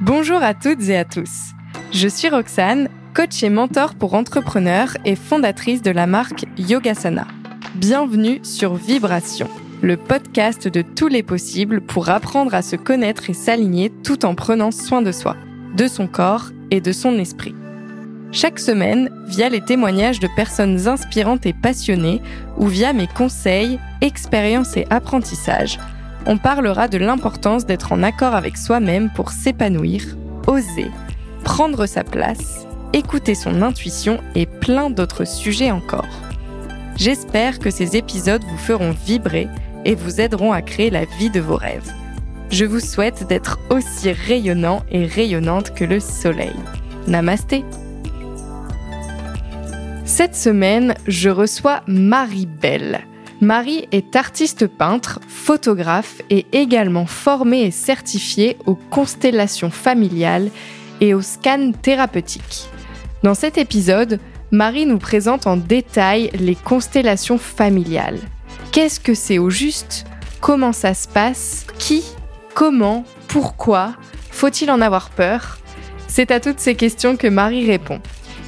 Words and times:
Bonjour 0.00 0.42
à 0.42 0.54
toutes 0.54 0.88
et 0.88 0.96
à 0.96 1.04
tous. 1.04 1.52
Je 1.92 2.08
suis 2.08 2.28
Roxane, 2.28 2.88
coach 3.14 3.44
et 3.44 3.48
mentor 3.48 3.94
pour 3.94 4.14
entrepreneurs 4.14 4.96
et 5.04 5.14
fondatrice 5.14 5.82
de 5.82 5.92
la 5.92 6.08
marque 6.08 6.46
Yogasana. 6.58 7.28
Bienvenue 7.76 8.40
sur 8.42 8.74
Vibration, 8.74 9.48
le 9.82 9.96
podcast 9.96 10.66
de 10.66 10.82
tous 10.82 11.06
les 11.06 11.22
possibles 11.22 11.80
pour 11.80 12.08
apprendre 12.08 12.56
à 12.56 12.62
se 12.62 12.74
connaître 12.74 13.30
et 13.30 13.34
s'aligner 13.34 13.90
tout 14.02 14.24
en 14.24 14.34
prenant 14.34 14.72
soin 14.72 15.00
de 15.00 15.12
soi, 15.12 15.36
de 15.76 15.86
son 15.86 16.08
corps 16.08 16.50
et 16.72 16.80
de 16.80 16.90
son 16.90 17.16
esprit. 17.20 17.54
Chaque 18.32 18.58
semaine, 18.58 19.10
via 19.28 19.48
les 19.48 19.60
témoignages 19.60 20.18
de 20.18 20.28
personnes 20.34 20.88
inspirantes 20.88 21.46
et 21.46 21.52
passionnées 21.52 22.20
ou 22.56 22.66
via 22.66 22.92
mes 22.92 23.06
conseils, 23.06 23.78
expériences 24.00 24.76
et 24.76 24.88
apprentissages, 24.90 25.78
on 26.26 26.38
parlera 26.38 26.88
de 26.88 26.98
l'importance 26.98 27.66
d'être 27.66 27.92
en 27.92 28.02
accord 28.02 28.34
avec 28.34 28.56
soi-même 28.56 29.10
pour 29.14 29.30
s'épanouir, 29.30 30.02
oser, 30.46 30.90
prendre 31.44 31.86
sa 31.86 32.04
place, 32.04 32.66
écouter 32.92 33.34
son 33.34 33.62
intuition 33.62 34.20
et 34.34 34.46
plein 34.46 34.90
d'autres 34.90 35.26
sujets 35.26 35.70
encore. 35.70 36.08
J'espère 36.96 37.58
que 37.58 37.70
ces 37.70 37.96
épisodes 37.96 38.44
vous 38.44 38.58
feront 38.58 38.94
vibrer 39.06 39.48
et 39.84 39.94
vous 39.94 40.20
aideront 40.20 40.52
à 40.52 40.62
créer 40.62 40.90
la 40.90 41.04
vie 41.18 41.30
de 41.30 41.40
vos 41.40 41.56
rêves. 41.56 41.92
Je 42.50 42.64
vous 42.64 42.80
souhaite 42.80 43.26
d'être 43.26 43.58
aussi 43.70 44.12
rayonnant 44.12 44.84
et 44.90 45.06
rayonnante 45.06 45.74
que 45.74 45.84
le 45.84 45.98
soleil. 46.00 46.54
Namasté 47.08 47.64
Cette 50.04 50.36
semaine, 50.36 50.94
je 51.06 51.30
reçois 51.30 51.82
Marie 51.86 52.46
Belle. 52.46 53.00
Marie 53.40 53.88
est 53.92 54.16
artiste 54.16 54.66
peintre, 54.66 55.20
photographe 55.28 56.22
et 56.30 56.46
également 56.52 57.06
formée 57.06 57.62
et 57.62 57.70
certifiée 57.70 58.56
aux 58.64 58.76
constellations 58.76 59.70
familiales 59.70 60.50
et 61.00 61.14
aux 61.14 61.22
scans 61.22 61.72
thérapeutiques. 61.72 62.68
Dans 63.22 63.34
cet 63.34 63.58
épisode, 63.58 64.20
Marie 64.50 64.86
nous 64.86 64.98
présente 64.98 65.46
en 65.46 65.56
détail 65.56 66.30
les 66.34 66.54
constellations 66.54 67.38
familiales. 67.38 68.20
Qu'est-ce 68.70 69.00
que 69.00 69.14
c'est 69.14 69.38
au 69.38 69.50
juste? 69.50 70.06
Comment 70.40 70.72
ça 70.72 70.94
se 70.94 71.08
passe? 71.08 71.66
Qui? 71.78 72.04
Comment? 72.54 73.04
Pourquoi? 73.28 73.94
Faut-il 74.30 74.70
en 74.70 74.80
avoir 74.80 75.10
peur? 75.10 75.58
C'est 76.06 76.30
à 76.30 76.38
toutes 76.38 76.60
ces 76.60 76.76
questions 76.76 77.16
que 77.16 77.26
Marie 77.26 77.66
répond. 77.66 78.00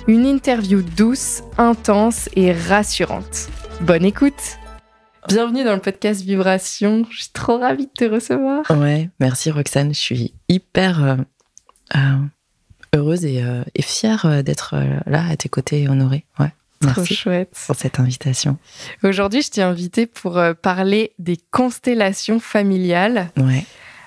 Une 0.07 0.27
interview 0.27 0.83
douce, 0.83 1.43
intense 1.59 2.29
et 2.37 2.53
rassurante. 2.53 3.49
Bonne 3.81 4.05
écoute 4.05 4.59
Bienvenue 5.29 5.65
dans 5.65 5.75
le 5.75 5.81
podcast 5.81 6.23
Vibration. 6.23 7.05
Je 7.11 7.23
suis 7.23 7.33
trop 7.33 7.59
ravie 7.59 7.87
de 7.87 7.93
te 7.93 8.05
recevoir. 8.05 8.63
Ouais, 8.71 9.11
merci 9.19 9.51
Roxane. 9.51 9.93
Je 9.93 9.99
suis 9.99 10.35
hyper 10.49 11.03
euh, 11.03 11.17
euh, 11.97 12.19
heureuse 12.95 13.25
et, 13.25 13.43
euh, 13.43 13.65
fière 13.81 14.45
d'être 14.45 14.77
là 15.07 15.27
à 15.29 15.37
tes 15.37 15.49
côtés 15.49 15.83
et 15.83 15.89
honorée. 15.89 16.25
Ouais. 16.39 16.53
Merci 16.81 17.15
trop 17.15 17.15
chouette. 17.15 17.61
pour 17.67 17.75
cette 17.75 17.99
invitation. 17.99 18.57
Aujourd'hui, 19.03 19.43
je 19.43 19.51
t'ai 19.51 19.63
invité 19.63 20.07
pour 20.07 20.41
parler 20.63 21.13
des 21.19 21.39
constellations 21.51 22.39
familiales. 22.39 23.31
Ouais. 23.37 23.65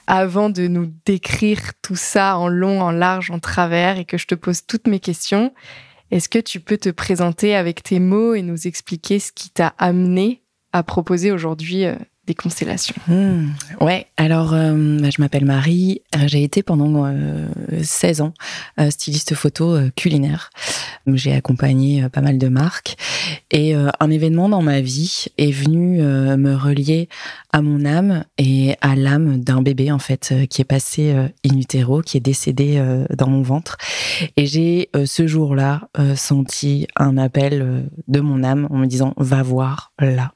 Avant 0.07 0.49
de 0.49 0.67
nous 0.67 0.89
décrire 1.05 1.59
tout 1.81 1.97
ça 1.97 2.37
en 2.37 2.47
long, 2.47 2.81
en 2.81 2.91
large, 2.91 3.29
en 3.29 3.39
travers 3.39 3.97
et 3.97 4.05
que 4.05 4.17
je 4.17 4.25
te 4.25 4.35
pose 4.35 4.65
toutes 4.65 4.87
mes 4.87 4.99
questions, 5.01 5.53
est-ce 6.11 6.29
que 6.29 6.39
tu 6.39 6.61
peux 6.61 6.77
te 6.77 6.89
présenter 6.89 7.55
avec 7.55 7.83
tes 7.83 7.99
mots 7.99 8.33
et 8.35 8.41
nous 8.41 8.67
expliquer 8.67 9.19
ce 9.19 9.33
qui 9.33 9.49
t'a 9.49 9.73
amené 9.77 10.41
à 10.73 10.83
proposer 10.83 11.31
aujourd'hui 11.31 11.85
euh, 11.85 11.95
des 12.29 12.35
constellations. 12.35 12.95
Hmm. 13.07 13.47
ouais, 13.81 14.05
alors 14.15 14.53
euh, 14.53 14.99
bah, 14.99 15.09
je 15.09 15.19
m'appelle 15.19 15.45
Marie, 15.45 16.03
euh, 16.15 16.27
j'ai 16.27 16.43
été 16.43 16.61
pendant 16.61 17.11
16 17.81 18.21
ans 18.21 18.33
styliste 18.89 19.33
photo 19.33 19.77
culinaire. 19.95 20.51
J'ai 21.07 21.33
accompagné 21.33 22.07
pas 22.09 22.21
mal 22.21 22.37
de 22.37 22.47
marques 22.47 22.95
et 23.51 23.73
un 23.73 24.11
événement 24.11 24.47
dans 24.47 24.61
ma 24.61 24.79
vie 24.81 25.25
est 25.37 25.51
venu 25.51 26.01
me 26.01 26.55
relier 26.55 27.09
à 27.51 27.61
mon 27.61 27.83
âme 27.85 28.23
et 28.37 28.75
à 28.81 28.95
l'âme 28.95 29.39
d'un 29.39 29.61
bébé 29.61 29.91
en 29.91 29.99
fait 29.99 30.33
qui 30.49 30.61
est 30.61 30.65
passé 30.65 31.11
in 31.11 31.57
utero, 31.57 32.01
qui 32.01 32.17
est 32.17 32.21
décédé 32.21 32.81
dans 33.15 33.29
mon 33.29 33.41
ventre. 33.41 33.77
Et 34.37 34.45
j'ai 34.45 34.89
ce 35.05 35.25
jour-là 35.25 35.89
senti 36.15 36.87
un 36.95 37.17
appel 37.17 37.89
de 38.07 38.19
mon 38.19 38.43
âme 38.43 38.67
en 38.69 38.77
me 38.77 38.85
disant 38.85 39.13
va 39.17 39.41
voir 39.41 39.91
là. 39.99 40.31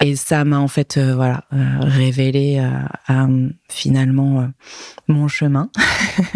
Et 0.00 0.16
ça 0.16 0.44
m'a 0.44 0.58
en 0.58 0.68
fait 0.68 0.96
euh, 0.96 1.14
voilà 1.14 1.44
euh, 1.52 1.78
révélé 1.80 2.60
euh, 3.08 3.48
finalement 3.68 4.48
mon 5.08 5.28
chemin. 5.28 5.70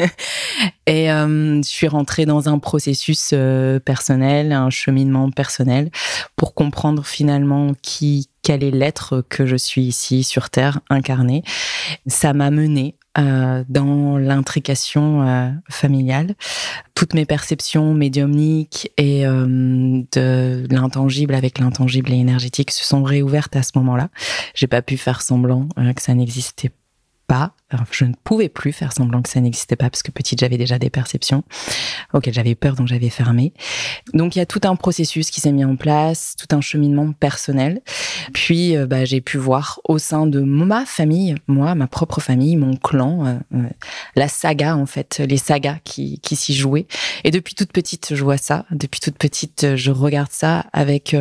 et 0.87 1.07
je 1.07 1.61
suis 1.65 1.89
rentrée 1.89 2.27
dans 2.27 2.49
un 2.49 2.59
processus 2.59 3.35
personnel, 3.85 4.53
un 4.53 4.71
cheminement 4.71 5.31
personnel 5.31 5.91
pour 6.37 6.55
comprendre 6.55 7.05
finalement 7.05 7.73
qui 7.83 8.29
quel 8.43 8.65
est 8.65 8.71
l'être 8.71 9.25
que 9.29 9.47
je 9.47 9.57
suis 9.57 9.83
ici 9.83 10.23
sur 10.23 10.51
Terre 10.51 10.81
incarné. 10.89 11.43
Ça 12.07 12.33
m'a 12.33 12.51
mené 12.51 12.97
euh, 13.19 13.65
dans 13.69 14.19
l'intrication 14.19 15.27
euh, 15.27 15.51
familiale. 15.69 16.37
Toutes 16.95 17.15
mes 17.15 17.27
perceptions 17.27 17.93
médiumniques 17.93 18.93
et 18.97 19.27
euh, 19.27 20.03
de 20.13 20.67
l'intangible 20.71 21.35
avec 21.35 21.59
l'intangible 21.59 22.13
et 22.13 22.17
énergétique 22.17 22.71
se 22.71 22.85
sont 22.85 23.03
réouvertes 23.03 23.57
à 23.57 23.65
ce 23.65 23.73
moment-là. 23.75 24.11
J'ai 24.55 24.69
pas 24.69 24.81
pu 24.81 24.97
faire 24.97 25.23
semblant 25.23 25.69
que 25.77 26.03
ça 26.03 26.15
n'existait 26.15 26.71
pas 27.27 27.55
je 27.91 28.05
ne 28.05 28.15
pouvais 28.25 28.49
plus 28.49 28.73
faire 28.73 28.93
semblant 28.93 29.23
que 29.23 29.29
ça 29.29 29.41
n'existait 29.41 29.77
pas 29.77 29.91
parce 29.91 30.03
que 30.03 30.11
petite, 30.11 30.41
j'avais 30.41 30.59
déjà 30.59 30.79
des 30.79 30.91
perceptions 30.91 31.45
auxquelles 32.13 32.35
j'avais 32.35 32.55
peur, 32.55 32.75
donc 32.75 32.89
j'avais 32.89 33.11
fermé. 33.11 33.53
Donc 34.13 34.37
il 34.37 34.41
y 34.41 34.43
a 34.43 34.47
tout 34.47 34.61
un 34.65 34.77
processus 34.77 35.31
qui 35.31 35.41
s'est 35.41 35.53
mis 35.53 35.65
en 35.65 35.77
place, 35.77 36.35
tout 36.37 36.55
un 36.55 36.61
cheminement 36.61 37.13
personnel. 37.13 37.81
Puis 38.33 38.77
euh, 38.77 38.87
bah, 38.87 39.05
j'ai 39.05 39.21
pu 39.21 39.39
voir 39.39 39.81
au 39.85 39.99
sein 39.99 40.27
de 40.27 40.41
ma 40.41 40.85
famille, 40.85 41.35
moi, 41.47 41.75
ma 41.75 41.87
propre 41.87 42.21
famille, 42.21 42.57
mon 42.57 42.77
clan, 42.77 43.27
euh, 43.27 43.35
euh, 43.55 43.69
la 44.17 44.29
saga 44.29 44.77
en 44.77 44.87
fait, 44.87 45.23
les 45.25 45.37
sagas 45.37 45.79
qui, 45.85 46.19
qui 46.21 46.37
s'y 46.37 46.55
jouaient. 46.55 46.87
Et 47.25 47.31
depuis 47.31 47.55
toute 47.55 47.73
petite, 47.73 48.15
je 48.15 48.25
vois 48.25 48.39
ça. 48.39 48.67
Depuis 48.71 49.01
toute 49.01 49.17
petite, 49.17 49.77
je 49.77 49.91
regarde 49.91 50.31
ça 50.33 50.67
avec 50.73 51.17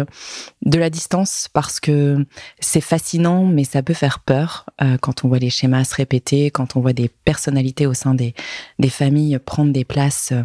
de 0.63 0.79
la 0.79 0.89
distance 0.89 1.47
parce 1.53 1.79
que 1.79 2.25
c'est 2.59 2.81
fascinant, 2.81 3.45
mais 3.45 3.63
ça 3.63 3.83
peut 3.83 3.93
faire 3.93 4.19
peur 4.19 4.65
quand 5.01 5.23
on 5.23 5.27
voit 5.27 5.39
les 5.39 5.49
schémas 5.49 5.83
se 5.83 5.95
répéter 5.95 6.38
quand 6.47 6.75
on 6.75 6.81
voit 6.81 6.93
des 6.93 7.09
personnalités 7.09 7.85
au 7.85 7.93
sein 7.93 8.15
des, 8.15 8.33
familles 8.89 9.39
prendre 9.39 9.71
des 9.71 9.85
places, 9.85 10.31
euh, 10.31 10.43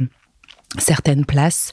certaines 0.78 1.25
places. 1.25 1.72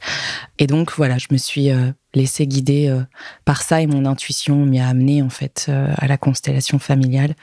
Et 0.59 0.67
donc 0.67 0.91
voilà, 0.95 1.17
je 1.17 1.27
me 1.31 1.37
suis 1.37 1.71
euh, 1.71 1.91
laissée 2.13 2.47
guider 2.47 2.87
euh, 2.87 3.01
par 3.45 3.61
ça 3.61 3.81
et 3.81 3.87
mon 3.87 4.05
intuition 4.05 4.65
m'y 4.65 4.79
a 4.79 4.87
amené 4.87 5.21
en 5.21 5.29
fait 5.29 5.69
à 5.69 6.07
la 6.07 6.17
constellation 6.17 6.79
familiale, 6.79 7.35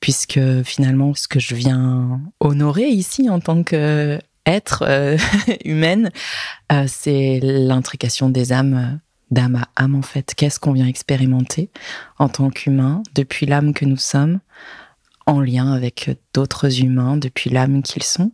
puisque 0.00 0.40
finalement 0.62 1.14
ce 1.14 1.28
que 1.28 1.40
je 1.40 1.54
viens 1.54 2.20
honorer 2.40 2.88
ici 2.88 3.28
en 3.30 3.40
tant 3.40 3.62
que 3.62 4.18
être 4.46 4.84
humaine, 5.64 6.10
c'est 6.86 7.40
l'intrication 7.42 8.30
des 8.30 8.52
âmes 8.52 8.98
d'âme 9.30 9.56
à 9.56 9.82
âme 9.82 9.94
en 9.94 10.02
fait. 10.02 10.34
Qu'est-ce 10.34 10.58
qu'on 10.58 10.72
vient 10.72 10.86
expérimenter 10.86 11.70
en 12.18 12.28
tant 12.28 12.50
qu'humain 12.50 13.02
depuis 13.14 13.46
l'âme 13.46 13.74
que 13.74 13.84
nous 13.84 13.96
sommes 13.96 14.40
en 15.28 15.40
lien 15.40 15.72
avec 15.72 16.10
d'autres 16.34 16.80
humains 16.80 17.16
depuis 17.16 17.50
l'âme 17.50 17.82
qu'ils 17.82 18.02
sont. 18.02 18.32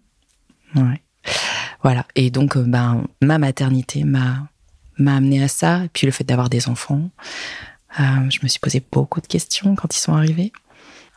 Voilà. 1.83 2.07
Et 2.15 2.31
donc, 2.31 2.57
euh, 2.57 2.63
ben, 2.63 3.05
ma 3.21 3.39
maternité 3.39 4.05
m'a 4.05 4.49
m'a 4.97 5.17
amené 5.17 5.43
à 5.43 5.49
ça. 5.49 5.85
Et 5.85 5.89
puis 5.89 6.07
le 6.07 6.13
fait 6.13 6.25
d'avoir 6.25 6.49
des 6.49 6.69
enfants, 6.69 7.11
euh, 7.99 8.31
je 8.31 8.39
me 8.43 8.49
suis 8.49 8.61
posé 8.61 8.83
beaucoup 8.93 9.21
de 9.21 9.27
questions 9.27 9.75
quand 9.75 9.95
ils 9.95 10.01
sont 10.01 10.15
arrivés. 10.15 10.53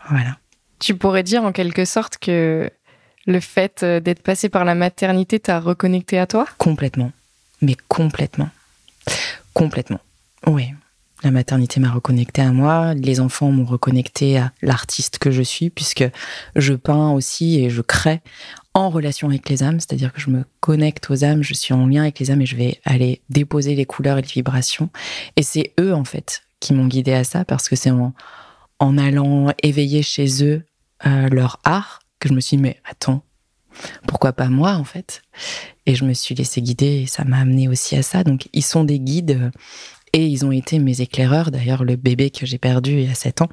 Voilà. 0.10 0.38
Tu 0.80 0.96
pourrais 0.96 1.24
dire 1.24 1.44
en 1.44 1.52
quelque 1.52 1.86
sorte 1.86 2.18
que 2.18 2.70
le 3.26 3.40
fait 3.40 3.84
euh, 3.84 4.00
d'être 4.00 4.22
passé 4.22 4.50
par 4.50 4.66
la 4.66 4.74
maternité 4.76 5.40
t'a 5.40 5.60
reconnecté 5.60 6.18
à 6.18 6.28
toi? 6.28 6.48
Complètement. 6.58 7.12
Mais 7.62 7.76
complètement. 7.88 8.50
Complètement. 9.54 10.00
Oui. 10.46 10.74
La 11.24 11.32
maternité 11.32 11.80
m'a 11.80 11.90
reconnecté 11.90 12.42
à 12.44 12.52
moi, 12.52 12.94
les 12.94 13.20
enfants 13.20 13.52
m'ont 13.52 13.66
reconnecté 13.66 14.38
à 14.38 14.52
l'artiste 14.62 15.18
que 15.18 15.32
je 15.32 15.42
suis, 15.42 15.72
puisque 15.72 16.06
je 16.56 16.74
peins 16.74 17.12
aussi 17.12 17.60
et 17.60 17.70
je 17.72 17.82
crée 17.82 18.22
en 18.76 18.92
relation 18.92 19.28
avec 19.28 19.50
les 19.50 19.64
âmes, 19.64 19.80
c'est-à-dire 19.80 20.14
que 20.14 20.22
je 20.22 20.30
me 20.30 20.44
connecte 20.60 21.10
aux 21.10 21.24
âmes, 21.24 21.42
je 21.42 21.56
suis 21.56 21.74
en 21.74 21.88
lien 21.88 22.04
avec 22.04 22.20
les 22.20 22.30
âmes 22.30 22.42
et 22.44 22.46
je 22.46 22.56
vais 22.56 22.80
aller 22.86 23.22
déposer 23.30 23.74
les 23.74 23.86
couleurs 23.86 24.20
et 24.20 24.22
les 24.22 24.28
vibrations. 24.28 24.92
Et 25.36 25.42
c'est 25.42 25.74
eux, 25.80 25.96
en 25.96 26.04
fait, 26.04 26.44
qui 26.60 26.74
m'ont 26.74 26.86
guidé 26.86 27.14
à 27.14 27.24
ça, 27.24 27.44
parce 27.44 27.68
que 27.68 27.76
c'est 27.76 27.90
en, 27.90 28.14
en 28.78 28.98
allant 29.00 29.52
éveiller 29.64 30.04
chez 30.04 30.44
eux 30.44 30.64
euh, 31.08 31.30
leur 31.30 31.60
art 31.64 32.00
que 32.20 32.30
je 32.30 32.34
me 32.36 32.40
suis 32.40 32.58
dit, 32.58 32.64
mais 32.64 32.80
attends, 32.88 33.24
pourquoi 34.08 34.34
pas 34.34 34.50
moi, 34.50 34.74
en 34.74 34.84
fait? 34.84 35.24
Et 35.88 35.96
je 35.96 36.06
me 36.06 36.14
suis 36.14 36.36
laissé 36.36 36.62
guider 36.62 37.02
et 37.02 37.06
ça 37.08 37.24
m'a 37.24 37.38
amené 37.38 37.68
aussi 37.68 37.96
à 37.96 38.04
ça. 38.04 38.24
Donc, 38.24 38.48
ils 38.54 38.64
sont 38.64 38.84
des 38.84 39.00
guides 39.00 39.52
et 40.14 40.26
ils 40.26 40.46
ont 40.46 40.52
été 40.52 40.80
mes 40.80 41.02
éclaireurs. 41.02 41.52
D'ailleurs, 41.52 41.84
le 41.84 41.96
bébé 41.96 42.30
que 42.30 42.46
j'ai 42.46 42.58
perdu 42.58 42.92
il 42.94 43.08
y 43.08 43.12
a 43.12 43.16
7 43.16 43.42
ans 43.42 43.50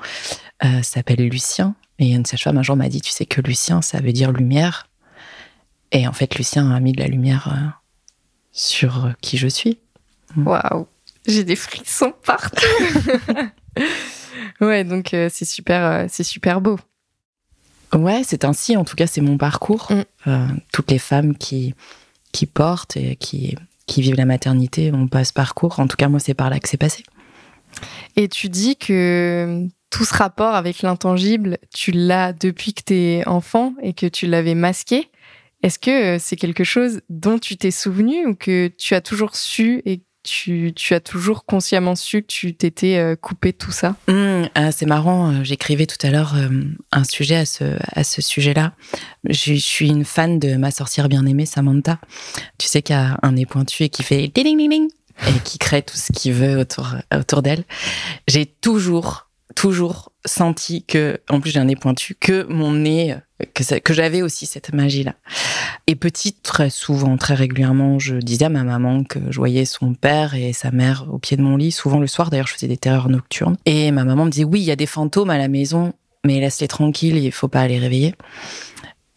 euh, 0.64 0.82
s'appelle 0.82 1.26
Lucien. 1.28 1.74
Et 1.98 2.12
une 2.12 2.24
sage-femme 2.24 2.58
un 2.58 2.62
jour 2.62 2.76
m'a 2.76 2.88
dit, 2.88 3.00
tu 3.00 3.10
sais 3.10 3.26
que 3.26 3.40
Lucien, 3.40 3.82
ça 3.82 4.00
veut 4.00 4.12
dire 4.12 4.32
lumière. 4.32 4.88
Et 5.92 6.08
en 6.08 6.12
fait, 6.12 6.36
Lucien 6.36 6.70
a 6.70 6.80
mis 6.80 6.92
de 6.92 7.00
la 7.00 7.06
lumière 7.06 7.80
sur 8.52 9.12
qui 9.20 9.36
je 9.36 9.46
suis. 9.46 9.78
Waouh, 10.36 10.86
j'ai 11.26 11.44
des 11.44 11.54
frissons 11.54 12.12
partout. 12.24 12.66
ouais, 14.60 14.82
donc 14.82 15.10
c'est 15.10 15.44
super, 15.44 16.06
c'est 16.08 16.24
super 16.24 16.60
beau. 16.60 16.78
Ouais, 17.92 18.22
c'est 18.24 18.44
ainsi. 18.44 18.76
En 18.76 18.84
tout 18.84 18.96
cas, 18.96 19.06
c'est 19.06 19.20
mon 19.20 19.38
parcours. 19.38 19.92
Mm. 20.26 20.56
toutes 20.72 20.90
les 20.90 20.98
femmes 20.98 21.36
qui 21.36 21.74
qui 22.34 22.46
portent 22.46 22.96
et 22.96 23.14
qui 23.14 23.56
qui 23.86 24.02
vivent 24.02 24.16
la 24.16 24.24
maternité 24.24 24.92
ont 24.92 25.08
pas 25.08 25.24
ce 25.24 25.32
parcours. 25.32 25.78
En 25.80 25.86
tout 25.86 25.96
cas, 25.96 26.08
moi, 26.08 26.20
c'est 26.20 26.34
par 26.34 26.50
là 26.50 26.58
que 26.58 26.68
c'est 26.68 26.76
passé. 26.76 27.04
Et 28.16 28.28
tu 28.28 28.48
dis 28.48 28.76
que 28.76 29.66
tout 29.90 30.04
ce 30.04 30.14
rapport 30.14 30.54
avec 30.54 30.82
l'intangible, 30.82 31.58
tu 31.72 31.90
l'as 31.92 32.32
depuis 32.32 32.74
que 32.74 32.82
tu 32.84 32.94
es 32.94 33.28
enfant 33.28 33.74
et 33.82 33.92
que 33.92 34.06
tu 34.06 34.26
l'avais 34.26 34.54
masqué. 34.54 35.10
Est-ce 35.62 35.78
que 35.78 36.18
c'est 36.18 36.36
quelque 36.36 36.64
chose 36.64 37.00
dont 37.08 37.38
tu 37.38 37.56
t'es 37.56 37.70
souvenu 37.70 38.26
ou 38.26 38.34
que 38.34 38.68
tu 38.68 38.94
as 38.94 39.00
toujours 39.00 39.34
su 39.34 39.82
et 39.86 40.02
tu, 40.24 40.74
as 40.90 41.00
toujours 41.00 41.44
consciemment 41.44 41.94
su 41.94 42.22
que 42.22 42.26
tu 42.26 42.54
t'étais 42.54 42.96
euh, 42.96 43.14
coupé 43.14 43.52
tout 43.52 43.70
ça? 43.70 43.96
Mmh, 44.08 44.44
ah, 44.54 44.72
C'est 44.72 44.86
marrant, 44.86 45.30
euh, 45.30 45.44
j'écrivais 45.44 45.86
tout 45.86 46.04
à 46.04 46.10
l'heure 46.10 46.34
euh, 46.34 46.48
un 46.90 47.04
sujet 47.04 47.36
à 47.36 47.44
ce, 48.04 48.22
sujet-là. 48.22 48.72
Je, 49.28 49.54
suis 49.54 49.88
une 49.88 50.04
fan 50.04 50.38
de 50.38 50.56
ma 50.56 50.70
sorcière 50.70 51.08
bien-aimée, 51.08 51.46
Samantha. 51.46 51.98
Tu 52.58 52.66
sais 52.66 52.82
qu'il 52.82 52.96
y 52.96 52.98
a 52.98 53.18
un 53.22 53.32
nez 53.32 53.46
pointu 53.46 53.84
et 53.84 53.88
qui 53.88 54.02
fait 54.02 54.28
ding 54.28 54.44
ding 54.44 54.68
ding 54.68 54.88
et 55.28 55.40
qui 55.44 55.58
crée 55.58 55.82
tout 55.82 55.96
ce 55.96 56.10
qu'il 56.10 56.32
veut 56.32 56.58
autour, 56.58 56.96
autour 57.14 57.42
d'elle. 57.42 57.64
J'ai 58.26 58.46
toujours, 58.46 59.28
toujours 59.54 60.10
senti 60.24 60.84
que, 60.84 61.20
en 61.28 61.40
plus 61.40 61.50
j'ai 61.50 61.60
un 61.60 61.66
nez 61.66 61.76
pointu, 61.76 62.16
que 62.18 62.44
mon 62.48 62.72
nez, 62.72 63.14
que, 63.52 63.92
j'avais 63.92 64.22
aussi 64.22 64.46
cette 64.46 64.72
magie-là. 64.72 65.14
Et 65.86 65.94
petite, 65.96 66.42
très 66.42 66.70
souvent, 66.70 67.16
très 67.16 67.34
régulièrement, 67.34 67.98
je 67.98 68.16
disais 68.16 68.46
à 68.46 68.48
ma 68.48 68.64
maman 68.64 69.04
que 69.04 69.18
je 69.30 69.36
voyais 69.36 69.64
son 69.64 69.94
père 69.94 70.34
et 70.34 70.52
sa 70.52 70.70
mère 70.70 71.06
au 71.10 71.18
pied 71.18 71.36
de 71.36 71.42
mon 71.42 71.56
lit, 71.56 71.72
souvent 71.72 72.00
le 72.00 72.06
soir, 72.06 72.30
d'ailleurs 72.30 72.46
je 72.46 72.54
faisais 72.54 72.68
des 72.68 72.76
terreurs 72.76 73.08
nocturnes. 73.08 73.56
Et 73.66 73.90
ma 73.90 74.04
maman 74.04 74.24
me 74.24 74.30
disait, 74.30 74.44
oui, 74.44 74.60
il 74.60 74.64
y 74.64 74.70
a 74.70 74.76
des 74.76 74.86
fantômes 74.86 75.30
à 75.30 75.38
la 75.38 75.48
maison, 75.48 75.92
mais 76.24 76.40
laisse-les 76.40 76.68
tranquilles, 76.68 77.16
il 77.16 77.32
faut 77.32 77.48
pas 77.48 77.66
les 77.68 77.78
réveiller. 77.78 78.14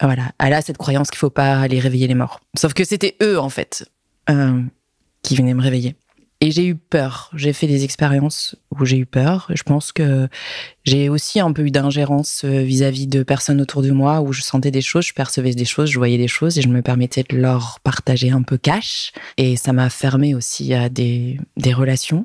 Voilà, 0.00 0.32
elle 0.38 0.52
a 0.52 0.62
cette 0.62 0.78
croyance 0.78 1.10
qu'il 1.10 1.18
faut 1.18 1.30
pas 1.30 1.60
aller 1.60 1.80
réveiller 1.80 2.06
les 2.06 2.14
morts. 2.14 2.40
Sauf 2.56 2.72
que 2.72 2.84
c'était 2.84 3.16
eux, 3.22 3.38
en 3.38 3.48
fait, 3.48 3.90
euh, 4.30 4.62
qui 5.22 5.34
venaient 5.34 5.54
me 5.54 5.62
réveiller. 5.62 5.96
Et 6.40 6.52
j'ai 6.52 6.66
eu 6.66 6.76
peur. 6.76 7.30
J'ai 7.34 7.52
fait 7.52 7.66
des 7.66 7.82
expériences 7.82 8.54
où 8.70 8.84
j'ai 8.84 8.98
eu 8.98 9.06
peur. 9.06 9.50
Je 9.52 9.64
pense 9.64 9.90
que 9.90 10.28
j'ai 10.84 11.08
aussi 11.08 11.40
un 11.40 11.52
peu 11.52 11.66
eu 11.66 11.72
d'ingérence 11.72 12.42
euh, 12.44 12.62
vis-à-vis 12.62 13.08
de 13.08 13.24
personnes 13.24 13.60
autour 13.60 13.82
de 13.82 13.90
moi 13.90 14.20
où 14.20 14.32
je 14.32 14.42
sentais 14.42 14.70
des 14.70 14.80
choses, 14.80 15.06
je 15.06 15.14
percevais 15.14 15.52
des 15.52 15.64
choses, 15.64 15.90
je 15.90 15.98
voyais 15.98 16.16
des 16.16 16.28
choses 16.28 16.56
et 16.56 16.62
je 16.62 16.68
me 16.68 16.80
permettais 16.80 17.24
de 17.28 17.36
leur 17.36 17.80
partager 17.80 18.30
un 18.30 18.42
peu 18.42 18.56
cash. 18.56 19.12
Et 19.36 19.56
ça 19.56 19.72
m'a 19.72 19.90
fermé 19.90 20.36
aussi 20.36 20.74
à 20.74 20.88
des, 20.88 21.40
des 21.56 21.72
relations. 21.72 22.24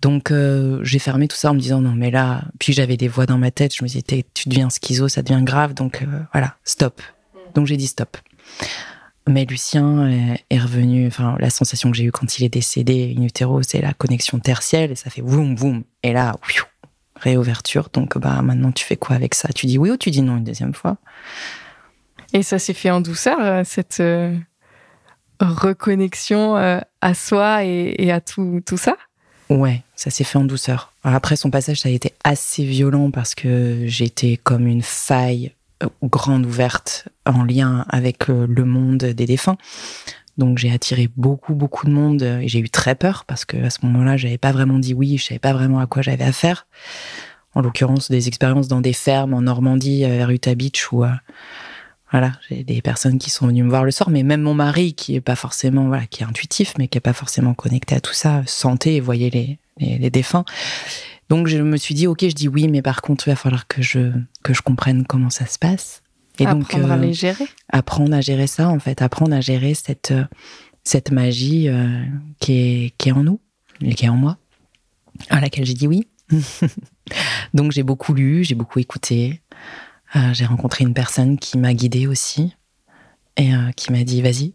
Donc 0.00 0.30
euh, 0.30 0.80
j'ai 0.82 0.98
fermé 0.98 1.28
tout 1.28 1.36
ça 1.36 1.50
en 1.50 1.54
me 1.54 1.60
disant 1.60 1.80
non 1.80 1.92
mais 1.92 2.10
là, 2.10 2.44
puis 2.58 2.72
j'avais 2.72 2.96
des 2.96 3.08
voix 3.08 3.24
dans 3.24 3.38
ma 3.38 3.50
tête, 3.50 3.74
je 3.74 3.82
me 3.82 3.88
disais 3.88 4.02
tu 4.02 4.48
deviens 4.50 4.68
schizo, 4.68 5.08
ça 5.08 5.22
devient 5.22 5.42
grave, 5.42 5.72
donc 5.72 6.02
euh, 6.02 6.20
voilà, 6.32 6.56
stop. 6.64 7.00
Donc 7.54 7.66
j'ai 7.66 7.78
dit 7.78 7.86
stop. 7.86 8.18
Mais 9.26 9.46
Lucien 9.46 10.06
est, 10.50 10.58
revenu, 10.58 11.06
enfin, 11.06 11.36
la 11.40 11.48
sensation 11.48 11.90
que 11.90 11.96
j'ai 11.96 12.04
eue 12.04 12.12
quand 12.12 12.38
il 12.38 12.44
est 12.44 12.50
décédé 12.50 13.14
in 13.18 13.22
utero, 13.22 13.62
c'est 13.62 13.80
la 13.80 13.94
connexion 13.94 14.38
tertielle 14.38 14.92
et 14.92 14.96
ça 14.96 15.08
fait 15.08 15.22
boum, 15.22 15.54
boum. 15.54 15.84
Et 16.02 16.12
là, 16.12 16.34
réouverture. 17.16 17.88
Donc, 17.92 18.18
bah, 18.18 18.42
maintenant, 18.42 18.70
tu 18.70 18.84
fais 18.84 18.96
quoi 18.96 19.16
avec 19.16 19.34
ça? 19.34 19.48
Tu 19.54 19.66
dis 19.66 19.78
oui 19.78 19.90
ou 19.90 19.96
tu 19.96 20.10
dis 20.10 20.20
non 20.20 20.36
une 20.36 20.44
deuxième 20.44 20.74
fois? 20.74 20.98
Et 22.34 22.42
ça 22.42 22.58
s'est 22.58 22.74
fait 22.74 22.90
en 22.90 23.00
douceur, 23.00 23.38
euh, 23.40 23.62
cette 23.64 24.00
euh, 24.00 24.36
reconnexion 25.40 26.56
euh, 26.56 26.80
à 27.00 27.14
soi 27.14 27.64
et, 27.64 28.10
à 28.10 28.20
tout, 28.20 28.60
tout 28.66 28.76
ça? 28.76 28.96
Ouais, 29.48 29.82
ça 29.94 30.10
s'est 30.10 30.24
fait 30.24 30.38
en 30.38 30.44
douceur. 30.44 30.92
après 31.02 31.36
son 31.36 31.50
passage, 31.50 31.80
ça 31.80 31.88
a 31.88 31.92
été 31.92 32.12
assez 32.24 32.64
violent 32.64 33.10
parce 33.10 33.34
que 33.34 33.84
j'étais 33.86 34.38
comme 34.42 34.66
une 34.66 34.82
faille 34.82 35.52
grande 36.02 36.46
ouverte 36.46 37.08
en 37.26 37.42
lien 37.44 37.84
avec 37.88 38.30
euh, 38.30 38.46
le 38.48 38.64
monde 38.64 38.98
des 38.98 39.26
défunts. 39.26 39.56
Donc 40.36 40.58
j'ai 40.58 40.72
attiré 40.72 41.08
beaucoup 41.16 41.54
beaucoup 41.54 41.86
de 41.86 41.92
monde 41.92 42.22
et 42.22 42.48
j'ai 42.48 42.58
eu 42.58 42.68
très 42.68 42.96
peur 42.96 43.24
parce 43.24 43.44
que 43.44 43.56
à 43.64 43.70
ce 43.70 43.86
moment-là, 43.86 44.16
j'avais 44.16 44.38
pas 44.38 44.52
vraiment 44.52 44.78
dit 44.78 44.92
oui, 44.92 45.16
je 45.16 45.24
savais 45.24 45.38
pas 45.38 45.52
vraiment 45.52 45.78
à 45.78 45.86
quoi 45.86 46.02
j'avais 46.02 46.24
affaire. 46.24 46.66
En 47.54 47.60
l'occurrence, 47.60 48.10
des 48.10 48.26
expériences 48.26 48.66
dans 48.66 48.80
des 48.80 48.92
fermes 48.92 49.32
en 49.32 49.42
Normandie, 49.42 50.02
vers 50.02 50.30
Utah 50.30 50.56
Beach, 50.56 50.90
où 50.90 51.04
euh, 51.04 51.10
voilà, 52.10 52.32
j'ai 52.48 52.64
des 52.64 52.82
personnes 52.82 53.18
qui 53.18 53.30
sont 53.30 53.46
venues 53.46 53.62
me 53.62 53.68
voir 53.68 53.84
le 53.84 53.92
soir, 53.92 54.10
mais 54.10 54.24
même 54.24 54.42
mon 54.42 54.54
mari, 54.54 54.94
qui 54.94 55.14
est 55.14 55.20
pas 55.20 55.36
forcément 55.36 55.86
voilà, 55.86 56.06
qui 56.06 56.24
est 56.24 56.26
intuitif, 56.26 56.74
mais 56.78 56.88
qui 56.88 56.98
est 56.98 57.00
pas 57.00 57.12
forcément 57.12 57.54
connecté 57.54 57.94
à 57.94 58.00
tout 58.00 58.12
ça, 58.12 58.42
sentait 58.46 58.94
et 58.94 59.00
voyait 59.00 59.30
les, 59.30 59.58
les, 59.78 59.98
les 59.98 60.10
défunts. 60.10 60.44
Donc 61.28 61.46
je 61.46 61.58
me 61.58 61.76
suis 61.76 61.94
dit, 61.94 62.06
ok, 62.06 62.20
je 62.22 62.34
dis 62.34 62.48
oui, 62.48 62.68
mais 62.68 62.82
par 62.82 63.02
contre, 63.02 63.26
il 63.26 63.30
va 63.30 63.36
falloir 63.36 63.66
que 63.66 63.82
je, 63.82 64.12
que 64.42 64.52
je 64.52 64.62
comprenne 64.62 65.06
comment 65.06 65.30
ça 65.30 65.46
se 65.46 65.58
passe. 65.58 66.02
Et 66.38 66.46
apprendre 66.46 66.90
à 66.90 66.96
euh, 66.96 67.00
les 67.00 67.14
gérer. 67.14 67.46
Apprendre 67.70 68.14
à 68.14 68.20
gérer 68.20 68.46
ça, 68.46 68.68
en 68.68 68.78
fait, 68.78 69.02
apprendre 69.02 69.34
à 69.34 69.40
gérer 69.40 69.74
cette, 69.74 70.10
euh, 70.10 70.24
cette 70.82 71.12
magie 71.12 71.68
euh, 71.68 72.04
qui, 72.40 72.52
est, 72.52 72.94
qui 72.98 73.08
est 73.08 73.12
en 73.12 73.22
nous, 73.22 73.40
qui 73.96 74.04
est 74.04 74.08
en 74.08 74.16
moi, 74.16 74.38
à 75.30 75.40
laquelle 75.40 75.64
j'ai 75.64 75.74
dit 75.74 75.86
oui. 75.86 76.08
Donc 77.54 77.72
j'ai 77.72 77.82
beaucoup 77.82 78.14
lu, 78.14 78.44
j'ai 78.44 78.54
beaucoup 78.54 78.80
écouté. 78.80 79.42
j'ai 80.32 80.46
rencontré 80.46 80.84
une 80.84 80.94
personne 80.94 81.38
qui 81.38 81.58
m'a 81.58 81.74
guidée 81.74 82.06
aussi 82.06 82.56
et 83.36 83.52
qui 83.76 83.92
m'a 83.92 84.04
dit 84.04 84.22
vas-y, 84.22 84.54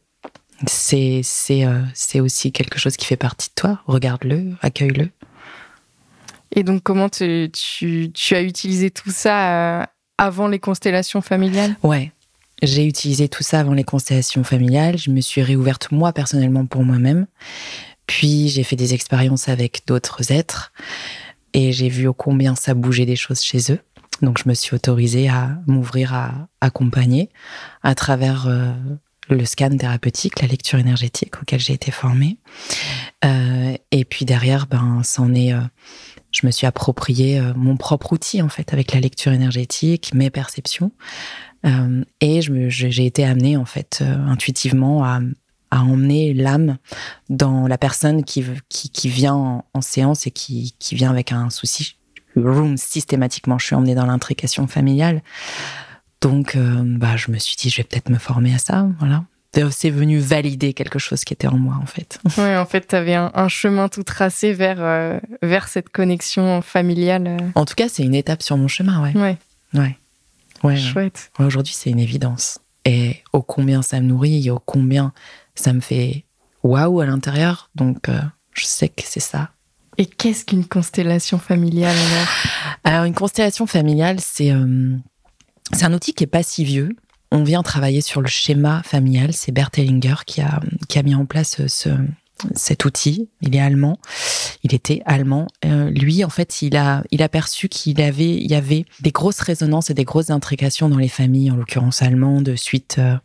c'est 0.65 1.22
c'est 1.24 1.65
c'est 1.94 2.19
aussi 2.19 2.51
quelque 2.51 2.80
chose 2.80 2.98
qui 2.98 3.06
fait 3.06 3.18
partie 3.18 3.50
de 3.50 3.54
toi. 3.54 3.83
Regarde-le, 3.86 4.56
accueille-le. 4.62 5.12
Et 6.56 6.63
donc, 6.63 6.84
comment 6.84 7.10
tu, 7.10 7.51
as 8.31 8.42
utilisé 8.42 8.92
tout 8.92 9.12
ça 9.12 9.81
euh, 9.81 9.86
avant 10.18 10.48
les 10.48 10.60
constellations 10.60 11.22
familiales? 11.22 11.75
Ouais, 11.84 12.12
j'ai 12.62 12.86
utilisé 12.86 13.30
tout 13.30 13.44
ça 13.44 13.60
avant 13.60 13.74
les 13.74 13.84
constellations 13.84 14.44
familiales. 14.44 14.98
Je 14.98 15.12
me 15.12 15.22
suis 15.22 15.42
réouverte 15.42 15.92
moi 15.92 16.12
personnellement 16.12 16.66
pour 16.66 16.84
moi-même. 16.84 17.28
Puis 18.07 18.50
j'ai 18.50 18.63
fait 18.63 18.75
des 18.75 18.94
expériences 18.94 19.50
avec 19.50 19.84
d'autres 19.86 20.31
êtres 20.31 20.74
et 21.54 21.72
j'ai 21.72 21.90
vu 21.90 22.12
combien 22.12 22.56
ça 22.56 22.74
bougeait 22.74 23.06
des 23.06 23.16
choses 23.16 23.42
chez 23.42 23.72
eux. 23.72 23.80
Donc 24.22 24.40
je 24.44 24.50
me 24.50 24.54
suis 24.54 24.75
autorisée 24.75 25.30
à 25.30 25.51
m'ouvrir 25.68 26.13
à 26.13 26.48
accompagner 26.60 27.30
à 27.84 27.96
travers 27.96 28.48
euh, 28.48 28.72
le 29.30 29.46
scan 29.46 29.78
thérapeutique, 29.78 30.41
la 30.41 30.48
lecture 30.48 30.79
énergétique 30.79 31.39
auquel 31.41 31.60
j'ai 31.60 31.74
été 31.74 31.91
formée. 31.91 32.38
Euh, 33.24 33.77
et 33.91 34.06
puis 34.06 34.25
derrière, 34.25 34.68
ben, 34.68 35.01
c'en 35.03 35.34
est 35.34 35.53
je 36.31 36.45
me 36.45 36.51
suis 36.51 36.67
approprié 36.67 37.39
euh, 37.39 37.53
mon 37.55 37.77
propre 37.77 38.13
outil 38.13 38.41
en 38.41 38.50
fait 38.50 38.74
avec 38.74 38.93
la 38.93 39.00
lecture 39.00 39.31
énergétique, 39.31 40.13
mes 40.13 40.29
perceptions, 40.29 40.91
euh, 41.65 42.03
et 42.21 42.41
j'ai 42.41 43.05
été 43.05 43.25
amenée 43.25 43.57
en 43.57 43.65
fait 43.65 44.00
euh, 44.01 44.15
intuitivement 44.27 45.03
à, 45.03 45.19
à 45.71 45.81
emmener 45.81 46.33
l'âme 46.33 46.77
dans 47.29 47.67
la 47.67 47.77
personne 47.77 48.24
qui, 48.24 48.45
qui, 48.69 49.09
vient 49.09 49.63
en, 49.74 49.81
séance 49.81 50.27
et 50.27 50.31
qui, 50.31 50.75
qui 50.79 50.95
vient 50.95 51.09
avec 51.09 51.31
un 51.31 51.50
souci. 51.50 51.98
Room 52.36 52.77
systématiquement, 52.77 53.57
je 53.57 53.65
suis 53.65 53.75
emmenée 53.75 53.95
dans 53.95 54.05
l'intrication 54.05 54.67
familiale. 54.67 55.21
Donc, 56.21 56.57
bah, 56.57 57.17
je 57.17 57.31
me 57.31 57.39
suis 57.39 57.55
dit, 57.55 57.69
je 57.69 57.77
vais 57.77 57.83
peut-être 57.83 58.09
me 58.09 58.17
former 58.17 58.53
à 58.53 58.57
ça, 58.57 58.88
voilà 59.00 59.24
c'est 59.72 59.89
venu 59.89 60.20
valider 60.20 60.74
quelque 60.74 61.00
chose 61.00 61.24
qui 61.24 61.34
était 61.34 61.48
en 61.48 61.58
moi 61.58 61.77
en 61.82 61.86
fait. 61.86 62.20
Oui, 62.38 62.56
en 62.56 62.65
fait, 62.65 62.88
tu 62.88 62.96
avais 62.96 63.15
un, 63.15 63.48
chemin 63.48 63.89
tout 63.89 64.03
tracé 64.03 64.53
vers, 64.53 64.77
euh, 64.79 65.20
vers 65.41 65.68
cette 65.68 65.89
connexion 65.89 66.62
familiale. 66.62 67.27
Euh. 67.27 67.38
En 67.56 67.65
tout 67.65 67.75
cas, 67.75 67.89
c'est 67.89 68.03
une 68.03 68.15
étape 68.15 68.41
sur 68.41 68.58
mon 68.58 68.68
chemin, 68.68 69.01
ouais. 69.01 69.18
Ouais. 69.18 69.38
Ouais. 69.74 69.98
ouais 70.63 70.77
Chouette. 70.77 71.32
Aujourd'hui, 71.39 71.74
c'est 71.75 71.89
une 71.89 72.00
évidence. 72.00 72.60
Et 72.86 73.18
au 73.34 73.41
combien 73.41 73.82
ça 73.82 74.00
me 74.00 74.08
nourrit 74.08 74.48
et 74.48 74.51
au 74.51 74.60
combien 74.60 75.13
ça 75.56 75.74
me 75.74 75.82
fait 75.82 76.25
waouh 76.63 77.01
à 77.01 77.06
l'intérieur. 77.06 77.70
Donc, 77.75 78.10
euh, 78.10 78.20
je 78.53 78.65
sais 78.65 78.89
que 78.89 79.03
c'est 79.03 79.20
ça. 79.20 79.50
Et 79.98 80.06
qu'est-ce 80.06 80.46
qu'une 80.46 80.65
constellation 80.65 81.39
familiale 81.39 81.96
alors? 81.96 82.27
Alors, 82.86 83.03
une 83.03 83.13
constellation 83.13 83.68
familiale, 83.68 84.20
c'est 84.22 84.53
c'est 85.74 85.86
un 85.86 85.94
outil 85.94 86.13
qui 86.13 86.24
est 86.24 86.27
pas 86.27 86.41
si 86.41 86.63
vieux 86.63 86.96
on 87.31 87.43
vient 87.43 87.63
travailler 87.63 88.01
sur 88.01 88.21
le 88.21 88.27
schéma 88.27 88.81
familial. 88.83 89.33
C'est 89.33 89.51
Bert 89.51 89.69
Hellinger 89.75 90.15
qui 90.25 90.41
a, 90.41 90.59
qui 90.88 90.98
a 90.98 91.03
mis 91.03 91.15
en 91.15 91.25
place 91.25 91.65
ce, 91.67 91.89
cet 92.55 92.86
outil. 92.86 93.29
Il 93.41 93.55
est 93.55 93.59
allemand. 93.59 94.00
Il 94.63 94.74
était 94.74 95.01
allemand. 95.05 95.48
Euh, 95.65 95.89
lui, 95.89 96.24
en 96.24 96.29
fait, 96.29 96.62
il 96.62 96.75
a, 96.75 97.03
il 97.12 97.21
a 97.21 97.29
perçu 97.29 97.69
qu'il 97.69 98.01
avait, 98.01 98.36
il 98.36 98.50
y 98.50 98.55
avait 98.55 98.86
des 99.01 99.12
grosses 99.12 99.39
résonances 99.39 99.89
et 99.89 99.93
des 99.93 100.05
grosses 100.05 100.29
intrications 100.29 100.89
dans 100.89 100.98
les 100.98 101.09
familles, 101.09 101.51
en 101.51 101.55
l'occurrence 101.55 102.01
allemandes, 102.01 102.55
suite 102.55 102.98
euh, 103.00 103.17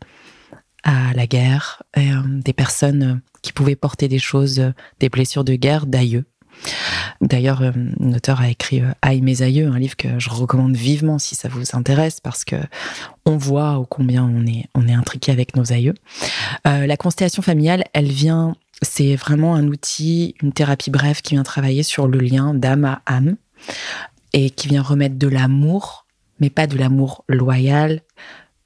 à 0.83 1.13
la 1.13 1.27
guerre. 1.27 1.83
Euh, 1.97 2.21
des 2.25 2.53
personnes 2.53 3.21
qui 3.41 3.53
pouvaient 3.53 3.75
porter 3.75 4.07
des 4.07 4.19
choses, 4.19 4.73
des 4.99 5.09
blessures 5.09 5.43
de 5.43 5.55
guerre 5.55 5.85
d'aïeux. 5.85 6.25
D'ailleurs, 7.21 7.61
une 7.61 8.15
auteure 8.15 8.41
a 8.41 8.49
écrit 8.49 8.81
Aïe 9.01 9.21
mes 9.21 9.41
aïeux, 9.41 9.67
un 9.67 9.79
livre 9.79 9.95
que 9.95 10.19
je 10.19 10.29
recommande 10.29 10.75
vivement 10.75 11.19
si 11.19 11.35
ça 11.35 11.47
vous 11.47 11.63
intéresse, 11.73 12.19
parce 12.19 12.43
que 12.43 12.55
on 13.25 13.37
voit 13.37 13.83
combien 13.89 14.23
on 14.23 14.45
est, 14.45 14.65
on 14.75 14.87
intriqué 14.87 15.31
avec 15.31 15.55
nos 15.55 15.71
aïeux. 15.71 15.93
la 16.65 16.97
constellation 16.97 17.41
familiale, 17.41 17.83
elle 17.93 18.11
vient, 18.11 18.55
c'est 18.81 19.15
vraiment 19.15 19.55
un 19.55 19.67
outil, 19.67 20.35
une 20.41 20.51
thérapie 20.51 20.91
brève 20.91 21.21
qui 21.21 21.35
vient 21.35 21.43
travailler 21.43 21.83
sur 21.83 22.07
le 22.07 22.19
lien 22.19 22.53
d'âme 22.53 22.85
à 22.85 23.01
âme 23.05 23.35
et 24.33 24.49
qui 24.49 24.67
vient 24.67 24.81
remettre 24.81 25.15
de 25.15 25.27
l'amour, 25.27 26.05
mais 26.39 26.49
pas 26.49 26.67
de 26.67 26.77
l'amour 26.77 27.23
loyal, 27.29 28.01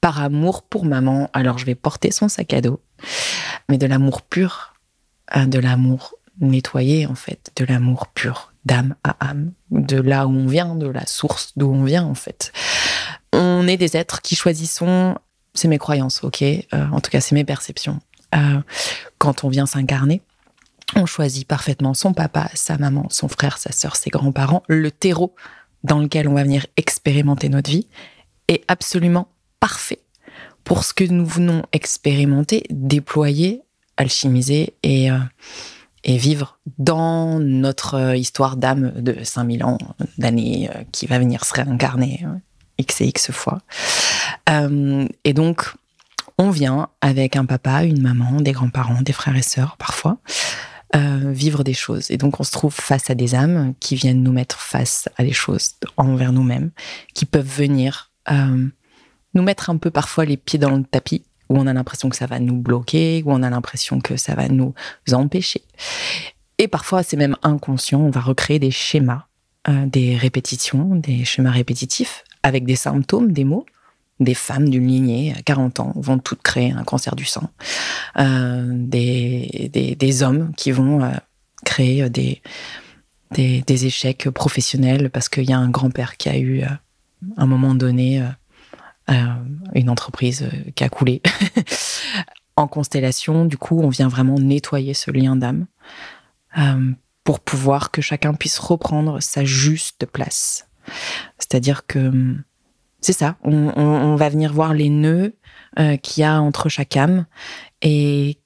par 0.00 0.20
amour 0.20 0.62
pour 0.62 0.84
maman. 0.84 1.30
Alors 1.32 1.58
je 1.58 1.66
vais 1.66 1.74
porter 1.74 2.10
son 2.10 2.28
sac 2.28 2.52
à 2.52 2.60
dos, 2.60 2.80
mais 3.68 3.78
de 3.78 3.86
l'amour 3.86 4.22
pur, 4.22 4.74
hein, 5.30 5.46
de 5.46 5.58
l'amour 5.58 6.14
nettoyé 6.40 7.06
en 7.06 7.14
fait, 7.14 7.50
de 7.56 7.64
l'amour 7.64 8.08
pur, 8.08 8.52
d'âme 8.64 8.94
à 9.04 9.16
âme, 9.20 9.52
de 9.70 10.00
là 10.00 10.26
où 10.26 10.30
on 10.30 10.46
vient, 10.46 10.74
de 10.74 10.86
la 10.86 11.06
source 11.06 11.52
d'où 11.56 11.70
on 11.70 11.84
vient 11.84 12.04
en 12.04 12.14
fait. 12.14 12.52
On 13.32 13.66
est 13.68 13.76
des 13.76 13.96
êtres 13.96 14.22
qui 14.22 14.36
choisissons, 14.36 15.16
c'est 15.54 15.68
mes 15.68 15.78
croyances, 15.78 16.24
ok, 16.24 16.42
euh, 16.42 16.56
en 16.72 17.00
tout 17.00 17.10
cas 17.10 17.20
c'est 17.20 17.34
mes 17.34 17.44
perceptions. 17.44 18.00
Euh, 18.34 18.60
quand 19.18 19.44
on 19.44 19.48
vient 19.48 19.66
s'incarner, 19.66 20.22
on 20.96 21.06
choisit 21.06 21.46
parfaitement 21.46 21.94
son 21.94 22.12
papa, 22.12 22.50
sa 22.54 22.78
maman, 22.78 23.06
son 23.10 23.28
frère, 23.28 23.58
sa 23.58 23.72
sœur, 23.72 23.96
ses 23.96 24.10
grands-parents, 24.10 24.62
le 24.68 24.90
terreau 24.90 25.34
dans 25.84 25.98
lequel 25.98 26.28
on 26.28 26.34
va 26.34 26.42
venir 26.42 26.66
expérimenter 26.76 27.48
notre 27.48 27.70
vie 27.70 27.86
est 28.48 28.64
absolument 28.68 29.28
parfait 29.60 30.00
pour 30.64 30.84
ce 30.84 30.92
que 30.92 31.04
nous 31.04 31.24
venons 31.24 31.62
expérimenter, 31.72 32.64
déployer, 32.70 33.62
alchimiser 33.96 34.74
et, 34.82 35.10
euh, 35.10 35.18
et 36.04 36.16
vivre 36.16 36.58
dans 36.78 37.38
notre 37.38 37.94
euh, 37.94 38.16
histoire 38.16 38.56
d'âme 38.56 38.92
de 38.96 39.16
5000 39.22 39.64
ans, 39.64 39.78
d'années 40.18 40.70
euh, 40.74 40.82
qui 40.92 41.06
va 41.06 41.18
venir 41.18 41.44
se 41.44 41.54
réincarner 41.54 42.26
x 42.78 43.00
et 43.02 43.06
x 43.08 43.30
fois. 43.30 43.60
et 44.48 45.32
donc, 45.34 45.74
on 46.38 46.50
vient 46.50 46.88
avec 47.02 47.36
un 47.36 47.44
papa, 47.44 47.84
une 47.84 48.00
maman, 48.00 48.40
des 48.40 48.52
grands-parents, 48.52 49.02
des 49.02 49.12
frères 49.12 49.36
et 49.36 49.42
sœurs 49.42 49.76
parfois, 49.76 50.16
vivre 50.94 51.62
des 51.62 51.74
choses. 51.74 52.10
Et 52.10 52.16
donc 52.16 52.40
on 52.40 52.42
se 52.42 52.52
trouve 52.52 52.72
face 52.72 53.10
à 53.10 53.14
des 53.14 53.34
âmes 53.34 53.74
qui 53.80 53.96
viennent 53.96 54.22
nous 54.22 54.32
mettre 54.32 54.58
face 54.58 55.10
à 55.18 55.24
des 55.24 55.34
choses 55.34 55.74
envers 55.98 56.32
nous-mêmes, 56.32 56.70
qui 57.12 57.26
peuvent 57.26 57.46
venir 57.46 58.10
nous 58.30 59.42
mettre 59.42 59.68
un 59.68 59.76
peu 59.76 59.90
parfois 59.90 60.24
les 60.24 60.38
pieds 60.38 60.58
dans 60.58 60.74
le 60.74 60.84
tapis, 60.84 61.22
où 61.50 61.58
on 61.58 61.66
a 61.66 61.72
l'impression 61.74 62.08
que 62.08 62.16
ça 62.16 62.26
va 62.26 62.38
nous 62.38 62.56
bloquer, 62.56 63.22
où 63.26 63.32
on 63.32 63.42
a 63.42 63.50
l'impression 63.50 64.00
que 64.00 64.16
ça 64.16 64.34
va 64.34 64.48
nous 64.48 64.72
empêcher. 65.12 65.62
Et 66.58 66.68
parfois, 66.68 67.02
c'est 67.02 67.16
même 67.16 67.36
inconscient, 67.42 68.00
on 68.00 68.10
va 68.10 68.20
recréer 68.20 68.58
des 68.58 68.70
schémas, 68.70 69.26
euh, 69.68 69.84
des 69.86 70.16
répétitions, 70.16 70.94
des 70.94 71.24
schémas 71.24 71.50
répétitifs, 71.50 72.24
avec 72.42 72.64
des 72.64 72.76
symptômes, 72.76 73.32
des 73.32 73.44
mots. 73.44 73.66
Des 74.20 74.34
femmes 74.34 74.68
d'une 74.68 74.86
lignée 74.86 75.32
à 75.34 75.40
40 75.40 75.80
ans 75.80 75.92
vont 75.96 76.18
toutes 76.18 76.42
créer 76.42 76.72
un 76.72 76.84
cancer 76.84 77.16
du 77.16 77.24
sang. 77.24 77.48
Euh, 78.18 78.66
des, 78.70 79.70
des, 79.98 80.22
hommes 80.22 80.52
qui 80.58 80.72
vont 80.72 81.02
euh, 81.02 81.08
créer 81.64 82.10
des, 82.10 82.42
des, 83.32 83.62
des, 83.62 83.86
échecs 83.86 84.28
professionnels 84.28 85.08
parce 85.08 85.30
qu'il 85.30 85.48
y 85.48 85.54
a 85.54 85.58
un 85.58 85.70
grand-père 85.70 86.18
qui 86.18 86.28
a 86.28 86.36
eu, 86.36 86.60
à 86.60 86.80
un 87.38 87.46
moment 87.46 87.74
donné, 87.74 88.20
euh, 88.20 88.26
une 89.74 89.90
entreprise 89.90 90.42
euh, 90.42 90.70
qui 90.74 90.84
a 90.84 90.88
coulé. 90.88 91.22
en 92.56 92.66
constellation, 92.66 93.44
du 93.44 93.56
coup, 93.56 93.80
on 93.80 93.88
vient 93.88 94.08
vraiment 94.08 94.38
nettoyer 94.38 94.94
ce 94.94 95.10
lien 95.10 95.36
d'âme 95.36 95.66
euh, 96.58 96.92
pour 97.24 97.40
pouvoir 97.40 97.90
que 97.90 98.02
chacun 98.02 98.34
puisse 98.34 98.58
reprendre 98.58 99.20
sa 99.20 99.44
juste 99.44 100.06
place. 100.06 100.68
C'est-à-dire 101.38 101.86
que 101.86 102.36
c'est 103.00 103.12
ça, 103.12 103.36
on, 103.44 104.16
va 104.16 104.28
venir 104.28 104.52
voir 104.52 104.74
les 104.74 104.90
nœuds 104.90 105.34
qu'il 106.02 106.20
y 106.20 106.24
a 106.24 106.40
entre 106.42 106.68
chaque 106.68 106.96
âme 106.96 107.24
et 107.80 108.38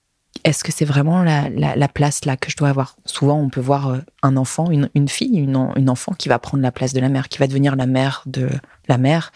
est-ce 0.44 0.62
que 0.62 0.70
c'est 0.70 0.84
vraiment 0.84 1.24
la, 1.24 1.88
place 1.88 2.24
là 2.24 2.36
que 2.36 2.50
je 2.50 2.56
dois 2.56 2.68
avoir? 2.68 2.96
Souvent, 3.04 3.40
on 3.40 3.48
peut 3.48 3.60
voir 3.60 4.00
un 4.22 4.36
enfant, 4.36 4.70
une, 4.70 5.08
fille, 5.08 5.38
une, 5.38 5.72
une, 5.76 5.90
enfant 5.90 6.12
qui 6.12 6.28
va 6.28 6.38
prendre 6.38 6.62
la 6.62 6.70
place 6.70 6.92
de 6.92 7.00
la 7.00 7.08
mère, 7.08 7.28
qui 7.28 7.38
va 7.38 7.46
devenir 7.46 7.74
la 7.74 7.86
mère 7.86 8.22
de 8.26 8.48
la 8.88 8.98
mère, 8.98 9.32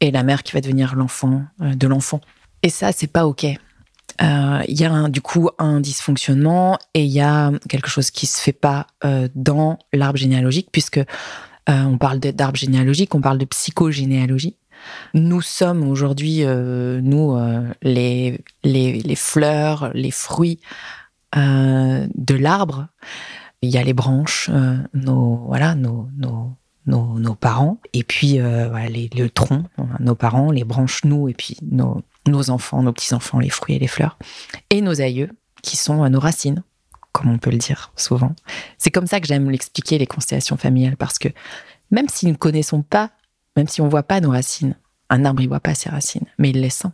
et 0.00 0.10
la 0.10 0.22
mère 0.22 0.42
qui 0.42 0.52
va 0.52 0.60
devenir 0.60 0.96
l'enfant 0.96 1.42
euh, 1.60 1.74
de 1.74 1.86
l'enfant. 1.86 2.20
Et 2.62 2.68
ça, 2.68 2.92
c'est 2.92 3.06
pas 3.06 3.26
OK. 3.26 3.44
Euh, 3.44 4.62
il 4.68 4.78
y 4.78 4.84
a 4.84 5.08
du 5.08 5.22
coup 5.22 5.48
un 5.58 5.80
dysfonctionnement 5.80 6.78
et 6.92 7.04
il 7.04 7.10
y 7.10 7.20
a 7.20 7.52
quelque 7.68 7.88
chose 7.88 8.10
qui 8.10 8.26
se 8.26 8.40
fait 8.40 8.52
pas 8.52 8.86
euh, 9.04 9.28
dans 9.34 9.78
l'arbre 9.92 10.18
généalogique 10.18 10.68
puisque 10.72 11.00
on 11.68 11.98
parle 11.98 12.18
d'arbre 12.18 12.58
généalogique, 12.58 13.14
on 13.14 13.20
parle 13.20 13.38
de 13.38 13.44
psychogénéalogie. 13.44 14.56
Nous 15.14 15.40
sommes 15.40 15.88
aujourd'hui, 15.88 16.42
nous, 16.44 17.38
les, 17.82 18.40
les, 18.64 19.00
les, 19.00 19.14
fleurs, 19.14 19.92
les 19.94 20.10
fruits 20.10 20.58
de 21.32 22.34
l'arbre. 22.34 22.88
Il 23.62 23.70
y 23.70 23.78
a 23.78 23.84
les 23.84 23.92
branches, 23.92 24.50
nos, 24.92 25.44
voilà, 25.46 25.76
nos, 25.76 26.08
nos, 26.16 26.56
nos, 26.86 27.34
parents, 27.34 27.78
et 27.92 28.02
puis 28.02 28.40
euh, 28.40 28.68
voilà, 28.68 28.88
le 28.88 29.28
tronc, 29.28 29.64
nos 30.00 30.14
parents, 30.14 30.50
les 30.50 30.64
branches, 30.64 31.04
nous, 31.04 31.28
et 31.28 31.34
puis 31.34 31.56
nos, 31.62 32.02
enfants, 32.50 32.82
nos 32.82 32.92
petits-enfants, 32.92 33.38
les 33.38 33.50
fruits 33.50 33.76
et 33.76 33.78
les 33.78 33.86
fleurs, 33.86 34.18
et 34.70 34.80
nos 34.80 35.00
aïeux, 35.00 35.30
qui 35.62 35.76
sont 35.76 36.08
nos 36.08 36.20
racines, 36.20 36.62
comme 37.12 37.30
on 37.30 37.38
peut 37.38 37.50
le 37.50 37.58
dire 37.58 37.92
souvent. 37.96 38.34
C'est 38.78 38.90
comme 38.90 39.06
ça 39.06 39.20
que 39.20 39.26
j'aime 39.26 39.50
l'expliquer, 39.50 39.98
les 39.98 40.06
constellations 40.06 40.56
familiales, 40.56 40.96
parce 40.96 41.18
que 41.18 41.28
même 41.90 42.08
si 42.08 42.26
nous 42.26 42.32
ne 42.32 42.36
connaissons 42.36 42.82
pas, 42.82 43.10
même 43.56 43.68
si 43.68 43.80
on 43.80 43.86
ne 43.86 43.90
voit 43.90 44.02
pas 44.02 44.20
nos 44.20 44.30
racines, 44.30 44.76
un 45.10 45.24
arbre, 45.24 45.42
il 45.42 45.48
voit 45.48 45.60
pas 45.60 45.74
ses 45.74 45.90
racines, 45.90 46.26
mais 46.38 46.50
il 46.50 46.60
les 46.60 46.70
sent. 46.70 46.88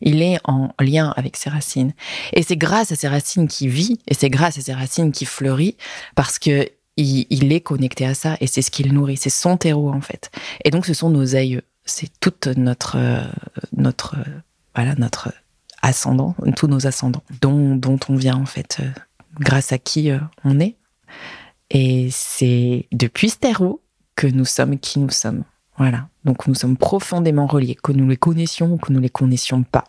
Il 0.00 0.20
est 0.20 0.38
en 0.44 0.70
lien 0.80 1.12
avec 1.16 1.36
ses 1.36 1.48
racines. 1.48 1.92
Et 2.32 2.42
c'est 2.42 2.56
grâce 2.56 2.90
à 2.90 2.96
ses 2.96 3.08
racines 3.08 3.46
qu'il 3.46 3.68
vit, 3.68 4.00
et 4.08 4.14
c'est 4.14 4.30
grâce 4.30 4.58
à 4.58 4.60
ses 4.60 4.72
racines 4.72 5.12
qu'il 5.12 5.28
fleurit, 5.28 5.76
parce 6.16 6.38
que 6.38 6.68
il, 6.96 7.52
est 7.52 7.60
connecté 7.60 8.04
à 8.06 8.14
ça 8.14 8.36
et 8.40 8.46
c'est 8.46 8.62
ce 8.62 8.70
qu'il 8.70 8.92
nourrit, 8.92 9.16
c'est 9.16 9.30
son 9.30 9.56
terreau 9.56 9.90
en 9.90 10.00
fait. 10.00 10.30
Et 10.64 10.70
donc 10.70 10.86
ce 10.86 10.94
sont 10.94 11.10
nos 11.10 11.36
aïeux, 11.36 11.62
c'est 11.84 12.10
toute 12.20 12.46
notre 12.46 12.98
notre 13.72 14.16
voilà 14.74 14.94
notre 14.96 15.32
ascendant, 15.82 16.34
tous 16.56 16.68
nos 16.68 16.86
ascendants 16.86 17.24
dont, 17.40 17.76
dont 17.76 17.98
on 18.08 18.14
vient 18.14 18.36
en 18.36 18.46
fait, 18.46 18.78
euh, 18.80 18.88
grâce 19.40 19.72
à 19.72 19.78
qui 19.78 20.10
euh, 20.10 20.18
on 20.44 20.60
est. 20.60 20.76
Et 21.70 22.08
c'est 22.10 22.86
depuis 22.92 23.30
ce 23.30 23.38
terreau 23.38 23.82
que 24.14 24.26
nous 24.26 24.44
sommes 24.44 24.78
qui 24.78 25.00
nous 25.00 25.10
sommes. 25.10 25.44
Voilà. 25.76 26.08
Donc 26.24 26.46
nous 26.46 26.54
sommes 26.54 26.76
profondément 26.76 27.46
reliés, 27.46 27.74
que 27.74 27.92
nous 27.92 28.08
les 28.08 28.16
connaissions 28.16 28.74
ou 28.74 28.76
que 28.76 28.92
nous 28.92 29.00
les 29.00 29.08
connaissions 29.08 29.62
pas. 29.64 29.84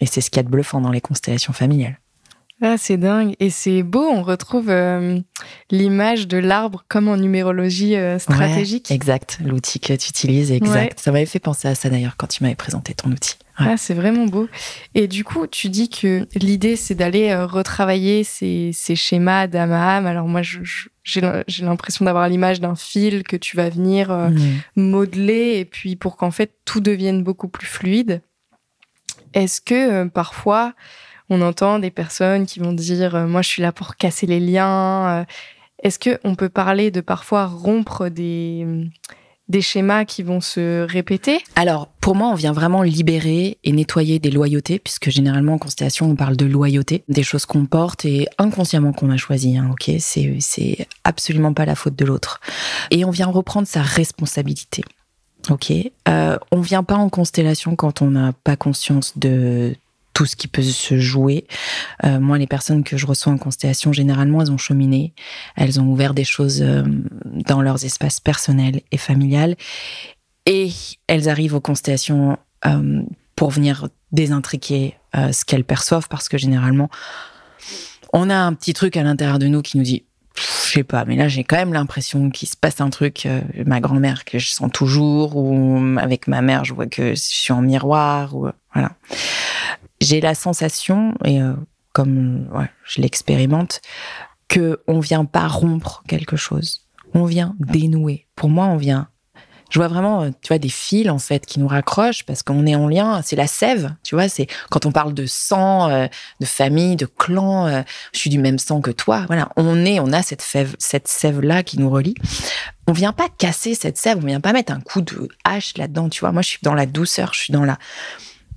Et 0.00 0.06
c'est 0.06 0.20
ce 0.20 0.30
qu'il 0.30 0.38
y 0.38 0.40
a 0.40 0.44
de 0.44 0.48
bluffant 0.48 0.80
dans 0.80 0.90
les 0.90 1.00
constellations 1.00 1.52
familiales. 1.52 1.98
Ah, 2.64 2.76
c'est 2.78 2.96
dingue. 2.96 3.34
Et 3.40 3.50
c'est 3.50 3.82
beau, 3.82 4.08
on 4.08 4.22
retrouve 4.22 4.70
euh, 4.70 5.18
l'image 5.72 6.28
de 6.28 6.38
l'arbre 6.38 6.84
comme 6.86 7.08
en 7.08 7.16
numérologie 7.16 7.96
euh, 7.96 8.20
stratégique. 8.20 8.88
exact, 8.92 9.40
l'outil 9.44 9.80
que 9.80 9.92
tu 9.94 10.10
utilises, 10.10 10.52
exact. 10.52 11.00
Ça 11.00 11.10
m'avait 11.10 11.26
fait 11.26 11.40
penser 11.40 11.66
à 11.66 11.74
ça 11.74 11.90
d'ailleurs 11.90 12.16
quand 12.16 12.28
tu 12.28 12.44
m'avais 12.44 12.54
présenté 12.54 12.94
ton 12.94 13.10
outil. 13.10 13.34
Ah, 13.56 13.76
c'est 13.76 13.94
vraiment 13.94 14.26
beau. 14.26 14.48
Et 14.94 15.08
du 15.08 15.24
coup, 15.24 15.48
tu 15.48 15.70
dis 15.70 15.88
que 15.88 16.26
l'idée, 16.36 16.76
c'est 16.76 16.94
d'aller 16.94 17.30
euh, 17.30 17.46
retravailler 17.46 18.22
ces, 18.22 18.70
ces 18.72 18.94
schémas 18.94 19.48
d'âme 19.48 19.72
à 19.72 19.96
âme. 19.96 20.06
Alors 20.06 20.28
moi, 20.28 20.42
j'ai 20.42 21.20
l'impression 21.62 22.04
d'avoir 22.04 22.28
l'image 22.28 22.60
d'un 22.60 22.76
fil 22.76 23.24
que 23.24 23.36
tu 23.36 23.56
vas 23.56 23.70
venir 23.70 24.10
mmh. 24.12 24.36
modeler 24.76 25.58
et 25.58 25.64
puis 25.64 25.96
pour 25.96 26.16
qu'en 26.16 26.30
fait 26.30 26.52
tout 26.64 26.80
devienne 26.80 27.24
beaucoup 27.24 27.48
plus 27.48 27.66
fluide. 27.66 28.22
Est-ce 29.34 29.60
que 29.60 30.06
parfois 30.08 30.74
on 31.32 31.40
entend 31.40 31.78
des 31.78 31.90
personnes 31.90 32.46
qui 32.46 32.60
vont 32.60 32.72
dire 32.72 33.14
euh, 33.14 33.26
moi 33.26 33.42
je 33.42 33.48
suis 33.48 33.62
là 33.62 33.72
pour 33.72 33.96
casser 33.96 34.26
les 34.26 34.40
liens. 34.40 35.20
Euh. 35.20 35.24
Est-ce 35.82 35.98
que 35.98 36.20
on 36.22 36.34
peut 36.34 36.48
parler 36.48 36.90
de 36.90 37.00
parfois 37.00 37.46
rompre 37.46 38.08
des 38.08 38.66
des 39.48 39.60
schémas 39.60 40.04
qui 40.04 40.22
vont 40.22 40.40
se 40.40 40.86
répéter? 40.88 41.40
Alors, 41.56 41.88
pour 42.00 42.14
moi, 42.14 42.28
on 42.28 42.34
vient 42.34 42.52
vraiment 42.52 42.82
libérer 42.82 43.58
et 43.64 43.72
nettoyer 43.72 44.18
des 44.18 44.30
loyautés, 44.30 44.78
puisque 44.78 45.10
généralement 45.10 45.54
en 45.54 45.58
constellation, 45.58 46.08
on 46.10 46.16
parle 46.16 46.36
de 46.36 46.46
loyauté, 46.46 47.04
des 47.08 47.22
choses 47.22 47.44
qu'on 47.44 47.66
porte 47.66 48.04
et 48.04 48.28
inconsciemment 48.38 48.92
qu'on 48.92 49.10
a 49.10 49.16
choisi. 49.16 49.58
Hein, 49.58 49.68
ok, 49.72 49.90
c'est 49.98 50.36
c'est 50.40 50.86
absolument 51.04 51.52
pas 51.52 51.66
la 51.66 51.74
faute 51.74 51.96
de 51.96 52.04
l'autre. 52.04 52.40
Et 52.90 53.04
on 53.04 53.10
vient 53.10 53.26
reprendre 53.26 53.66
sa 53.66 53.82
responsabilité. 53.82 54.84
Ok, 55.50 55.72
euh, 56.08 56.38
on 56.52 56.60
vient 56.60 56.84
pas 56.84 56.94
en 56.94 57.08
constellation 57.08 57.74
quand 57.74 58.00
on 58.00 58.12
n'a 58.12 58.32
pas 58.44 58.54
conscience 58.56 59.18
de 59.18 59.74
tout 60.12 60.26
ce 60.26 60.36
qui 60.36 60.48
peut 60.48 60.62
se 60.62 60.98
jouer. 60.98 61.46
Euh, 62.04 62.20
moi, 62.20 62.38
les 62.38 62.46
personnes 62.46 62.84
que 62.84 62.96
je 62.96 63.06
reçois 63.06 63.32
en 63.32 63.38
constellation, 63.38 63.92
généralement, 63.92 64.42
elles 64.42 64.52
ont 64.52 64.58
cheminé, 64.58 65.14
elles 65.56 65.80
ont 65.80 65.86
ouvert 65.86 66.14
des 66.14 66.24
choses 66.24 66.62
euh, 66.62 66.82
dans 67.24 67.62
leurs 67.62 67.84
espaces 67.84 68.20
personnels 68.20 68.82
et 68.90 68.98
familiales, 68.98 69.56
et 70.46 70.70
elles 71.06 71.28
arrivent 71.28 71.54
aux 71.54 71.60
constellations 71.60 72.36
euh, 72.66 73.02
pour 73.36 73.50
venir 73.50 73.88
désintriquer 74.10 74.96
ce 75.14 75.44
qu'elles 75.44 75.64
perçoivent, 75.64 76.08
parce 76.08 76.28
que 76.28 76.38
généralement, 76.38 76.88
on 78.14 78.30
a 78.30 78.36
un 78.36 78.54
petit 78.54 78.72
truc 78.72 78.96
à 78.96 79.02
l'intérieur 79.02 79.38
de 79.38 79.46
nous 79.46 79.60
qui 79.60 79.76
nous 79.76 79.84
dit 79.84 80.04
sais 80.34 80.84
pas, 80.84 81.04
mais 81.04 81.16
là 81.16 81.28
j'ai 81.28 81.44
quand 81.44 81.56
même 81.56 81.74
l'impression 81.74 82.30
qu'il 82.30 82.48
se 82.48 82.56
passe 82.56 82.80
un 82.80 82.88
truc. 82.88 83.28
Ma 83.66 83.80
grand-mère 83.80 84.24
que 84.24 84.38
je 84.38 84.50
sens 84.50 84.70
toujours, 84.72 85.36
ou 85.36 85.78
avec 85.98 86.28
ma 86.28 86.40
mère, 86.40 86.64
je 86.64 86.72
vois 86.72 86.86
que 86.86 87.10
je 87.10 87.20
suis 87.20 87.52
en 87.52 87.60
miroir, 87.60 88.34
ou 88.34 88.48
voilà. 88.72 88.92
J'ai 90.02 90.20
la 90.20 90.34
sensation, 90.34 91.14
et 91.24 91.40
comme 91.92 92.48
je 92.84 93.00
l'expérimente, 93.00 93.80
que 94.48 94.80
on 94.86 95.00
vient 95.00 95.24
pas 95.24 95.48
rompre 95.48 96.02
quelque 96.06 96.36
chose, 96.36 96.86
on 97.14 97.24
vient 97.24 97.54
dénouer. 97.58 98.26
Pour 98.34 98.48
moi, 98.48 98.66
on 98.66 98.76
vient 98.76 99.08
je 99.72 99.78
vois 99.78 99.88
vraiment, 99.88 100.30
tu 100.30 100.48
vois, 100.48 100.58
des 100.58 100.68
fils 100.68 101.08
en 101.08 101.18
fait 101.18 101.46
qui 101.46 101.58
nous 101.58 101.66
raccrochent 101.66 102.24
parce 102.24 102.42
qu'on 102.42 102.66
est 102.66 102.74
en 102.74 102.88
lien. 102.88 103.22
C'est 103.22 103.36
la 103.36 103.46
sève, 103.46 103.94
tu 104.02 104.14
vois. 104.14 104.28
C'est 104.28 104.46
quand 104.68 104.84
on 104.84 104.92
parle 104.92 105.14
de 105.14 105.24
sang, 105.24 105.88
euh, 105.88 106.08
de 106.40 106.44
famille, 106.44 106.94
de 106.94 107.06
clan. 107.06 107.68
Euh, 107.68 107.82
je 108.12 108.18
suis 108.18 108.28
du 108.28 108.38
même 108.38 108.58
sang 108.58 108.82
que 108.82 108.90
toi. 108.90 109.24
Voilà, 109.28 109.48
on 109.56 109.82
est, 109.86 109.98
on 109.98 110.12
a 110.12 110.22
cette 110.22 110.44
cette 110.78 111.08
sève 111.08 111.40
là 111.40 111.62
qui 111.62 111.78
nous 111.78 111.88
relie. 111.88 112.14
On 112.86 112.92
vient 112.92 113.14
pas 113.14 113.30
casser 113.30 113.74
cette 113.74 113.96
sève. 113.96 114.18
On 114.18 114.26
vient 114.26 114.42
pas 114.42 114.52
mettre 114.52 114.74
un 114.74 114.80
coup 114.80 115.00
de 115.00 115.26
hache 115.44 115.78
là-dedans, 115.78 116.10
tu 116.10 116.20
vois. 116.20 116.32
Moi, 116.32 116.42
je 116.42 116.48
suis 116.48 116.60
dans 116.62 116.74
la 116.74 116.84
douceur. 116.84 117.32
Je 117.32 117.40
suis 117.40 117.52
dans 117.54 117.64
la, 117.64 117.78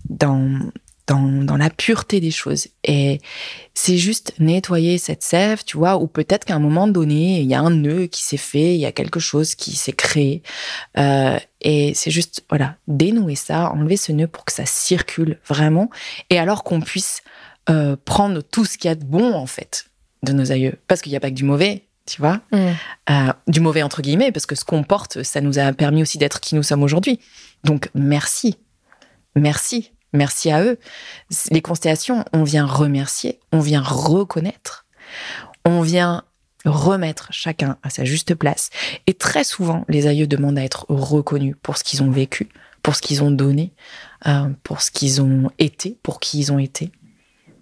dans 0.10 0.60
dans, 1.08 1.58
la 1.58 1.70
pureté 1.70 2.20
des 2.20 2.32
choses. 2.32 2.68
Et 2.84 3.22
c'est 3.74 3.98
juste 3.98 4.34
nettoyer 4.40 4.98
cette 4.98 5.24
sève, 5.24 5.64
tu 5.64 5.78
vois, 5.78 5.98
ou 5.98 6.08
peut-être 6.08 6.46
qu'à 6.46 6.56
un 6.56 6.60
moment 6.60 6.88
donné, 6.88 7.42
il 7.42 7.48
y 7.48 7.54
a 7.54 7.62
un 7.62 7.70
nœud 7.70 8.08
qui 8.08 8.24
s'est 8.24 8.38
fait, 8.38 8.76
il 8.76 8.80
y 8.80 8.86
a 8.86 8.92
quelque 8.92 9.20
chose 9.20 9.56
qui 9.56 9.76
s'est 9.76 9.94
créé. 9.94 10.42
Euh, 10.98 11.38
et 11.62 11.94
c'est 11.94 12.12
juste, 12.12 12.44
voilà, 12.50 12.76
dénouer 12.88 13.36
ça, 13.36 13.72
enlever 13.72 13.98
ce 13.98 14.12
nœud 14.12 14.28
pour 14.28 14.46
que 14.46 14.52
ça 14.52 14.66
circule 14.66 15.40
vraiment. 15.48 15.90
Et 16.30 16.40
alors 16.40 16.64
qu'on 16.64 16.82
puisse 16.82 17.22
euh, 17.70 17.96
prendre 18.06 18.42
tout 18.42 18.66
ce 18.66 18.78
qu'il 18.78 18.90
y 18.90 18.92
a 18.92 18.96
de 18.96 19.06
bon, 19.06 19.34
en 19.34 19.48
fait, 19.48 19.86
de 20.24 20.34
nos 20.34 20.52
aïeux. 20.52 20.80
Parce 20.88 21.02
qu'il 21.02 21.12
n'y 21.12 21.18
a 21.18 21.20
pas 21.20 21.30
que 21.30 21.36
du 21.36 21.44
mauvais, 21.44 21.84
tu 22.08 22.22
vois, 22.22 22.42
mm. 22.52 22.58
euh, 23.10 23.34
du 23.48 23.60
mauvais 23.60 23.84
entre 23.84 24.02
guillemets, 24.02 24.32
parce 24.32 24.46
que 24.46 24.56
ce 24.56 24.66
qu'on 24.66 24.84
porte, 24.84 25.24
ça 25.24 25.42
nous 25.42 25.60
a 25.60 25.72
permis 25.74 26.02
aussi 26.02 26.18
d'être 26.18 26.40
qui 26.40 26.56
nous 26.56 26.64
sommes 26.64 26.84
aujourd'hui. 26.84 27.20
Donc 27.64 27.90
merci, 27.94 28.58
merci 29.36 29.92
Merci 30.16 30.52
à 30.52 30.64
eux. 30.64 30.78
Les 31.52 31.62
constellations, 31.62 32.26
on 32.34 32.44
vient 32.44 32.66
remercier, 32.66 33.40
on 33.52 33.60
vient 33.60 33.82
reconnaître, 33.82 34.86
on 35.66 35.82
vient 35.82 36.24
remettre 36.66 37.28
chacun 37.32 37.78
à 37.84 37.90
sa 37.90 38.06
juste 38.06 38.36
place. 38.36 38.70
Et 39.08 39.14
très 39.14 39.44
souvent, 39.44 39.86
les 39.88 40.08
aïeux 40.08 40.28
demandent 40.28 40.58
à 40.58 40.64
être 40.64 40.86
reconnus 40.90 41.56
pour 41.62 41.78
ce 41.78 41.84
qu'ils 41.84 42.04
ont 42.04 42.10
vécu, 42.10 42.50
pour 42.82 42.96
ce 42.96 43.02
qu'ils 43.02 43.24
ont 43.24 43.32
donné, 43.32 43.74
euh, 44.28 44.50
pour 44.64 44.82
ce 44.82 44.92
qu'ils 44.92 45.22
ont 45.22 45.52
été, 45.60 45.98
pour 46.02 46.20
qui 46.20 46.40
ils 46.40 46.52
ont 46.52 46.60
été. 46.60 46.92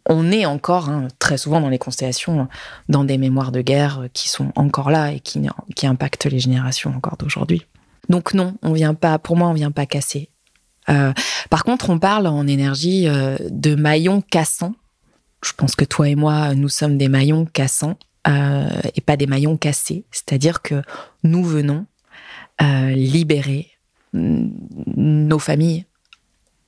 On 0.10 0.32
est 0.32 0.46
encore 0.46 0.90
hein, 0.90 1.08
très 1.20 1.38
souvent 1.38 1.62
dans 1.62 1.70
les 1.70 1.78
constellations, 1.78 2.48
dans 2.90 3.06
des 3.06 3.18
mémoires 3.18 3.52
de 3.54 3.62
guerre 3.62 4.08
qui 4.14 4.28
sont 4.28 4.52
encore 4.56 4.92
là 4.92 5.12
et 5.12 5.20
qui, 5.22 5.42
qui 5.76 5.88
impactent 5.88 6.26
les 6.26 6.40
générations 6.40 6.94
encore 6.94 7.18
d'aujourd'hui. 7.18 7.66
Donc 8.10 8.34
non, 8.34 8.56
on 8.62 8.74
vient 8.74 8.94
pas. 8.94 9.18
Pour 9.18 9.38
moi, 9.38 9.48
on 9.48 9.54
vient 9.54 9.72
pas 9.72 9.86
casser. 9.86 10.30
Euh, 10.90 11.14
par 11.50 11.64
contre, 11.64 11.90
on 11.90 12.00
parle 12.00 12.28
en 12.28 12.48
énergie 12.48 13.08
euh, 13.08 13.38
de 13.50 13.76
maillons 13.76 14.22
cassants. 14.22 14.76
Je 15.44 15.54
pense 15.54 15.76
que 15.76 15.86
toi 15.86 16.10
et 16.10 16.16
moi, 16.16 16.56
nous 16.56 16.70
sommes 16.70 16.98
des 16.98 17.10
maillons 17.10 17.46
cassants 17.46 17.98
euh, 18.28 18.70
et 18.96 19.02
pas 19.02 19.18
des 19.18 19.28
maillons 19.28 19.58
cassés. 19.58 20.06
C'est-à-dire 20.12 20.62
que 20.62 20.82
nous 21.24 21.44
venons 21.44 21.86
libérer 22.96 23.72
mm, 24.14 24.48
nos 24.96 25.40
familles, 25.40 25.86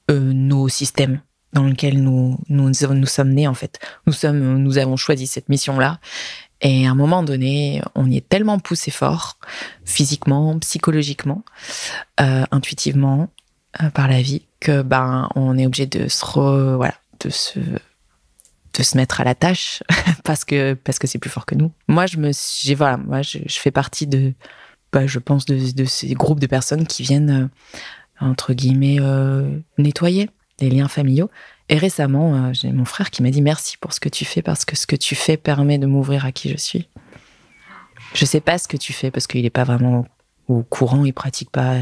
nos 0.09 0.67
systèmes 0.67 1.21
dans 1.53 1.63
lesquels 1.63 2.03
nous, 2.03 2.37
nous, 2.49 2.73
sommes 3.05 3.29
nés 3.29 3.47
en 3.47 3.53
fait. 3.53 3.79
Nous 4.05 4.11
sommes, 4.11 4.57
nous 4.57 4.77
avons 4.77 4.97
choisi 4.97 5.25
cette 5.25 5.47
mission-là. 5.47 5.99
Et 6.59 6.85
à 6.85 6.91
un 6.91 6.95
moment 6.95 7.23
donné, 7.23 7.81
on 7.93 8.11
y 8.11 8.17
est 8.17 8.27
tellement 8.27 8.59
poussé 8.59 8.91
fort, 8.91 9.37
physiquement, 9.85 10.59
psychologiquement, 10.59 11.45
intuitivement, 12.17 13.29
par 13.93 14.07
la 14.07 14.21
vie 14.21 14.43
que 14.59 14.81
ben 14.81 15.29
on 15.35 15.57
est 15.57 15.65
obligé 15.65 15.85
de 15.85 16.07
se 16.07 16.75
voilà 16.75 16.95
de 17.19 17.29
se 17.29 17.59
de 17.59 18.83
se 18.83 18.97
mettre 18.97 19.21
à 19.21 19.23
la 19.23 19.35
tâche 19.35 19.83
parce 20.23 20.45
que 20.45 20.73
parce 20.73 20.99
que 20.99 21.07
c'est 21.07 21.19
plus 21.19 21.29
fort 21.29 21.45
que 21.45 21.55
nous. 21.55 21.71
Moi 21.87 22.05
je 22.05 22.17
me 22.17 22.31
j'ai 22.61 22.75
voilà 22.75 22.97
moi 22.97 23.21
je, 23.21 23.39
fais 23.47 23.71
partie 23.71 24.07
de 24.07 24.33
bah, 24.91 25.07
je 25.07 25.19
pense 25.19 25.45
de, 25.45 25.73
de, 25.73 25.85
ces 25.85 26.13
groupes 26.13 26.39
de 26.39 26.47
personnes 26.47 26.87
qui 26.87 27.03
viennent 27.03 27.49
euh, 28.21 28.25
entre 28.25 28.53
guillemets 28.53 28.97
euh, 28.99 29.49
nettoyer 29.77 30.29
les 30.59 30.69
liens 30.69 30.87
familiaux. 30.87 31.29
Et 31.67 31.77
récemment, 31.77 32.53
j'ai 32.53 32.71
mon 32.71 32.85
frère 32.85 33.09
qui 33.09 33.23
m'a 33.23 33.31
dit 33.31 33.41
merci 33.41 33.75
pour 33.77 33.91
ce 33.91 33.99
que 33.99 34.07
tu 34.07 34.23
fais 34.23 34.43
parce 34.43 34.65
que 34.65 34.75
ce 34.75 34.85
que 34.85 34.95
tu 34.95 35.15
fais 35.15 35.35
permet 35.35 35.79
de 35.79 35.87
m'ouvrir 35.87 36.23
à 36.23 36.31
qui 36.31 36.49
je 36.49 36.57
suis. 36.57 36.87
Je 38.13 38.23
sais 38.23 38.39
pas 38.39 38.59
ce 38.59 38.67
que 38.67 38.77
tu 38.77 38.93
fais 38.93 39.09
parce 39.09 39.25
qu'il 39.25 39.41
n'est 39.41 39.49
pas 39.49 39.63
vraiment 39.63 40.05
au 40.47 40.61
courant, 40.61 41.05
il 41.05 41.13
pratique 41.13 41.49
pas 41.49 41.77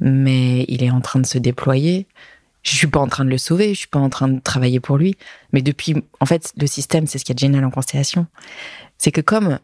mais 0.00 0.64
il 0.68 0.82
est 0.82 0.90
en 0.90 1.00
train 1.00 1.20
de 1.20 1.26
se 1.26 1.38
déployer. 1.38 2.06
Je 2.62 2.74
suis 2.74 2.86
pas 2.86 3.00
en 3.00 3.08
train 3.08 3.24
de 3.24 3.30
le 3.30 3.38
sauver, 3.38 3.74
je 3.74 3.80
suis 3.80 3.88
pas 3.88 3.98
en 3.98 4.08
train 4.08 4.28
de 4.28 4.40
travailler 4.40 4.80
pour 4.80 4.96
lui. 4.96 5.16
Mais 5.52 5.62
depuis, 5.62 5.96
en 6.20 6.26
fait, 6.26 6.52
le 6.56 6.66
système, 6.66 7.06
c'est 7.06 7.18
ce 7.18 7.24
qui 7.24 7.32
est 7.32 7.38
génial 7.38 7.64
en 7.64 7.70
constellation, 7.70 8.26
c'est 8.96 9.12
que 9.12 9.20
comme 9.20 9.58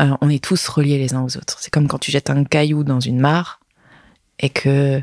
euh, 0.00 0.16
on 0.20 0.28
est 0.30 0.42
tous 0.42 0.68
reliés 0.68 0.98
les 0.98 1.14
uns 1.14 1.22
aux 1.22 1.36
autres, 1.36 1.58
c'est 1.60 1.70
comme 1.70 1.88
quand 1.88 1.98
tu 1.98 2.10
jettes 2.10 2.30
un 2.30 2.44
caillou 2.44 2.82
dans 2.84 3.00
une 3.00 3.20
mare 3.20 3.60
et 4.38 4.48
que 4.48 5.02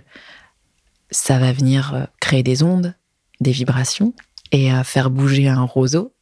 ça 1.11 1.37
va 1.37 1.51
venir 1.53 1.93
euh, 1.93 2.05
créer 2.19 2.43
des 2.43 2.63
ondes, 2.63 2.95
des 3.39 3.51
vibrations 3.51 4.13
et 4.51 4.69
faire 4.83 5.09
bouger 5.09 5.47
un 5.49 5.63
roseau 5.63 6.13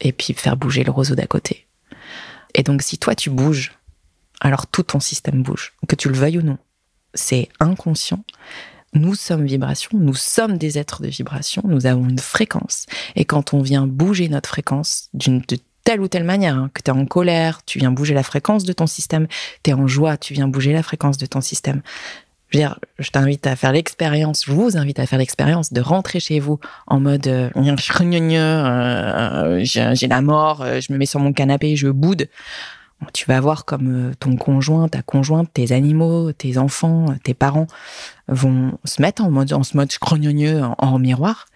et 0.00 0.12
puis 0.12 0.34
faire 0.34 0.56
bouger 0.56 0.82
le 0.82 0.90
roseau 0.90 1.14
d'à 1.14 1.26
côté. 1.26 1.68
Et 2.54 2.64
donc, 2.64 2.82
si 2.82 2.98
toi 2.98 3.14
tu 3.14 3.30
bouges, 3.30 3.72
alors 4.40 4.66
tout 4.66 4.82
ton 4.82 5.00
système 5.00 5.42
bouge, 5.42 5.72
que 5.86 5.94
tu 5.94 6.08
le 6.08 6.16
veuilles 6.16 6.38
ou 6.38 6.42
non 6.42 6.58
c'est 7.14 7.48
inconscient. 7.60 8.24
Nous 8.92 9.14
sommes 9.14 9.46
vibration, 9.46 9.90
nous 9.94 10.14
sommes 10.14 10.58
des 10.58 10.76
êtres 10.76 11.02
de 11.02 11.08
vibration, 11.08 11.62
nous 11.64 11.86
avons 11.86 12.08
une 12.08 12.18
fréquence. 12.18 12.86
Et 13.14 13.24
quand 13.24 13.54
on 13.54 13.62
vient 13.62 13.86
bouger 13.86 14.28
notre 14.28 14.48
fréquence 14.48 15.08
d'une 15.14 15.42
telle 15.84 16.00
ou 16.00 16.08
telle 16.08 16.24
manière, 16.24 16.56
hein, 16.56 16.70
que 16.74 16.82
tu 16.82 16.90
es 16.90 16.94
en 16.94 17.06
colère, 17.06 17.60
tu 17.64 17.78
viens 17.78 17.92
bouger 17.92 18.14
la 18.14 18.24
fréquence 18.24 18.64
de 18.64 18.72
ton 18.72 18.88
système, 18.88 19.28
tu 19.62 19.70
es 19.70 19.74
en 19.74 19.86
joie, 19.86 20.16
tu 20.16 20.34
viens 20.34 20.48
bouger 20.48 20.72
la 20.72 20.82
fréquence 20.82 21.18
de 21.18 21.26
ton 21.26 21.40
système. 21.40 21.82
Je 22.50 22.58
veux 22.58 22.64
dire, 22.64 22.80
je 22.98 23.10
t'invite 23.10 23.46
à 23.46 23.54
faire 23.54 23.70
l'expérience, 23.70 24.44
je 24.44 24.52
vous 24.52 24.76
invite 24.76 24.98
à 24.98 25.06
faire 25.06 25.20
l'expérience 25.20 25.72
de 25.72 25.80
rentrer 25.80 26.18
chez 26.18 26.40
vous 26.40 26.58
en 26.88 26.98
mode 26.98 27.28
euh, 27.28 27.48
euh, 27.56 27.76
j'ai 29.62 30.08
la 30.08 30.20
mort, 30.20 30.62
euh, 30.62 30.80
je 30.80 30.92
me 30.92 30.98
mets 30.98 31.06
sur 31.06 31.20
mon 31.20 31.32
canapé, 31.32 31.76
je 31.76 31.86
boude 31.86 32.28
tu 33.12 33.26
vas 33.26 33.40
voir 33.40 33.64
comme 33.64 34.10
euh, 34.10 34.14
ton 34.18 34.36
conjoint, 34.36 34.88
ta 34.88 35.02
conjointe, 35.02 35.50
tes 35.52 35.72
animaux, 35.72 36.32
tes 36.32 36.58
enfants, 36.58 37.06
tes 37.24 37.34
parents 37.34 37.66
vont 38.28 38.78
se 38.84 39.00
mettre 39.00 39.22
en 39.22 39.30
mode, 39.30 39.52
en 39.52 39.62
ce 39.62 39.76
mode 39.76 39.90
crognonieux 39.98 40.62
en, 40.78 40.98
miroir. 40.98 41.46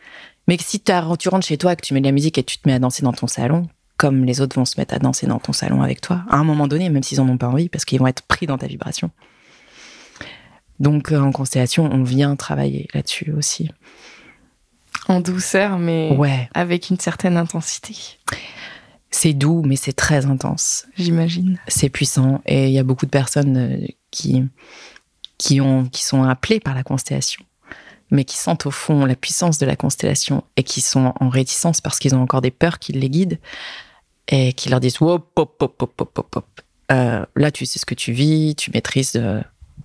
Mais 0.49 0.57
si 0.61 0.81
tu 0.81 0.93
rentres 0.93 1.47
chez 1.47 1.59
toi, 1.59 1.73
et 1.73 1.77
que 1.77 1.83
tu 1.83 1.95
mets 1.95 2.01
de 2.01 2.07
la 2.07 2.13
musique 2.13 2.39
et 2.39 2.43
tu 2.43 2.59
te 2.59 2.69
mets 2.69 2.75
à 2.75 2.79
danser 2.79 3.03
dans 3.03 3.13
ton 3.13 3.27
salon, 3.27 3.69
comme 3.97 4.25
les 4.25 4.41
autres 4.41 4.57
vont 4.57 4.65
se 4.65 4.79
mettre 4.79 4.95
à 4.95 4.99
danser 4.99 5.27
dans 5.27 5.39
ton 5.39 5.53
salon 5.53 5.83
avec 5.83 6.01
toi, 6.01 6.25
à 6.29 6.37
un 6.37 6.45
moment 6.45 6.67
donné, 6.67 6.89
même 6.91 7.03
s'ils 7.03 7.21
en 7.21 7.29
ont 7.29 7.39
pas 7.39 7.49
envie, 7.49 7.69
parce 7.69 7.85
qu'ils 7.85 7.99
vont 7.99 8.07
être 8.07 8.23
pris 8.23 8.47
dans 8.47 8.59
ta 8.59 8.67
vibration. 8.67 9.11
Donc 10.81 11.13
euh, 11.13 11.21
en 11.21 11.33
constellation, 11.33 11.89
on 11.93 12.03
vient 12.03 12.37
travailler 12.37 12.89
là-dessus 12.95 13.33
aussi. 13.33 13.71
En 15.09 15.21
douceur, 15.21 15.79
mais 15.79 16.15
ouais. 16.17 16.49
avec 16.55 16.91
une 16.91 16.99
certaine 16.99 17.37
intensité. 17.37 17.95
C'est 19.17 19.33
doux, 19.33 19.63
mais 19.65 19.77
c'est 19.77 19.93
très 19.93 20.27
intense. 20.27 20.87
J'imagine. 20.99 21.57
C'est 21.69 21.89
puissant. 21.89 22.43
Et 22.47 22.67
il 22.67 22.73
y 22.73 22.81
a 22.81 22.83
beaucoup 22.83 23.07
de 23.07 23.13
personnes 23.13 23.57
euh, 23.57 23.87
qui, 24.11 24.43
qui, 25.39 25.61
ont, 25.61 25.85
qui 25.85 26.03
sont 26.03 26.25
appelées 26.25 26.59
par 26.59 26.75
la 26.75 26.83
constellation, 26.83 27.45
mais 28.11 28.25
qui 28.25 28.37
sentent 28.37 28.67
au 28.67 28.73
fond 28.73 29.07
la 29.07 29.15
puissance 29.15 29.59
de 29.59 29.67
la 29.67 29.77
constellation 29.77 30.43
et 30.57 30.65
qui 30.65 30.81
sont 30.81 31.15
en 31.21 31.29
réticence 31.29 31.81
parce 31.81 32.01
qu'ils 32.01 32.17
ont 32.17 32.23
encore 32.23 32.41
des 32.41 32.51
peurs 32.51 32.81
qui 32.81 32.93
les 32.93 33.09
guident 33.09 33.39
et 34.27 34.53
qui 34.53 34.69
leur 34.69 34.81
disent 34.81 35.01
hop, 35.01 35.31
hop, 35.37 35.63
hop, 35.63 35.81
hop, 35.81 36.01
hop, 36.01 36.37
hop. 36.37 36.61
Euh, 36.91 37.25
là, 37.37 37.53
tu 37.53 37.67
sais 37.67 37.79
ce 37.79 37.87
que 37.87 37.95
tu 37.95 38.11
vis, 38.11 38.57
tu 38.57 38.73
maîtrises 38.73 39.13
euh, 39.15 39.41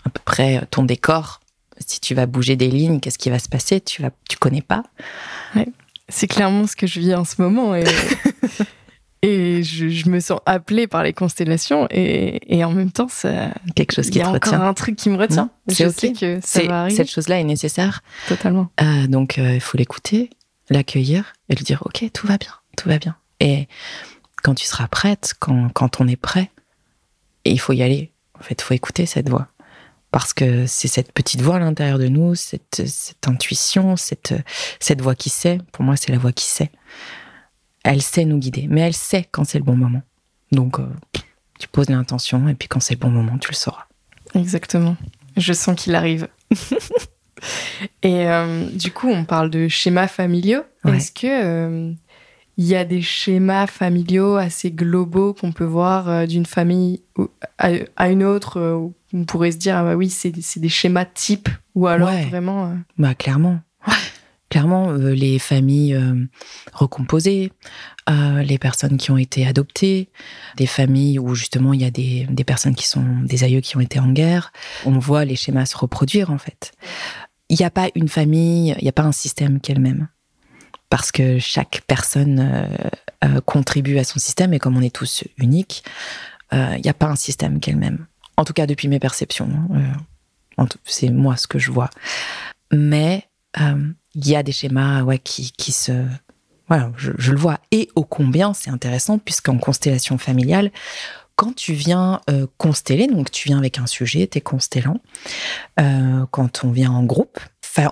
à 0.06 0.10
peu 0.10 0.22
près 0.26 0.66
ton 0.72 0.82
décor. 0.82 1.40
Si 1.78 2.00
tu 2.00 2.16
vas 2.16 2.26
bouger 2.26 2.56
des 2.56 2.72
lignes, 2.72 3.00
qu'est-ce 3.00 3.20
qui 3.20 3.30
va 3.30 3.38
se 3.38 3.48
passer? 3.48 3.80
Tu 3.80 4.02
vas, 4.02 4.10
tu 4.28 4.38
connais 4.38 4.64
pas. 4.64 4.82
C'est 6.08 6.28
clairement 6.28 6.66
ce 6.66 6.76
que 6.76 6.88
je 6.88 7.00
vis 7.00 7.14
en 7.14 7.26
ce 7.26 7.40
moment. 7.40 7.76
Et 7.76 7.84
Et 9.22 9.64
je, 9.64 10.10
me 10.10 10.22
sens 10.22 10.40
appelée 10.46 10.88
par 10.88 11.04
les 11.04 11.12
constellations 11.12 11.88
et, 11.92 12.64
en 12.64 12.72
même 12.72 12.92
temps, 12.92 13.10
ça. 13.10 13.50
Quelque 13.76 13.94
chose 13.94 14.10
qui 14.10 14.20
te 14.20 14.26
retient. 14.26 14.52
Y 14.52 14.54
a 14.54 14.56
encore 14.56 14.68
un 14.68 14.74
truc 14.74 14.96
qui 14.96 15.10
me 15.10 15.18
retient. 15.18 15.50
C'est 15.68 15.90
sais 15.92 16.14
que 16.14 16.40
ça 16.42 16.64
va 16.64 16.82
arriver. 16.82 16.96
Cette 16.96 17.12
chose-là 17.12 17.40
est 17.40 17.44
nécessaire. 17.44 18.02
Totalement. 18.28 18.70
Euh, 18.82 19.08
donc, 19.08 19.38
euh, 19.38 19.56
il 19.56 19.62
faut 19.62 19.78
l'écouter, 19.78 20.30
l'accueillir 20.70 21.34
et 21.50 21.56
lui 21.56 21.66
dire 21.66 21.84
Ok, 21.86 22.06
tout 22.14 22.28
va 22.28 22.38
bien, 22.38 22.54
tout 22.78 22.88
va 22.88 22.98
bien. 22.98 23.18
Et 23.42 23.68
quand 24.42 24.56
tu 24.56 24.66
seras 24.66 24.88
prête, 24.88 25.34
quand, 25.40 25.70
quand 25.74 26.00
on 26.00 26.08
est 26.08 26.16
prêt, 26.16 26.50
il 27.44 27.60
faut 27.60 27.74
y 27.74 27.84
aller. 27.84 28.14
En 28.40 28.44
fait, 28.44 28.56
il 28.62 28.64
faut 28.64 28.74
écouter 28.74 29.06
cette 29.06 29.28
voix. 29.28 29.50
Parce 30.12 30.34
que 30.34 30.66
c'est 30.66 30.88
cette 30.88 31.12
petite 31.12 31.42
voix 31.42 31.58
à 31.58 31.60
l'intérieur 31.60 32.00
de 32.00 32.08
nous, 32.08 32.36
cette, 32.36 32.88
cette 32.88 33.28
intuition, 33.28 33.98
cette, 33.98 34.34
cette 34.80 35.02
voix 35.02 35.14
qui 35.14 35.30
sait. 35.30 35.60
Pour 35.74 35.84
moi, 35.84 35.98
c'est 35.98 36.12
la 36.12 36.18
voix 36.18 36.32
qui 36.32 36.46
sait 36.46 36.72
elle 37.90 38.04
sait 38.04 38.24
nous 38.24 38.38
guider, 38.38 38.68
mais 38.70 38.82
elle 38.82 38.94
sait 38.94 39.28
quand 39.32 39.44
c'est 39.46 39.58
le 39.58 39.64
bon 39.64 39.76
moment. 39.76 40.04
Donc, 40.52 40.80
euh, 40.80 40.86
Tu 41.58 41.68
poses 41.68 41.90
l'intention 41.90 42.48
et 42.48 42.54
puis 42.54 42.68
quand 42.68 42.80
c'est 42.80 42.94
le 42.94 43.00
bon 43.00 43.10
moment, 43.10 43.38
tu 43.40 43.50
le 43.50 43.56
sauras. 43.56 43.88
Exactement. 44.36 44.96
Je 45.36 45.54
sens 45.54 45.76
qu'il 45.76 45.96
arrive. 45.96 46.28
et 48.04 48.30
euh, 48.30 48.70
du 48.70 48.92
coup, 48.92 49.10
on 49.10 49.26
parle 49.26 49.50
de 49.50 49.68
schémas 49.68 50.08
familiaux. 50.08 50.62
Est-ce 50.86 51.12
que 51.12 51.28
euh, 51.28 51.92
il 52.58 52.66
y 52.66 52.76
a 52.76 52.86
des 52.86 53.02
schémas 53.02 53.66
familiaux 53.66 54.36
assez 54.36 54.72
globaux 54.72 55.34
qu'on 55.34 55.52
peut 55.52 55.66
voir 55.66 56.28
d'une 56.28 56.46
famille 56.46 57.02
à, 57.58 58.10
une 58.10 58.24
autre 58.24 58.76
où 58.76 58.94
on 59.14 59.26
pourrait 59.26 59.52
se 59.52 59.58
dire 59.58 59.78
ah 59.78 59.84
bah 59.84 59.96
oui 59.96 60.10
c'est 60.10 60.32
des 60.32 60.70
schémas 60.70 61.06
types 61.06 61.50
ou 61.74 61.88
alors 61.88 62.12
vraiment 62.30 62.76
bah 62.98 63.16
clairement 63.16 63.60
clairement 64.50 64.92
les 64.92 65.40
familles 65.40 66.00
recomposées 66.74 67.52
les 68.42 68.58
personnes 68.58 68.98
qui 68.98 69.12
ont 69.12 69.18
été 69.18 69.46
adoptées, 69.46 70.10
des 70.58 70.66
familles 70.66 71.20
où 71.20 71.36
justement 71.36 71.74
il 71.74 71.82
y 71.82 71.86
a 71.86 71.92
des, 71.92 72.26
des, 72.30 72.44
personnes 72.44 72.74
qui 72.74 72.88
sont 72.88 73.06
des 73.24 73.44
aïeux 73.44 73.62
qui 73.62 73.78
ont 73.78 73.82
été 73.82 74.00
en 74.00 74.12
guerre. 74.12 74.52
On 74.86 74.98
voit 74.98 75.26
les 75.26 75.36
schémas 75.36 75.68
se 75.68 75.78
reproduire 75.78 76.32
en 76.32 76.40
fait. 76.40 76.72
Il 77.50 77.58
n'y 77.58 77.66
a 77.66 77.72
pas 77.72 77.90
une 77.96 78.08
famille, 78.08 78.76
il 78.78 78.84
n'y 78.84 78.90
a 78.90 78.94
pas 78.94 79.04
un 79.04 79.12
système 79.12 79.60
qui 79.60 79.72
est 79.72 79.76
le 79.76 79.82
même. 79.82 80.08
Parce 80.90 81.12
que 81.12 81.38
chaque 81.40 81.82
personne 81.88 82.40
euh, 82.40 82.68
euh, 83.24 83.42
contribue 83.42 83.98
à 83.98 84.04
son 84.04 84.20
système 84.20 84.54
et 84.54 84.60
comme 84.60 84.78
on 84.78 84.82
est 84.82 84.94
tous 84.94 85.24
uniques, 85.38 85.84
euh, 86.54 86.74
il 86.76 86.82
n'y 86.82 86.90
a 86.90 86.96
pas 86.96 87.08
un 87.08 87.16
système 87.16 87.60
qui 87.60 87.70
est 87.70 87.74
le 87.74 87.80
même. 87.80 88.08
En 88.38 88.46
tout 88.46 88.54
cas, 88.54 88.66
depuis 88.66 88.88
mes 88.88 89.00
perceptions. 89.00 89.50
Hein, 90.58 90.68
c'est 90.86 91.10
moi 91.10 91.38
ce 91.38 91.48
que 91.48 91.60
je 91.60 91.72
vois. 91.72 91.90
Mais 92.72 93.28
il 94.16 94.28
y 94.28 94.36
a 94.36 94.44
des 94.44 94.52
schémas 94.52 95.04
ouais, 95.04 95.20
qui, 95.20 95.52
qui 95.52 95.72
se 95.72 96.06
voilà, 96.70 96.92
je, 96.98 97.32
le 97.32 97.38
vois. 97.38 97.60
Et 97.72 97.90
ô 97.96 98.04
combien 98.04 98.54
c'est 98.54 98.70
intéressant, 98.70 99.18
puisqu'en 99.18 99.58
constellation 99.58 100.20
familiale, 100.20 100.72
quand 101.36 101.56
tu 101.56 101.74
viens 101.74 102.22
euh, 102.30 102.46
consteller, 102.58 103.08
donc 103.08 103.32
tu 103.32 103.48
viens 103.48 103.58
avec 103.58 103.80
un 103.80 103.88
sujet, 103.88 104.28
tu 104.28 104.38
es 104.38 104.42
constellant, 104.42 105.00
euh, 105.80 106.26
quand 106.30 106.64
on 106.64 106.72
vient 106.72 106.92
en 106.92 107.04
groupe, 107.04 107.40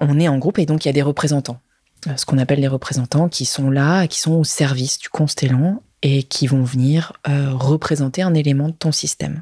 on 0.01 0.19
est 0.19 0.27
en 0.27 0.37
groupe 0.37 0.59
et 0.59 0.65
donc 0.65 0.85
il 0.85 0.89
y 0.89 0.91
a 0.91 0.93
des 0.93 1.01
représentants, 1.01 1.59
euh, 2.07 2.17
ce 2.17 2.25
qu'on 2.25 2.37
appelle 2.37 2.59
les 2.59 2.67
représentants 2.67 3.29
qui 3.29 3.45
sont 3.45 3.71
là, 3.71 4.05
qui 4.07 4.19
sont 4.19 4.33
au 4.33 4.43
service 4.43 4.99
du 4.99 5.09
constellant 5.09 5.81
et 6.03 6.23
qui 6.23 6.45
vont 6.45 6.63
venir 6.63 7.13
représenter 7.25 8.21
un 8.21 8.35
élément 8.35 8.67
de 8.67 8.73
ton 8.73 8.91
système. 8.91 9.41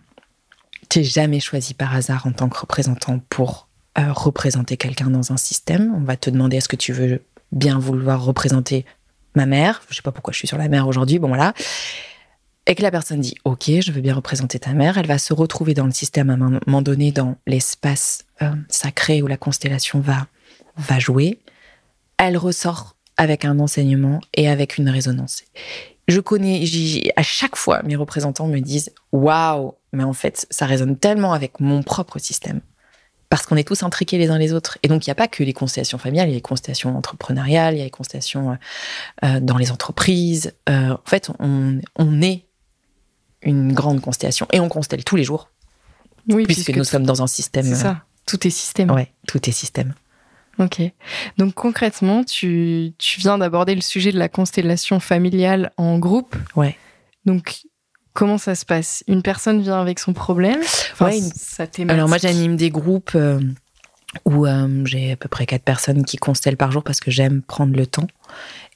Tu 0.88 1.00
n'es 1.00 1.04
jamais 1.04 1.42
choisi 1.42 1.74
par 1.74 1.94
hasard 1.94 2.26
en 2.28 2.32
tant 2.32 2.48
que 2.48 2.58
représentant 2.58 3.20
pour 3.30 3.68
représenter 3.96 4.78
quelqu'un 4.78 5.10
dans 5.10 5.32
un 5.32 5.38
système. 5.38 5.94
On 5.96 6.04
va 6.04 6.18
te 6.18 6.30
demander 6.30 6.58
est-ce 6.58 6.70
que 6.70 6.76
tu 6.76 6.94
veux 6.94 7.22
bien 7.52 7.80
vouloir 7.80 8.24
représenter 8.24 8.86
ma 9.36 9.46
mère, 9.46 9.82
je 9.90 9.96
sais 9.96 10.02
pas 10.02 10.12
pourquoi 10.12 10.32
je 10.32 10.40
suis 10.40 10.48
sur 10.48 10.58
la 10.58 10.68
mère 10.68 10.88
aujourd'hui, 10.88 11.20
bon 11.20 11.28
voilà, 11.28 11.54
et 12.68 12.76
que 12.76 12.82
la 12.82 12.92
personne 12.92 13.20
dit 13.20 13.36
ok, 13.44 13.70
je 13.80 13.92
veux 13.92 14.02
bien 14.02 14.16
représenter 14.16 14.60
ta 14.60 14.74
mère, 14.74 14.98
elle 14.98 15.08
va 15.08 15.18
se 15.18 15.34
retrouver 15.34 15.74
dans 15.74 15.86
le 15.86 15.92
système 15.92 16.30
à 16.30 16.34
un 16.34 16.60
moment 16.66 16.82
donné 16.82 17.12
dans 17.12 17.36
l'espace 17.46 18.26
euh, 18.42 18.52
sacré 18.70 19.22
où 19.22 19.28
la 19.28 19.38
constellation 19.38 20.00
va 20.00 20.28
va 20.78 21.00
jouer, 21.00 21.40
elle 22.18 22.38
ressort 22.38 22.96
avec 23.18 23.46
un 23.46 23.60
enseignement 23.60 24.20
et 24.34 24.50
avec 24.50 24.78
une 24.78 24.90
résonance. 24.90 25.44
Je 26.08 26.20
connais, 26.20 26.64
à 27.16 27.24
chaque 27.24 27.56
fois, 27.56 27.82
mes 27.84 27.96
représentants 27.96 28.48
me 28.48 28.60
disent 28.60 28.92
waouh, 29.12 29.74
mais 29.94 30.04
en 30.04 30.14
fait, 30.14 30.46
ça 30.50 30.66
résonne 30.66 30.98
tellement 30.98 31.34
avec 31.34 31.60
mon 31.60 31.82
propre 31.82 32.20
système 32.20 32.62
parce 33.36 33.48
qu'on 33.48 33.58
est 33.58 33.68
tous 33.68 33.84
intriqués 33.84 34.18
les 34.18 34.30
uns 34.30 34.38
les 34.38 34.54
autres. 34.54 34.78
Et 34.82 34.88
donc, 34.88 35.06
il 35.06 35.10
n'y 35.10 35.12
a 35.12 35.16
pas 35.16 35.28
que 35.28 35.44
les 35.44 35.52
constellations 35.52 35.98
familiales, 35.98 36.30
il 36.30 36.32
y 36.32 36.36
a 36.36 36.38
les 36.38 36.42
constellations 36.42 36.98
entrepreneuriales, 36.98 37.74
il 37.74 37.80
y 37.80 37.82
a 37.82 37.84
les 37.84 37.90
constellations 37.90 38.52
euh, 38.52 38.56
euh, 39.26 39.40
dans 39.42 39.58
les 39.58 39.74
entreprises. 39.74 40.54
Euh, 40.70 40.92
en 40.92 41.02
fait, 41.04 41.30
on, 41.40 42.22
est 42.22 42.46
une 43.42 43.74
grande 43.74 44.00
constellation 44.00 44.48
et 44.54 44.62
on 44.62 44.70
constelle 44.70 45.04
tous 45.04 45.18
les 45.18 45.26
jours. 45.26 45.50
Oui, 46.30 46.46
puisque, 46.46 46.70
nous 46.70 46.86
sommes 46.86 47.04
dans 47.04 47.24
un 47.24 47.28
système. 47.28 47.66
C'est 47.66 47.76
ça, 47.76 48.06
tout 48.26 48.48
est 48.48 48.52
système. 48.52 48.90
Ouais, 48.90 49.12
tout 49.28 49.50
est 49.50 49.52
système. 49.52 49.96
Ok. 50.58 50.82
Donc 51.38 51.56
concrètement, 51.56 52.24
tu, 52.24 52.94
tu 52.98 53.20
viens 53.20 53.38
d'aborder 53.38 53.76
le 53.76 53.82
sujet 53.82 54.14
de 54.14 54.18
la 54.18 54.30
constellation 54.30 55.02
familiale 55.02 55.74
en 55.76 56.00
groupe. 56.00 56.38
Ouais. 56.56 56.78
Donc 57.26 57.64
Comment 58.16 58.38
ça 58.38 58.56
se 58.56 58.66
passe? 58.66 59.04
Une 59.08 59.22
personne 59.22 59.62
vient 59.62 59.80
avec 59.80 60.00
son 60.00 60.14
problème? 60.14 60.62
Ouais, 61.02 61.20
Alors 61.90 62.08
moi 62.08 62.18
j'anime 62.18 62.56
des 62.56 62.70
groupes 62.70 63.12
euh, 63.14 63.42
où 64.24 64.48
euh, 64.48 64.86
j'ai 64.86 65.12
à 65.12 65.16
peu 65.18 65.28
près 65.28 65.46
quatre 65.46 65.66
personnes 65.66 66.06
qui 66.06 66.16
constellent 66.16 66.56
par 66.56 66.72
jour 66.72 66.82
parce 66.82 67.02
que 67.02 67.12
j'aime 67.12 67.42
prendre 67.42 67.76
le 67.76 67.86
temps 67.86 68.08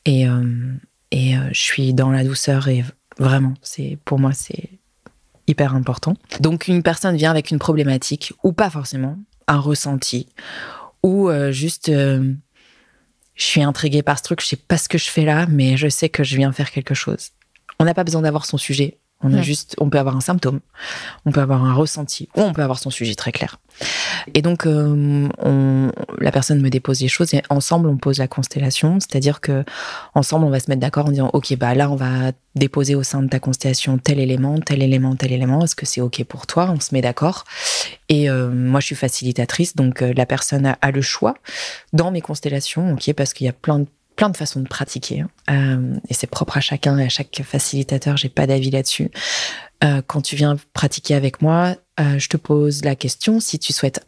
et, 0.05 0.27
euh, 0.27 0.73
et 1.11 1.35
je 1.53 1.59
suis 1.59 1.93
dans 1.93 2.11
la 2.11 2.25
douceur 2.25 2.67
et 2.67 2.83
vraiment 3.17 3.53
c'est 3.61 3.97
pour 4.03 4.19
moi 4.19 4.33
c'est 4.33 4.71
hyper 5.47 5.73
important. 5.73 6.15
Donc 6.41 6.67
une 6.67 6.83
personne 6.83 7.15
vient 7.15 7.31
avec 7.31 7.49
une 7.49 7.59
problématique 7.59 8.33
ou 8.43 8.51
pas 8.51 8.69
forcément 8.69 9.17
un 9.47 9.59
ressenti 9.59 10.27
ou 11.01 11.29
juste 11.51 11.89
je 11.89 12.35
suis 13.35 13.63
intriguée 13.63 14.03
par 14.03 14.17
ce 14.17 14.23
truc, 14.23 14.41
je 14.41 14.47
sais 14.47 14.57
pas 14.57 14.77
ce 14.77 14.89
que 14.89 14.97
je 14.97 15.09
fais 15.09 15.23
là, 15.23 15.45
mais 15.47 15.77
je 15.77 15.87
sais 15.87 16.09
que 16.09 16.25
je 16.25 16.35
viens 16.35 16.51
faire 16.51 16.71
quelque 16.71 16.93
chose. 16.93 17.29
On 17.79 17.85
n'a 17.85 17.93
pas 17.93 18.03
besoin 18.03 18.21
d'avoir 18.21 18.45
son 18.45 18.57
sujet. 18.57 18.99
On 19.21 19.33
a 19.33 19.41
juste, 19.41 19.75
on 19.79 19.89
peut 19.89 19.99
avoir 19.99 20.15
un 20.15 20.21
symptôme, 20.21 20.61
on 21.25 21.33
peut 21.33 21.41
avoir 21.41 21.65
un 21.65 21.73
ressenti, 21.73 22.29
ou 22.37 22.41
on 22.41 22.53
peut 22.53 22.63
avoir 22.63 22.79
son 22.79 22.89
sujet 22.89 23.15
très 23.15 23.33
clair. 23.33 23.59
Et 24.33 24.41
donc, 24.41 24.65
euh, 24.65 25.27
on, 25.39 25.91
la 26.19 26.31
personne 26.31 26.61
me 26.61 26.69
dépose 26.69 27.01
les 27.01 27.09
choses 27.09 27.33
et 27.33 27.41
ensemble 27.49 27.89
on 27.89 27.97
pose 27.97 28.17
la 28.17 28.29
constellation, 28.29 28.97
c'est-à-dire 29.01 29.41
que 29.41 29.65
ensemble 30.15 30.45
on 30.45 30.49
va 30.49 30.61
se 30.61 30.69
mettre 30.69 30.79
d'accord 30.79 31.07
en 31.07 31.11
disant, 31.11 31.29
ok, 31.33 31.57
bah 31.57 31.75
là 31.75 31.89
on 31.89 31.97
va 31.97 32.31
déposer 32.55 32.95
au 32.95 33.03
sein 33.03 33.21
de 33.21 33.27
ta 33.27 33.39
constellation 33.39 33.97
tel 33.97 34.19
élément, 34.19 34.57
tel 34.59 34.81
élément, 34.81 35.15
tel 35.17 35.33
élément. 35.33 35.63
Est-ce 35.65 35.75
que 35.75 35.85
c'est 35.85 36.01
ok 36.01 36.23
pour 36.23 36.47
toi? 36.47 36.71
On 36.73 36.79
se 36.79 36.93
met 36.95 37.01
d'accord. 37.01 37.43
Et 38.07 38.29
euh, 38.29 38.49
moi 38.49 38.79
je 38.79 38.85
suis 38.85 38.95
facilitatrice, 38.95 39.75
donc 39.75 40.01
euh, 40.01 40.13
la 40.15 40.25
personne 40.25 40.65
a, 40.65 40.77
a, 40.81 40.91
le 40.91 41.01
choix 41.01 41.35
dans 41.91 42.11
mes 42.11 42.21
constellations, 42.21 42.93
ok, 42.93 43.13
parce 43.13 43.33
qu'il 43.33 43.45
y 43.45 43.49
a 43.49 43.53
plein 43.53 43.79
de 43.79 43.87
plein 44.19 44.29
de 44.29 44.35
façons 44.35 44.59
de 44.59 44.67
pratiquer. 44.67 45.21
Hein. 45.21 45.29
Euh, 45.49 45.97
et 46.09 46.13
c'est 46.13 46.27
propre 46.27 46.57
à 46.57 46.59
chacun 46.59 46.97
et 46.97 47.05
à 47.05 47.09
chaque 47.09 47.41
facilitateur. 47.41 48.17
J'ai 48.17 48.27
pas 48.27 48.47
d'avis 48.47 48.69
là-dessus. 48.69 49.11
Euh, 49.81 50.01
quand 50.05 50.21
tu 50.21 50.35
viens 50.35 50.57
pratiquer 50.73 51.15
avec 51.15 51.41
moi, 51.41 51.77
euh, 52.01 52.19
je 52.19 52.27
te 52.27 52.35
pose 52.35 52.83
la 52.83 52.97
question 52.97 53.39
si 53.39 53.59
tu 53.59 53.71
souhaites 53.71 54.05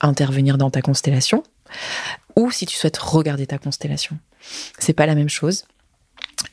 intervenir 0.00 0.58
dans 0.58 0.70
ta 0.70 0.80
constellation 0.80 1.42
ou 2.36 2.52
si 2.52 2.66
tu 2.66 2.76
souhaites 2.76 2.98
regarder 2.98 3.48
ta 3.48 3.58
constellation. 3.58 4.16
C'est 4.78 4.92
pas 4.92 5.06
la 5.06 5.16
même 5.16 5.28
chose. 5.28 5.64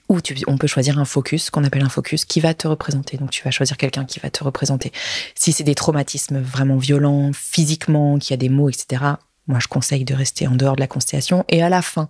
Ou 0.08 0.18
on 0.48 0.58
peut 0.58 0.66
choisir 0.66 0.98
un 0.98 1.06
focus, 1.06 1.52
qu'on 1.52 1.64
appelle 1.64 1.84
un 1.84 1.90
focus, 1.90 2.26
qui 2.26 2.40
va 2.40 2.56
te 2.56 2.68
représenter. 2.68 3.18
Donc 3.18 3.30
tu 3.30 3.44
vas 3.44 3.52
choisir 3.52 3.78
quelqu'un 3.78 4.06
qui 4.06 4.20
va 4.20 4.32
te 4.32 4.44
représenter. 4.44 4.92
Si 5.36 5.52
c'est 5.52 5.64
des 5.64 5.76
traumatismes 5.76 6.40
vraiment 6.40 6.78
violents, 6.78 7.34
physiquement, 7.34 8.18
qui 8.18 8.34
a 8.34 8.38
des 8.38 8.50
mots, 8.50 8.70
etc., 8.70 9.04
moi 9.46 9.60
je 9.60 9.68
conseille 9.68 10.06
de 10.06 10.16
rester 10.16 10.48
en 10.48 10.56
dehors 10.56 10.76
de 10.76 10.82
la 10.82 10.88
constellation. 10.88 11.46
Et 11.50 11.62
à 11.62 11.70
la 11.70 11.84
fin, 11.84 12.10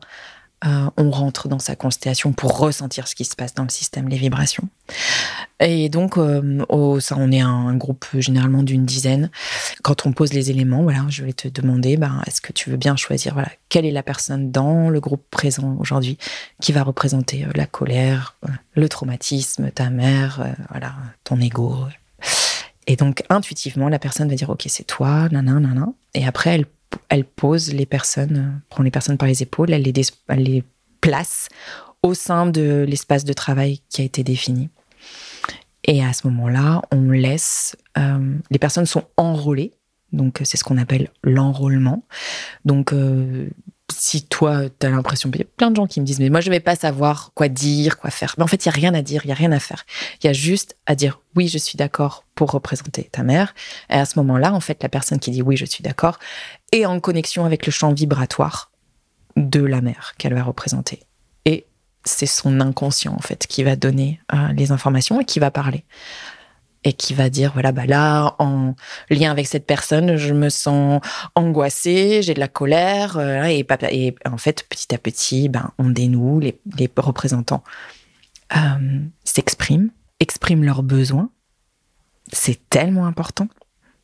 euh, 0.66 0.90
on 0.98 1.10
rentre 1.10 1.48
dans 1.48 1.60
sa 1.60 1.76
constellation 1.76 2.34
pour 2.34 2.58
ressentir 2.58 3.08
ce 3.08 3.16
qui 3.16 3.24
se 3.24 3.36
passe 3.36 3.54
dans 3.54 3.64
le 3.64 3.70
système, 3.70 4.10
les 4.10 4.18
vibrations. 4.18 4.68
Et 5.62 5.88
donc, 5.88 6.18
euh, 6.18 7.00
ça, 7.00 7.16
on 7.18 7.32
est 7.32 7.40
un, 7.40 7.76
groupe 7.76 8.06
généralement 8.16 8.64
d'une 8.64 8.86
dizaine. 8.86 9.30
Quand 9.84 10.06
on 10.06 10.12
pose 10.12 10.34
les 10.34 10.52
éléments, 10.52 10.84
voilà, 10.84 11.06
je 11.08 11.24
vais 11.24 11.34
te 11.34 11.48
demander, 11.48 11.96
ben, 11.96 12.22
est-ce 12.28 12.42
que 12.42 12.52
tu 12.52 12.70
veux 12.70 12.78
bien 12.78 12.98
choisir, 12.98 13.34
voilà, 13.34 13.50
quelle 13.70 13.86
est 13.86 13.92
la 13.92 14.04
personne 14.04 14.52
dans 14.52 14.90
le 14.90 15.00
groupe 15.00 15.24
présent 15.32 15.78
aujourd'hui 15.80 16.18
qui 16.62 16.74
va 16.74 16.84
représenter 16.84 17.46
euh, 17.46 17.52
la 17.56 17.66
colère, 17.66 18.36
le 18.74 18.90
traumatisme, 18.90 19.72
ta 19.72 19.90
mère, 19.90 20.56
voilà, 20.70 20.94
ton 21.24 21.40
ego. 21.40 21.86
Et 22.88 22.96
donc, 22.96 23.24
intuitivement, 23.30 23.88
la 23.88 24.00
personne 24.00 24.28
va 24.28 24.36
dire, 24.36 24.50
ok, 24.50 24.64
c'est 24.68 24.84
toi, 24.84 25.30
nanana, 25.30 25.60
nanana. 25.60 25.94
Et 26.16 26.26
après, 26.26 26.56
elle 26.56 26.66
elle 27.10 27.26
pose 27.26 27.74
les 27.74 27.86
personnes, 27.86 28.62
prend 28.70 28.84
les 28.84 28.92
personnes 28.92 29.18
par 29.18 29.28
les 29.28 29.44
épaules, 29.44 29.72
elle 29.72 29.84
les, 29.84 30.64
place 31.02 31.48
au 32.04 32.14
sein 32.14 32.46
de 32.46 32.86
l'espace 32.88 33.24
de 33.24 33.32
travail 33.32 33.80
qui 33.90 34.02
a 34.02 34.04
été 34.04 34.22
défini. 34.22 34.70
Et 35.86 36.04
à 36.04 36.12
ce 36.12 36.28
moment-là, 36.28 36.82
on 36.92 37.10
laisse, 37.10 37.78
euh, 37.98 38.36
les 38.52 38.60
personnes 38.60 38.86
sont 38.86 39.06
enrôlées, 39.16 39.74
donc 40.12 40.42
c'est 40.44 40.58
ce 40.58 40.64
qu'on 40.66 40.78
appelle 40.78 41.10
l'enrôlement. 41.24 42.04
Donc 42.66 42.92
euh, 42.92 43.50
si 43.92 44.24
toi, 44.24 44.64
tu 44.80 44.86
as 44.86 44.90
l'impression, 44.90 45.30
il 45.34 45.40
y 45.40 45.42
a 45.42 45.46
plein 45.58 45.72
de 45.72 45.76
gens 45.76 45.88
qui 45.88 46.00
me 46.00 46.06
disent, 46.06 46.20
mais 46.20 46.30
moi, 46.30 46.42
je 46.42 46.50
ne 46.50 46.56
vais 46.56 46.60
pas 46.60 46.76
savoir 46.76 47.32
quoi 47.34 47.48
dire, 47.48 47.98
quoi 47.98 48.10
faire. 48.10 48.36
Mais 48.38 48.44
en 48.44 48.48
fait, 48.48 48.66
il 48.66 48.70
n'y 48.70 48.74
a 48.74 48.76
rien 48.76 48.94
à 48.94 49.02
dire, 49.02 49.22
il 49.24 49.28
n'y 49.28 49.32
a 49.32 49.36
rien 49.36 49.52
à 49.52 49.60
faire. 49.60 49.86
Il 50.22 50.28
y 50.28 50.30
a 50.30 50.34
juste 50.34 50.76
à 50.86 50.96
dire, 50.96 51.20
oui, 51.36 51.48
je 51.48 51.58
suis 51.58 51.78
d'accord 51.78 52.26
pour 52.36 52.52
représenter 52.52 53.10
ta 53.12 53.24
mère. 53.24 53.54
Et 53.90 53.96
à 53.96 54.06
ce 54.06 54.20
moment-là, 54.20 54.54
en 54.54 54.60
fait, 54.60 54.82
la 54.84 54.90
personne 54.90 55.20
qui 55.20 55.32
dit, 55.32 55.42
oui, 55.42 55.58
je 55.58 55.66
suis 55.66 55.84
d'accord, 55.84 56.20
est 56.72 56.86
en 56.86 57.00
connexion 57.00 57.46
avec 57.46 57.66
le 57.66 57.72
champ 57.72 57.94
vibratoire 57.94 58.72
de 59.36 59.62
la 59.62 59.82
mère 59.82 60.14
qu'elle 60.18 60.34
va 60.34 60.44
représenter. 60.44 61.02
Et 61.46 61.66
c'est 62.04 62.26
son 62.26 62.60
inconscient, 62.60 63.14
en 63.14 63.22
fait, 63.22 63.48
qui 63.48 63.64
va 63.64 63.76
donner 63.76 64.20
euh, 64.34 64.52
les 64.54 64.72
informations 64.72 65.22
et 65.22 65.26
qui 65.26 65.40
va 65.40 65.52
parler 65.52 65.84
et 66.84 66.94
qui 66.94 67.14
va 67.14 67.30
dire 67.30 67.52
voilà 67.54 67.72
bah 67.72 67.86
là 67.86 68.36
en 68.40 68.74
lien 69.10 69.32
avec 69.32 69.48
cette 69.48 69.66
personne 69.66 70.16
je 70.16 70.34
me 70.34 70.50
sens 70.50 71.02
angoissée 71.36 72.22
j'ai 72.22 72.34
de 72.34 72.40
la 72.40 72.48
colère 72.48 73.18
euh, 73.18 73.44
et, 73.44 73.66
et, 73.92 74.16
en 74.26 74.38
fait 74.38 74.66
petit 74.70 74.94
à 74.96 74.98
petit 74.98 75.50
ben 75.50 75.72
on 75.78 75.90
dénoue 75.90 76.40
les, 76.40 76.60
représentants 76.98 77.64
euh, 78.56 79.00
s'expriment 79.26 79.90
expriment 80.20 80.64
leurs 80.64 80.84
besoins 80.84 81.30
c'est 82.32 82.70
tellement 82.70 83.06
important 83.06 83.48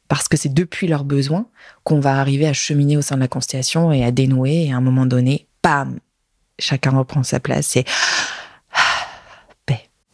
parce 0.08 0.28
que 0.28 0.38
c'est 0.38 0.54
depuis 0.54 0.88
leurs 0.88 1.04
besoins 1.04 1.48
qu'on 1.84 2.00
va 2.00 2.20
arriver 2.20 2.48
à 2.48 2.54
cheminer 2.54 2.98
au 2.98 3.02
sein 3.02 3.16
de 3.16 3.22
la 3.22 3.28
constellation 3.28 3.92
et 3.92 4.04
à 4.04 4.12
dénouer. 4.12 4.66
Et 4.66 4.74
à 4.74 4.78
un 4.78 4.82
moment 4.82 5.06
donné, 5.06 5.48
bam, 5.64 6.00
chacun 6.60 6.92
reprend 6.92 7.24
sa 7.24 7.40
place 7.40 7.76
et. 7.76 7.86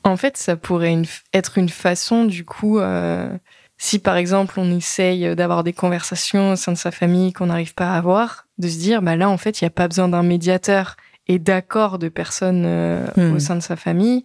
En 0.03 0.17
fait, 0.17 0.37
ça 0.37 0.55
pourrait 0.55 1.01
être 1.33 1.57
une 1.57 1.69
façon, 1.69 2.25
du 2.25 2.43
coup, 2.43 2.79
euh, 2.79 3.29
si 3.77 3.99
par 3.99 4.15
exemple 4.15 4.59
on 4.59 4.75
essaye 4.75 5.35
d'avoir 5.35 5.63
des 5.63 5.73
conversations 5.73 6.53
au 6.53 6.55
sein 6.55 6.71
de 6.71 6.77
sa 6.77 6.91
famille 6.91 7.33
qu'on 7.33 7.47
n'arrive 7.47 7.73
pas 7.73 7.93
à 7.93 7.97
avoir, 7.97 8.47
de 8.57 8.67
se 8.67 8.77
dire, 8.77 9.01
bah 9.01 9.15
là, 9.15 9.29
en 9.29 9.37
fait, 9.37 9.61
il 9.61 9.63
n'y 9.63 9.67
a 9.67 9.71
pas 9.71 9.87
besoin 9.87 10.07
d'un 10.07 10.23
médiateur 10.23 10.97
et 11.27 11.39
d'accord 11.39 11.99
de 11.99 12.09
personnes 12.09 12.63
euh, 12.65 13.05
au 13.17 13.21
hmm. 13.21 13.39
sein 13.39 13.55
de 13.55 13.61
sa 13.61 13.75
famille 13.75 14.23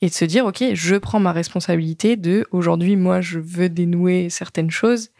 et 0.00 0.08
de 0.08 0.12
se 0.12 0.24
dire 0.24 0.44
ok 0.44 0.62
je 0.74 0.96
prends 0.96 1.20
ma 1.20 1.32
responsabilité 1.32 2.16
de 2.16 2.46
aujourd'hui 2.50 2.96
moi 2.96 3.20
je 3.20 3.38
veux 3.38 3.68
dénouer 3.68 4.28
certaines 4.28 4.70
choses 4.70 5.10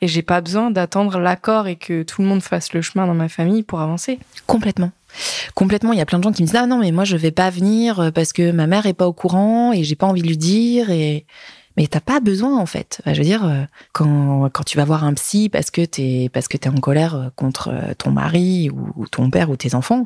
et 0.00 0.08
j'ai 0.08 0.22
pas 0.22 0.40
besoin 0.40 0.70
d'attendre 0.70 1.18
l'accord 1.18 1.66
et 1.66 1.76
que 1.76 2.02
tout 2.02 2.20
le 2.20 2.28
monde 2.28 2.42
fasse 2.42 2.74
le 2.74 2.82
chemin 2.82 3.06
dans 3.06 3.14
ma 3.14 3.28
famille 3.28 3.62
pour 3.62 3.80
avancer 3.80 4.18
complètement 4.46 4.92
complètement 5.54 5.92
il 5.92 5.98
y 5.98 6.02
a 6.02 6.06
plein 6.06 6.18
de 6.18 6.24
gens 6.24 6.32
qui 6.32 6.42
me 6.42 6.46
disent 6.46 6.56
ah 6.56 6.66
non 6.66 6.78
mais 6.78 6.92
moi 6.92 7.04
je 7.04 7.16
vais 7.16 7.30
pas 7.30 7.50
venir 7.50 8.10
parce 8.14 8.32
que 8.32 8.50
ma 8.50 8.66
mère 8.66 8.86
est 8.86 8.94
pas 8.94 9.06
au 9.06 9.12
courant 9.12 9.72
et 9.72 9.84
j'ai 9.84 9.96
pas 9.96 10.06
envie 10.06 10.22
de 10.22 10.28
lui 10.28 10.36
dire 10.36 10.90
et 10.90 11.26
mais 11.76 11.86
t'as 11.88 12.00
pas 12.00 12.20
besoin 12.20 12.58
en 12.58 12.66
fait. 12.66 13.02
je 13.04 13.16
veux 13.16 13.24
dire, 13.24 13.44
euh, 13.44 13.64
quand, 13.92 14.48
quand 14.52 14.62
tu 14.62 14.76
vas 14.76 14.84
voir 14.84 15.02
un 15.02 15.12
psy 15.14 15.48
parce 15.48 15.72
que 15.72 15.84
t'es 15.84 16.30
parce 16.32 16.46
que 16.46 16.56
t'es 16.56 16.68
en 16.68 16.76
colère 16.76 17.30
contre 17.34 17.72
ton 17.98 18.12
mari 18.12 18.70
ou 18.70 19.08
ton 19.08 19.28
père 19.30 19.50
ou 19.50 19.56
tes 19.56 19.74
enfants, 19.74 20.04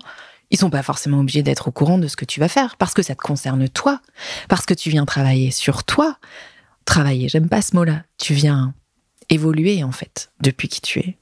ils 0.51 0.59
sont 0.59 0.71
pas 0.71 0.83
forcément 0.83 1.21
obligés 1.21 1.43
d'être 1.43 1.69
au 1.69 1.71
courant 1.71 1.99
de 1.99 2.09
ce 2.09 2.17
que 2.17 2.25
tu 2.25 2.41
vas 2.41 2.49
faire 2.49 2.77
parce 2.77 2.95
que 2.95 3.03
ça 3.03 3.15
te 3.15 3.21
concerne 3.21 3.69
toi, 3.69 4.01
parce 4.49 4.67
que 4.67 4.75
tu 4.75 4.91
viens 4.91 5.05
travailler 5.05 5.51
sur 5.51 5.85
toi. 5.85 6.17
Travailler, 6.85 7.29
j'aime 7.29 7.51
pas 7.51 7.61
ce 7.61 7.77
mot-là. 7.77 8.05
Tu 8.17 8.33
viens 8.33 8.75
évoluer 9.29 9.85
en 9.85 9.93
fait 9.93 10.31
depuis 10.41 10.69
qui 10.69 10.81
tu 10.81 11.01
es. 11.01 11.19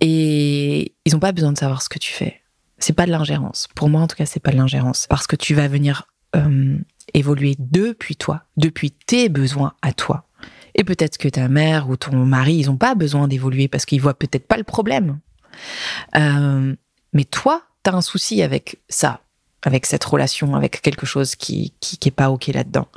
Et 0.00 0.94
ils 1.04 1.14
ont 1.14 1.20
pas 1.20 1.32
besoin 1.32 1.52
de 1.52 1.58
savoir 1.58 1.82
ce 1.82 1.90
que 1.90 1.98
tu 1.98 2.12
fais. 2.12 2.40
C'est 2.78 2.92
pas 2.92 3.06
de 3.06 3.10
l'ingérence. 3.10 3.68
Pour 3.74 3.88
moi, 3.88 4.00
en 4.00 4.06
tout 4.06 4.16
cas, 4.16 4.26
c'est 4.26 4.40
pas 4.40 4.50
de 4.50 4.56
l'ingérence 4.56 5.06
parce 5.08 5.26
que 5.26 5.36
tu 5.36 5.54
vas 5.54 5.68
venir 5.68 6.04
euh, 6.36 6.76
évoluer 7.14 7.56
depuis 7.58 8.16
toi, 8.16 8.44
depuis 8.56 8.90
tes 8.90 9.28
besoins 9.28 9.74
à 9.82 9.92
toi. 9.92 10.26
Et 10.74 10.84
peut-être 10.84 11.18
que 11.18 11.28
ta 11.28 11.48
mère 11.48 11.88
ou 11.88 11.96
ton 11.96 12.16
mari, 12.26 12.54
ils 12.56 12.70
ont 12.70 12.76
pas 12.76 12.94
besoin 12.94 13.28
d'évoluer 13.28 13.68
parce 13.68 13.84
qu'ils 13.84 14.00
voient 14.00 14.18
peut-être 14.18 14.46
pas 14.46 14.56
le 14.56 14.64
problème. 14.64 15.20
Euh, 16.16 16.74
mais 17.12 17.24
toi, 17.24 17.62
t'as 17.82 17.92
un 17.92 18.00
souci 18.00 18.42
avec 18.42 18.80
ça, 18.88 19.20
avec 19.62 19.86
cette 19.86 20.04
relation, 20.04 20.56
avec 20.56 20.82
quelque 20.82 21.06
chose 21.06 21.36
qui 21.36 21.74
qui, 21.80 21.98
est 22.08 22.10
pas 22.10 22.30
ok 22.30 22.48
là-dedans. 22.48 22.88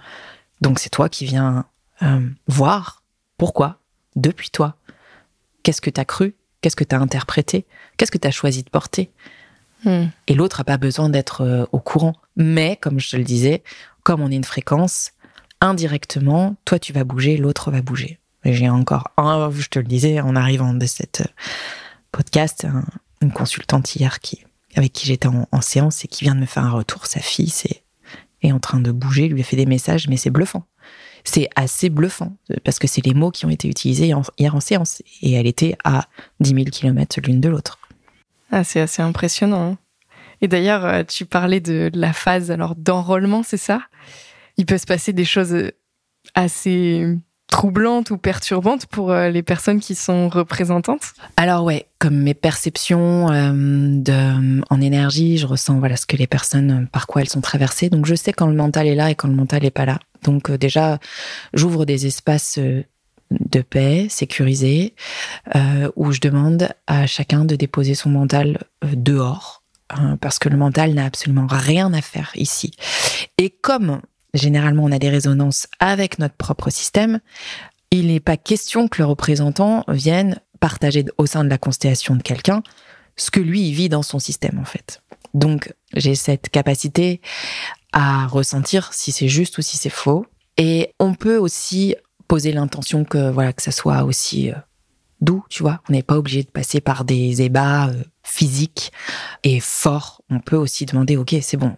Donc 0.61 0.79
c'est 0.79 0.89
toi 0.89 1.07
qui 1.07 1.25
viens 1.25 1.65
euh, 2.01 2.27
voir 2.47 3.03
pourquoi 3.37 3.79
depuis 4.15 4.49
toi. 4.49 4.75
Qu'est-ce 5.61 5.81
que 5.81 5.91
t'as 5.91 6.05
cru? 6.05 6.35
Qu'est-ce 6.61 6.75
que 6.75 6.83
t'as 6.83 6.97
interprété? 6.97 7.67
Qu'est-ce 7.97 8.11
que 8.11 8.17
t'as 8.17 8.31
choisi 8.31 8.63
de 8.63 8.69
porter? 8.69 9.11
Et 9.85 10.33
l'autre 10.33 10.61
a 10.61 10.63
pas 10.63 10.77
besoin 10.77 11.09
d'être 11.09 11.41
euh, 11.41 11.65
au 11.71 11.79
courant. 11.79 12.13
Mais 12.35 12.77
comme 12.77 12.99
je 12.99 13.11
te 13.11 13.15
le 13.15 13.23
disais, 13.23 13.63
comme 14.03 14.21
on 14.21 14.31
est 14.31 14.35
une 14.35 14.43
fréquence, 14.43 15.11
indirectement, 15.61 16.55
toi 16.65 16.79
tu 16.79 16.93
vas 16.93 17.03
bouger, 17.03 17.37
l'autre 17.37 17.71
va 17.71 17.81
bouger. 17.81 18.19
J'ai 18.43 18.69
encore 18.69 19.09
un, 19.17 19.51
je 19.51 19.67
te 19.67 19.79
le 19.79 19.85
disais 19.85 20.19
en 20.19 20.35
arrivant 20.35 20.73
de 20.73 20.85
cette 20.85 21.21
euh, 21.21 21.31
podcast, 22.11 22.67
une 23.21 23.31
consultante 23.31 23.95
hier 23.95 24.19
qui 24.19 24.43
avec 24.75 24.93
qui 24.93 25.07
j'étais 25.07 25.27
en, 25.27 25.61
séance 25.61 26.05
et 26.05 26.07
qui 26.07 26.23
vient 26.23 26.35
de 26.35 26.39
me 26.39 26.45
faire 26.45 26.63
un 26.63 26.71
retour. 26.71 27.07
Sa 27.07 27.19
fille 27.19 27.49
c'est, 27.49 27.83
est 28.43 28.51
en 28.51 28.59
train 28.59 28.79
de 28.79 28.91
bouger, 28.91 29.27
lui 29.27 29.41
a 29.41 29.43
fait 29.43 29.55
des 29.55 29.65
messages, 29.65 30.07
mais 30.07 30.17
c'est 30.17 30.29
bluffant. 30.29 30.65
C'est 31.23 31.49
assez 31.55 31.89
bluffant 31.89 32.37
parce 32.63 32.77
que 32.79 32.87
c'est 32.87 33.03
les 33.03 33.13
mots 33.13 33.31
qui 33.31 33.45
ont 33.45 33.49
été 33.49 33.67
utilisés 33.67 34.13
hier 34.37 34.55
en 34.55 34.59
séance 34.59 35.01
et 35.21 35.33
elle 35.33 35.47
était 35.47 35.75
à 35.83 36.07
10 36.39 36.49
000 36.51 36.65
km 36.65 37.19
l'une 37.21 37.41
de 37.41 37.49
l'autre. 37.49 37.79
Ah, 38.51 38.63
c'est 38.63 38.79
assez 38.79 39.01
impressionnant. 39.01 39.71
Hein. 39.71 39.77
Et 40.41 40.47
d'ailleurs, 40.47 40.85
euh, 40.85 41.03
tu 41.03 41.25
parlais 41.25 41.59
de 41.59 41.89
la 41.93 42.13
phase 42.13 42.51
alors 42.51 42.75
d'enrôlement, 42.75 43.43
c'est 43.43 43.57
ça? 43.57 43.81
Il 44.57 44.65
peut 44.65 44.77
se 44.77 44.85
passer 44.85 45.13
des 45.13 45.25
choses 45.25 45.71
assez 46.35 47.17
troublante 47.47 48.11
ou 48.11 48.17
perturbante 48.17 48.85
pour 48.85 49.11
euh, 49.11 49.29
les 49.29 49.41
personnes 49.41 49.79
qui 49.79 49.95
sont 49.95 50.29
représentantes? 50.29 51.13
Alors 51.37 51.63
ouais, 51.63 51.87
comme 51.97 52.17
mes 52.17 52.33
perceptions 52.33 53.31
euh, 53.31 53.51
de, 53.53 54.61
en 54.69 54.81
énergie, 54.81 55.37
je 55.37 55.47
ressens 55.47 55.79
voilà 55.79 55.95
ce 55.95 56.05
que 56.05 56.17
les 56.17 56.27
personnes 56.27 56.71
euh, 56.71 56.85
par 56.91 57.07
quoi 57.07 57.21
elles 57.21 57.29
sont 57.29 57.41
traversées. 57.41 57.89
Donc 57.89 58.05
je 58.05 58.15
sais 58.15 58.33
quand 58.33 58.47
le 58.47 58.55
mental 58.55 58.87
est 58.87 58.95
là 58.95 59.09
et 59.09 59.15
quand 59.15 59.27
le 59.27 59.35
mental 59.35 59.63
n'est 59.63 59.71
pas 59.71 59.85
là. 59.85 59.99
Donc 60.23 60.51
déjà, 60.51 60.99
j'ouvre 61.53 61.85
des 61.85 62.05
espaces 62.05 62.59
de 63.31 63.61
paix, 63.61 64.07
sécurisés, 64.09 64.95
où 65.95 66.11
je 66.11 66.19
demande 66.19 66.69
à 66.87 67.07
chacun 67.07 67.45
de 67.45 67.55
déposer 67.55 67.95
son 67.95 68.09
mental 68.09 68.59
dehors, 68.83 69.63
hein, 69.89 70.17
parce 70.21 70.39
que 70.39 70.49
le 70.49 70.57
mental 70.57 70.93
n'a 70.93 71.05
absolument 71.05 71.47
rien 71.49 71.93
à 71.93 72.01
faire 72.01 72.31
ici. 72.35 72.73
Et 73.37 73.49
comme 73.49 74.01
généralement 74.33 74.83
on 74.83 74.91
a 74.91 74.99
des 74.99 75.09
résonances 75.09 75.67
avec 75.79 76.19
notre 76.19 76.35
propre 76.35 76.69
système, 76.69 77.19
il 77.91 78.07
n'est 78.07 78.19
pas 78.19 78.37
question 78.37 78.87
que 78.87 79.01
le 79.01 79.05
représentant 79.05 79.83
vienne 79.87 80.39
partager 80.59 81.05
au 81.17 81.25
sein 81.25 81.43
de 81.43 81.49
la 81.49 81.57
constellation 81.57 82.15
de 82.15 82.23
quelqu'un 82.23 82.63
ce 83.15 83.31
que 83.31 83.39
lui 83.39 83.71
vit 83.71 83.89
dans 83.89 84.03
son 84.03 84.19
système 84.19 84.59
en 84.59 84.65
fait. 84.65 85.01
Donc 85.33 85.73
j'ai 85.93 86.15
cette 86.15 86.49
capacité 86.49 87.21
à 87.93 88.27
ressentir 88.27 88.93
si 88.93 89.11
c'est 89.11 89.27
juste 89.27 89.57
ou 89.57 89.61
si 89.61 89.77
c'est 89.77 89.89
faux. 89.89 90.25
Et 90.57 90.93
on 90.99 91.13
peut 91.13 91.37
aussi 91.37 91.95
poser 92.27 92.51
l'intention 92.51 93.03
que 93.03 93.29
voilà 93.29 93.53
que 93.53 93.61
ça 93.61 93.71
soit 93.71 94.03
aussi 94.03 94.51
euh, 94.51 94.55
doux, 95.21 95.43
tu 95.49 95.63
vois. 95.63 95.81
On 95.89 95.93
n'est 95.93 96.03
pas 96.03 96.17
obligé 96.17 96.43
de 96.43 96.49
passer 96.49 96.81
par 96.81 97.03
des 97.03 97.41
ébats 97.41 97.87
euh, 97.87 98.03
physiques 98.23 98.91
et 99.43 99.59
forts. 99.59 100.21
On 100.29 100.39
peut 100.39 100.55
aussi 100.55 100.85
demander, 100.85 101.17
ok, 101.17 101.35
c'est 101.41 101.57
bon. 101.57 101.75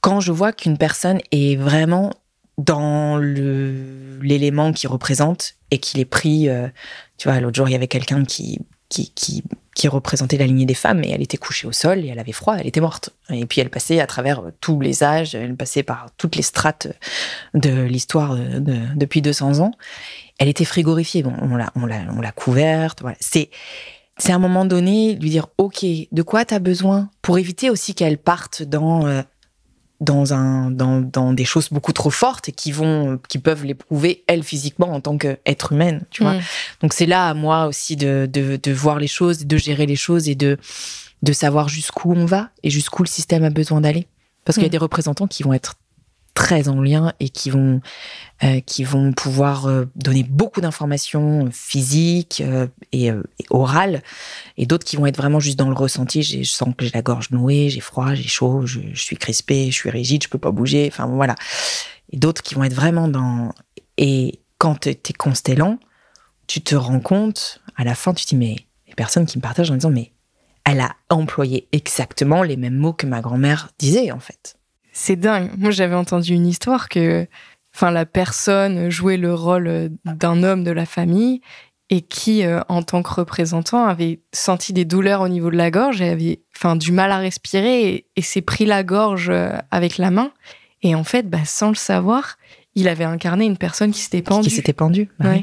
Quand 0.00 0.20
je 0.20 0.32
vois 0.32 0.52
qu'une 0.52 0.78
personne 0.78 1.20
est 1.30 1.56
vraiment 1.56 2.12
dans 2.58 3.18
l'élément 3.18 4.72
qu'il 4.72 4.88
représente 4.88 5.54
et 5.70 5.78
qu'il 5.78 6.00
est 6.00 6.04
pris, 6.06 6.48
euh, 6.48 6.68
tu 7.16 7.28
vois, 7.28 7.40
l'autre 7.40 7.56
jour, 7.56 7.68
il 7.68 7.72
y 7.72 7.74
avait 7.74 7.88
quelqu'un 7.88 8.24
qui, 8.24 8.60
qui, 8.88 9.42
qui, 9.80 9.88
représentait 9.88 10.36
la 10.36 10.46
lignée 10.46 10.66
des 10.66 10.74
femmes 10.74 11.02
et 11.04 11.10
elle 11.10 11.22
était 11.22 11.36
couchée 11.36 11.66
au 11.66 11.72
sol 11.72 12.04
et 12.04 12.08
elle 12.08 12.18
avait 12.18 12.32
froid, 12.32 12.56
elle 12.58 12.66
était 12.66 12.80
morte. 12.80 13.10
Et 13.30 13.46
puis 13.46 13.60
elle 13.60 13.70
passait 13.70 14.00
à 14.00 14.06
travers 14.06 14.42
tous 14.60 14.80
les 14.80 15.02
âges, 15.02 15.34
elle 15.34 15.56
passait 15.56 15.82
par 15.82 16.06
toutes 16.16 16.36
les 16.36 16.42
strates 16.42 16.88
de 17.54 17.82
l'histoire 17.82 18.36
de, 18.36 18.78
depuis 18.96 19.22
200 19.22 19.60
ans. 19.60 19.72
Elle 20.38 20.48
était 20.48 20.64
frigorifiée, 20.64 21.22
bon, 21.22 21.32
on 21.40 21.56
l'a, 21.56 21.72
on 21.74 21.86
l'a, 21.86 22.02
on 22.16 22.20
l'a 22.20 22.32
couverte. 22.32 23.02
C'est, 23.20 23.50
c'est 24.18 24.32
à 24.32 24.36
un 24.36 24.38
moment 24.40 24.64
donné 24.64 25.14
lui 25.16 25.30
dire, 25.30 25.48
OK, 25.58 25.84
de 25.84 26.22
quoi 26.22 26.44
tu 26.44 26.54
as 26.54 26.58
besoin? 26.58 27.08
pour 27.22 27.38
éviter 27.38 27.70
aussi 27.70 27.94
qu'elle 27.94 28.18
parte 28.18 28.62
dans, 28.62 29.06
euh, 29.06 29.22
dans 30.00 30.32
un 30.32 30.70
dans, 30.70 31.00
dans, 31.00 31.32
des 31.32 31.44
choses 31.44 31.68
beaucoup 31.70 31.92
trop 31.92 32.10
fortes 32.10 32.48
et 32.48 32.52
qui 32.52 32.72
vont 32.72 33.18
qui 33.28 33.38
peuvent 33.38 33.64
l'éprouver 33.64 34.24
elle 34.26 34.42
physiquement 34.42 34.92
en 34.92 35.00
tant 35.00 35.18
qu'être 35.18 35.72
humaine 35.72 36.06
tu 36.10 36.22
vois 36.22 36.34
mm. 36.34 36.42
donc 36.82 36.92
c'est 36.94 37.06
là 37.06 37.28
à 37.28 37.34
moi 37.34 37.66
aussi 37.66 37.96
de, 37.96 38.28
de, 38.30 38.58
de 38.62 38.72
voir 38.72 38.98
les 38.98 39.06
choses 39.06 39.46
de 39.46 39.56
gérer 39.58 39.86
les 39.86 39.96
choses 39.96 40.28
et 40.28 40.34
de 40.34 40.58
de 41.22 41.32
savoir 41.32 41.68
jusqu'où 41.68 42.14
on 42.14 42.24
va 42.24 42.48
et 42.62 42.70
jusqu'où 42.70 43.02
le 43.02 43.08
système 43.08 43.44
a 43.44 43.50
besoin 43.50 43.82
d'aller 43.82 44.06
parce 44.44 44.56
qu'il 44.56 44.64
y 44.64 44.66
a 44.66 44.68
mm. 44.68 44.70
des 44.72 44.78
représentants 44.78 45.26
qui 45.26 45.42
vont 45.42 45.52
être 45.52 45.74
très 46.40 46.70
en 46.70 46.80
lien 46.80 47.12
et 47.20 47.28
qui 47.28 47.50
vont 47.50 47.82
euh, 48.42 48.60
qui 48.60 48.82
vont 48.82 49.12
pouvoir 49.12 49.66
euh, 49.66 49.84
donner 49.94 50.22
beaucoup 50.22 50.62
d'informations 50.62 51.50
physiques 51.52 52.42
euh, 52.44 52.66
et, 52.92 53.12
orales 53.50 54.02
et 54.56 54.64
d'autres 54.64 54.86
qui 54.86 54.96
vont 54.96 55.04
être 55.04 55.18
vraiment 55.18 55.38
juste 55.38 55.58
dans 55.58 55.68
le 55.68 55.74
ressenti. 55.74 56.22
Je 56.22 56.42
sens 56.44 56.74
que 56.74 56.86
j'ai 56.86 56.92
la 56.92 57.02
gorge 57.02 57.30
nouée 57.30 57.68
j'ai 57.68 57.80
froid 57.80 58.14
j'ai 58.14 58.26
chaud 58.26 58.64
je, 58.64 58.80
suis 58.94 59.18
crispé 59.18 59.66
je 59.66 59.76
suis 59.76 59.90
rigide 59.90 60.22
je 60.24 60.30
peux 60.30 60.38
pas 60.38 60.50
bouger 60.50 60.88
enfin 60.90 61.06
voilà. 61.06 61.34
Et 62.10 62.16
d'autres 62.16 62.42
qui 62.42 62.54
vont 62.54 62.64
être 62.64 62.72
vraiment 62.72 63.06
dans 63.06 63.52
et 63.98 64.40
quand 64.56 64.80
tu 64.80 64.88
es 64.88 65.12
constellant 65.18 65.78
tu 66.46 66.62
te 66.62 66.74
rends 66.74 67.00
compte 67.00 67.60
à 67.76 67.84
la 67.84 67.94
fin 67.94 68.14
tu 68.14 68.24
te 68.24 68.30
dis 68.30 68.36
mais 68.36 68.56
les 68.88 68.94
personnes 68.94 69.26
qui 69.26 69.36
me 69.36 69.42
partagent 69.42 69.70
en 69.70 69.74
disant 69.74 69.90
mais 69.90 70.12
elle 70.64 70.80
a 70.80 70.96
employé 71.10 71.68
exactement 71.72 72.42
les 72.42 72.56
mêmes 72.56 72.78
mots 72.78 72.94
que 72.94 73.06
ma 73.06 73.20
grand-mère 73.20 73.68
disait 73.78 74.10
en 74.10 74.20
fait 74.20 74.56
c'est 74.92 75.16
dingue. 75.16 75.50
Moi, 75.56 75.70
j'avais 75.70 75.94
entendu 75.94 76.34
une 76.34 76.46
histoire 76.46 76.88
que, 76.88 77.26
enfin, 77.74 77.90
la 77.90 78.06
personne 78.06 78.90
jouait 78.90 79.16
le 79.16 79.34
rôle 79.34 79.90
d'un 80.04 80.42
homme 80.42 80.64
de 80.64 80.70
la 80.70 80.86
famille 80.86 81.40
et 81.90 82.02
qui, 82.02 82.44
euh, 82.44 82.60
en 82.68 82.82
tant 82.82 83.02
que 83.02 83.12
représentant, 83.12 83.84
avait 83.84 84.20
senti 84.32 84.72
des 84.72 84.84
douleurs 84.84 85.22
au 85.22 85.28
niveau 85.28 85.50
de 85.50 85.56
la 85.56 85.70
gorge 85.70 86.00
et 86.00 86.08
avait, 86.08 86.40
enfin, 86.56 86.76
du 86.76 86.92
mal 86.92 87.10
à 87.10 87.18
respirer 87.18 88.06
et, 88.14 88.22
s'est 88.22 88.42
pris 88.42 88.64
la 88.64 88.84
gorge 88.84 89.28
euh, 89.28 89.50
avec 89.70 89.98
la 89.98 90.10
main. 90.10 90.32
Et 90.82 90.94
en 90.94 91.04
fait, 91.04 91.28
bah, 91.28 91.44
sans 91.44 91.68
le 91.68 91.74
savoir, 91.74 92.38
il 92.74 92.88
avait 92.88 93.04
incarné 93.04 93.44
une 93.44 93.56
personne 93.56 93.90
qui 93.90 94.00
s'était 94.00 94.22
pendue. 94.22 94.48
Qui 94.48 94.54
s'était 94.54 94.72
pendue. 94.72 95.08
Bah 95.18 95.34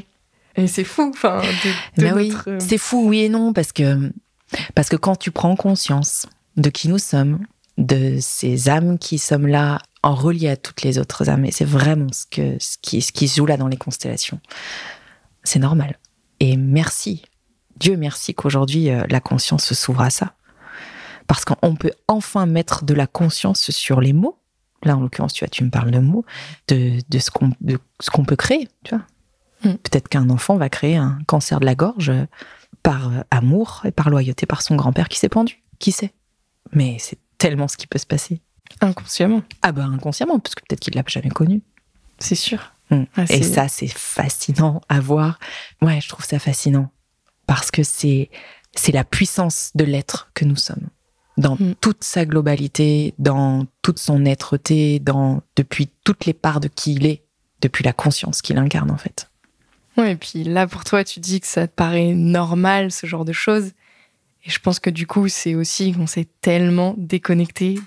et 0.56 0.66
c'est 0.66 0.84
fou, 0.84 1.12
enfin. 1.14 1.40
Bah 1.98 2.12
oui, 2.16 2.32
euh, 2.48 2.58
c'est 2.58 2.78
fou, 2.78 3.06
oui 3.06 3.20
et 3.20 3.28
non, 3.28 3.52
parce 3.52 3.70
que 3.70 4.10
parce 4.74 4.88
que 4.88 4.96
quand 4.96 5.14
tu 5.14 5.30
prends 5.30 5.54
conscience 5.54 6.26
de 6.56 6.68
qui 6.68 6.88
nous 6.88 6.98
sommes, 6.98 7.38
de 7.78 8.18
ces 8.20 8.68
âmes 8.68 8.98
qui 8.98 9.18
sommes 9.18 9.46
là 9.46 9.78
en 10.02 10.14
relié 10.14 10.48
à 10.48 10.56
toutes 10.56 10.82
les 10.82 10.98
autres 10.98 11.30
âmes. 11.30 11.44
Et 11.44 11.52
c'est 11.52 11.64
vraiment 11.64 12.12
ce, 12.12 12.26
que, 12.26 12.56
ce, 12.60 12.76
qui, 12.82 13.00
ce 13.00 13.12
qui 13.12 13.28
se 13.28 13.36
joue 13.36 13.46
là 13.46 13.56
dans 13.56 13.68
les 13.68 13.76
constellations. 13.76 14.40
C'est 15.44 15.60
normal. 15.60 15.98
Et 16.40 16.56
merci. 16.56 17.22
Dieu 17.76 17.96
merci 17.96 18.34
qu'aujourd'hui, 18.34 18.90
euh, 18.90 19.04
la 19.08 19.20
conscience 19.20 19.72
s'ouvre 19.72 20.02
à 20.02 20.10
ça. 20.10 20.34
Parce 21.28 21.44
qu'on 21.44 21.76
peut 21.76 21.92
enfin 22.08 22.46
mettre 22.46 22.84
de 22.84 22.94
la 22.94 23.06
conscience 23.06 23.70
sur 23.70 24.00
les 24.00 24.12
mots. 24.12 24.38
Là, 24.82 24.96
en 24.96 25.00
l'occurrence, 25.00 25.32
tu 25.32 25.44
vois, 25.44 25.50
tu 25.50 25.64
me 25.64 25.70
parles 25.70 25.90
de 25.90 25.98
mots, 25.98 26.24
de, 26.68 26.98
de 27.08 27.18
ce 27.18 27.30
qu'on 27.30 28.24
peut 28.24 28.36
créer, 28.36 28.68
tu 28.84 28.94
vois. 28.94 29.04
Mm. 29.64 29.76
Peut-être 29.76 30.08
qu'un 30.08 30.30
enfant 30.30 30.56
va 30.56 30.68
créer 30.68 30.96
un 30.96 31.18
cancer 31.26 31.60
de 31.60 31.64
la 31.64 31.74
gorge 31.74 32.12
par 32.82 33.08
euh, 33.08 33.20
amour 33.30 33.82
et 33.84 33.90
par 33.92 34.10
loyauté 34.10 34.46
par 34.46 34.62
son 34.62 34.76
grand-père 34.76 35.08
qui 35.08 35.18
s'est 35.18 35.28
pendu. 35.28 35.62
Qui 35.78 35.92
sait? 35.92 36.12
Mais 36.72 36.96
c'est 36.98 37.18
tellement 37.38 37.68
ce 37.68 37.76
qui 37.76 37.86
peut 37.86 37.98
se 37.98 38.06
passer. 38.06 38.40
Inconsciemment. 38.80 39.42
Ah 39.62 39.72
bah 39.72 39.84
inconsciemment, 39.84 40.38
parce 40.38 40.54
que 40.54 40.62
peut-être 40.68 40.80
qu'il 40.80 40.94
l'a 40.94 41.02
jamais 41.06 41.30
connu. 41.30 41.62
C'est 42.18 42.34
sûr. 42.34 42.72
Mm. 42.90 43.04
Ah, 43.16 43.24
et 43.28 43.42
ça, 43.42 43.68
c'est 43.68 43.88
fascinant 43.88 44.80
à 44.88 45.00
voir. 45.00 45.38
Ouais, 45.80 46.00
je 46.00 46.08
trouve 46.08 46.24
ça 46.24 46.38
fascinant 46.38 46.90
parce 47.46 47.70
que 47.70 47.82
c'est 47.82 48.30
c'est 48.74 48.92
la 48.92 49.04
puissance 49.04 49.70
de 49.74 49.84
l'être 49.84 50.30
que 50.34 50.44
nous 50.44 50.56
sommes 50.56 50.88
dans 51.38 51.54
mm. 51.54 51.74
toute 51.80 52.04
sa 52.04 52.26
globalité, 52.26 53.14
dans 53.18 53.66
toute 53.82 53.98
son 53.98 54.24
êtreté, 54.24 54.98
dans 54.98 55.42
depuis 55.56 55.88
toutes 56.04 56.26
les 56.26 56.34
parts 56.34 56.60
de 56.60 56.68
qui 56.68 56.94
il 56.94 57.06
est, 57.06 57.22
depuis 57.60 57.84
la 57.84 57.92
conscience 57.92 58.42
qu'il 58.42 58.58
incarne 58.58 58.90
en 58.90 58.98
fait. 58.98 59.30
Ouais, 59.96 60.12
et 60.12 60.16
puis 60.16 60.44
là 60.44 60.66
pour 60.66 60.84
toi, 60.84 61.04
tu 61.04 61.20
dis 61.20 61.40
que 61.40 61.46
ça 61.46 61.66
te 61.66 61.74
paraît 61.74 62.12
normal 62.14 62.92
ce 62.92 63.06
genre 63.06 63.24
de 63.24 63.32
choses. 63.32 63.72
Et 64.48 64.50
je 64.50 64.58
pense 64.60 64.80
que 64.80 64.88
du 64.88 65.06
coup, 65.06 65.28
c'est 65.28 65.54
aussi 65.54 65.92
qu'on 65.92 66.06
s'est 66.06 66.26
tellement 66.40 66.94
déconnecté. 66.96 67.78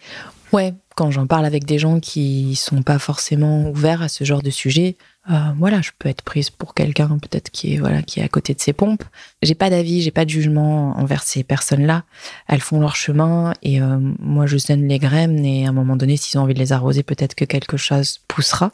Ouais, 0.54 0.76
quand 0.95 1.10
j'en 1.10 1.26
parle 1.26 1.45
avec 1.45 1.65
des 1.65 1.80
gens 1.80 2.00
qui 2.00 2.56
sont 2.56 2.84
pas 2.84 3.00
forcément 3.00 3.69
ouverts 3.69 4.04
à 4.04 4.10
ce 4.10 4.24
genre 4.26 4.43
de 4.43 4.52
sujet, 4.52 4.95
euh, 5.32 5.34
voilà, 5.58 5.82
je 5.82 5.89
peux 5.97 6.08
être 6.08 6.21
prise 6.21 6.52
pour 6.52 6.76
quelqu'un 6.76 7.17
peut-être 7.19 7.50
qui 7.50 7.74
est 7.74 7.78
voilà 7.78 8.04
qui 8.04 8.19
est 8.19 8.24
à 8.24 8.28
côté 8.28 8.54
de 8.54 8.60
ses 8.60 8.74
pompes. 8.74 9.04
J'ai 9.41 9.56
pas 9.56 9.71
d'avis, 9.71 10.02
j'ai 10.02 10.12
pas 10.12 10.26
de 10.26 10.30
jugement 10.30 10.95
envers 11.00 11.24
ces 11.24 11.43
personnes-là. 11.43 12.04
Elles 12.47 12.62
font 12.62 12.80
leur 12.80 12.95
chemin 12.95 13.54
et 13.63 13.82
euh, 13.82 13.97
moi 14.19 14.45
je 14.45 14.58
sème 14.58 14.86
les 14.88 15.00
graines 15.00 15.43
et 15.43 15.65
à 15.65 15.69
un 15.69 15.74
moment 15.74 15.95
donné, 15.95 16.15
s'ils 16.15 16.39
ont 16.39 16.43
envie 16.43 16.54
de 16.54 16.60
les 16.60 16.74
arroser, 16.74 17.02
peut-être 17.02 17.34
que 17.34 17.45
quelque 17.45 17.78
chose 17.78 18.19
poussera. 18.28 18.71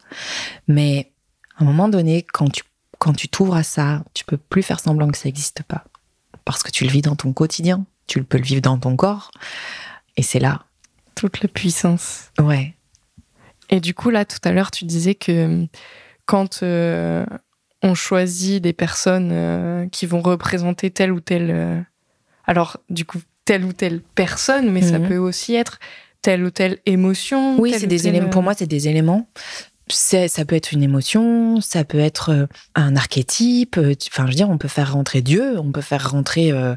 Mais 0.68 1.12
à 1.58 1.64
un 1.64 1.66
moment 1.66 1.88
donné, 1.88 2.26
quand 2.34 2.50
tu 2.52 2.64
quand 3.00 3.14
tu 3.14 3.30
t'ouvres 3.30 3.56
à 3.56 3.64
ça, 3.64 4.04
tu 4.14 4.26
peux 4.26 4.38
plus 4.38 4.64
faire 4.64 4.80
semblant 4.80 5.08
que 5.10 5.18
ça 5.18 5.26
n'existe 5.26 5.64
pas 5.64 5.86
parce 6.48 6.64
que 6.64 6.72
tu 6.72 6.86
le 6.86 6.90
vis 6.90 7.02
dans 7.02 7.18
ton 7.18 7.34
quotidien, 7.34 7.86
tu 8.08 8.24
peux 8.24 8.38
le 8.38 8.44
vivre 8.44 8.62
dans 8.62 8.78
ton 8.78 8.96
corps 8.96 9.32
et 10.16 10.24
c'est 10.24 10.40
là 10.40 10.64
toute 11.14 11.42
la 11.42 11.50
puissance. 11.50 12.32
Ouais. 12.40 12.76
Et 13.70 13.82
du 13.82 13.94
coup, 13.94 14.12
là, 14.12 14.24
tout 14.24 14.40
à 14.44 14.52
l'heure, 14.52 14.72
tu 14.72 14.86
disais 14.86 15.16
que 15.16 15.66
quand 16.26 16.64
euh, 16.64 17.26
on 17.82 17.96
choisit 17.96 18.64
des 18.64 18.72
personnes 18.72 19.32
euh, 19.34 19.88
qui 19.90 20.06
vont 20.06 20.22
représenter 20.22 20.90
telle 20.90 21.12
ou 21.12 21.20
telle. 21.20 21.50
Euh, 21.52 21.82
alors, 22.46 22.78
du 22.90 23.04
coup, 23.04 23.20
telle 23.44 23.66
ou 23.66 23.74
telle 23.74 24.02
personne, 24.16 24.72
mais 24.72 24.82
ça 24.82 25.00
mhm. 25.00 25.08
peut 25.10 25.18
aussi 25.18 25.56
être 25.56 25.80
telle 26.22 26.44
ou 26.44 26.50
telle 26.50 26.78
émotion. 26.86 27.60
Oui, 27.60 27.74
c'est 27.78 27.88
des 27.88 28.08
éléments. 28.08 28.30
Pour 28.30 28.44
moi, 28.44 28.54
c'est 28.54 28.68
des 28.68 28.88
éléments 28.88 29.28
ça 29.90 30.46
peut 30.46 30.56
être 30.56 30.72
une 30.72 30.84
émotion, 30.84 31.62
ça 31.62 31.84
peut 31.84 32.00
être 32.00 32.30
euh, 32.30 32.46
un 32.76 32.96
archétype. 32.96 33.78
Euh, 33.78 33.94
enfin, 34.12 34.26
je 34.26 34.32
veux 34.32 34.36
dire, 34.36 34.50
on 34.50 34.58
peut 34.58 34.68
faire 34.68 34.94
rentrer 34.94 35.22
Dieu, 35.22 35.58
on 35.60 35.72
peut 35.72 35.82
faire 35.82 36.12
rentrer 36.12 36.52
euh, 36.52 36.76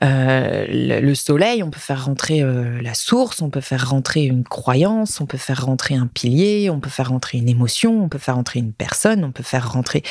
le 0.00 1.14
soleil, 1.14 1.62
on 1.62 1.70
peut 1.70 1.80
faire 1.80 2.04
rentrer 2.04 2.42
la 2.82 2.94
source, 2.94 3.42
on 3.42 3.50
peut 3.50 3.60
faire 3.60 3.90
rentrer 3.90 4.24
une 4.24 4.44
croyance, 4.44 5.20
on 5.20 5.26
peut 5.26 5.38
faire 5.38 5.64
rentrer 5.64 5.94
un 5.94 6.06
pilier, 6.06 6.70
on 6.70 6.80
peut 6.80 6.90
faire 6.90 7.10
rentrer 7.10 7.38
une 7.38 7.48
émotion, 7.48 8.04
on 8.04 8.08
peut 8.08 8.18
faire 8.18 8.36
rentrer 8.36 8.60
une 8.60 8.72
personne, 8.72 9.24
on 9.24 9.32
peut 9.32 9.42
faire 9.42 9.72
rentrer 9.72 10.02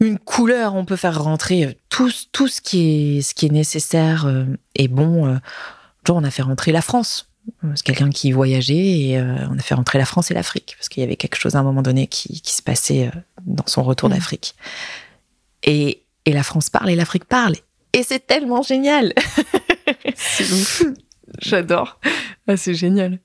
une 0.00 0.18
couleur, 0.18 0.74
on 0.74 0.84
peut 0.84 0.96
faire 0.96 1.22
rentrer 1.22 1.78
tout, 1.88 2.10
ce 2.10 2.60
qui 2.60 3.18
est 3.18 3.22
ce 3.22 3.34
qui 3.34 3.46
est 3.46 3.52
nécessaire 3.52 4.26
et 4.74 4.88
bon. 4.88 5.38
genre, 6.06 6.16
on 6.16 6.24
a 6.24 6.30
fait 6.30 6.42
rentrer 6.42 6.72
la 6.72 6.82
France 6.82 7.31
c'est 7.74 7.84
quelqu'un 7.84 8.10
qui 8.10 8.32
voyageait 8.32 9.00
et 9.00 9.18
euh, 9.18 9.36
on 9.50 9.58
a 9.58 9.62
fait 9.62 9.74
rentrer 9.74 9.98
la 9.98 10.04
France 10.04 10.30
et 10.30 10.34
l'Afrique 10.34 10.74
parce 10.78 10.88
qu'il 10.88 11.00
y 11.02 11.06
avait 11.06 11.16
quelque 11.16 11.36
chose 11.36 11.56
à 11.56 11.58
un 11.58 11.62
moment 11.62 11.82
donné 11.82 12.06
qui, 12.06 12.40
se 12.44 12.62
passait 12.62 13.06
euh, 13.06 13.20
dans 13.44 13.66
son 13.66 13.82
retour 13.82 14.08
mmh. 14.08 14.12
d'Afrique. 14.12 14.54
Et, 15.64 16.02
et, 16.24 16.32
la 16.32 16.42
France 16.42 16.70
parle 16.70 16.90
et 16.90 16.96
l'Afrique 16.96 17.24
parle. 17.24 17.54
Et 17.92 18.02
c'est 18.02 18.26
tellement 18.26 18.62
génial. 18.62 19.12
c'est 20.14 20.50
ouf. 20.52 20.84
J'adore. 21.40 21.98
Ah, 22.48 22.56
c'est 22.56 22.74
génial. 22.74 23.20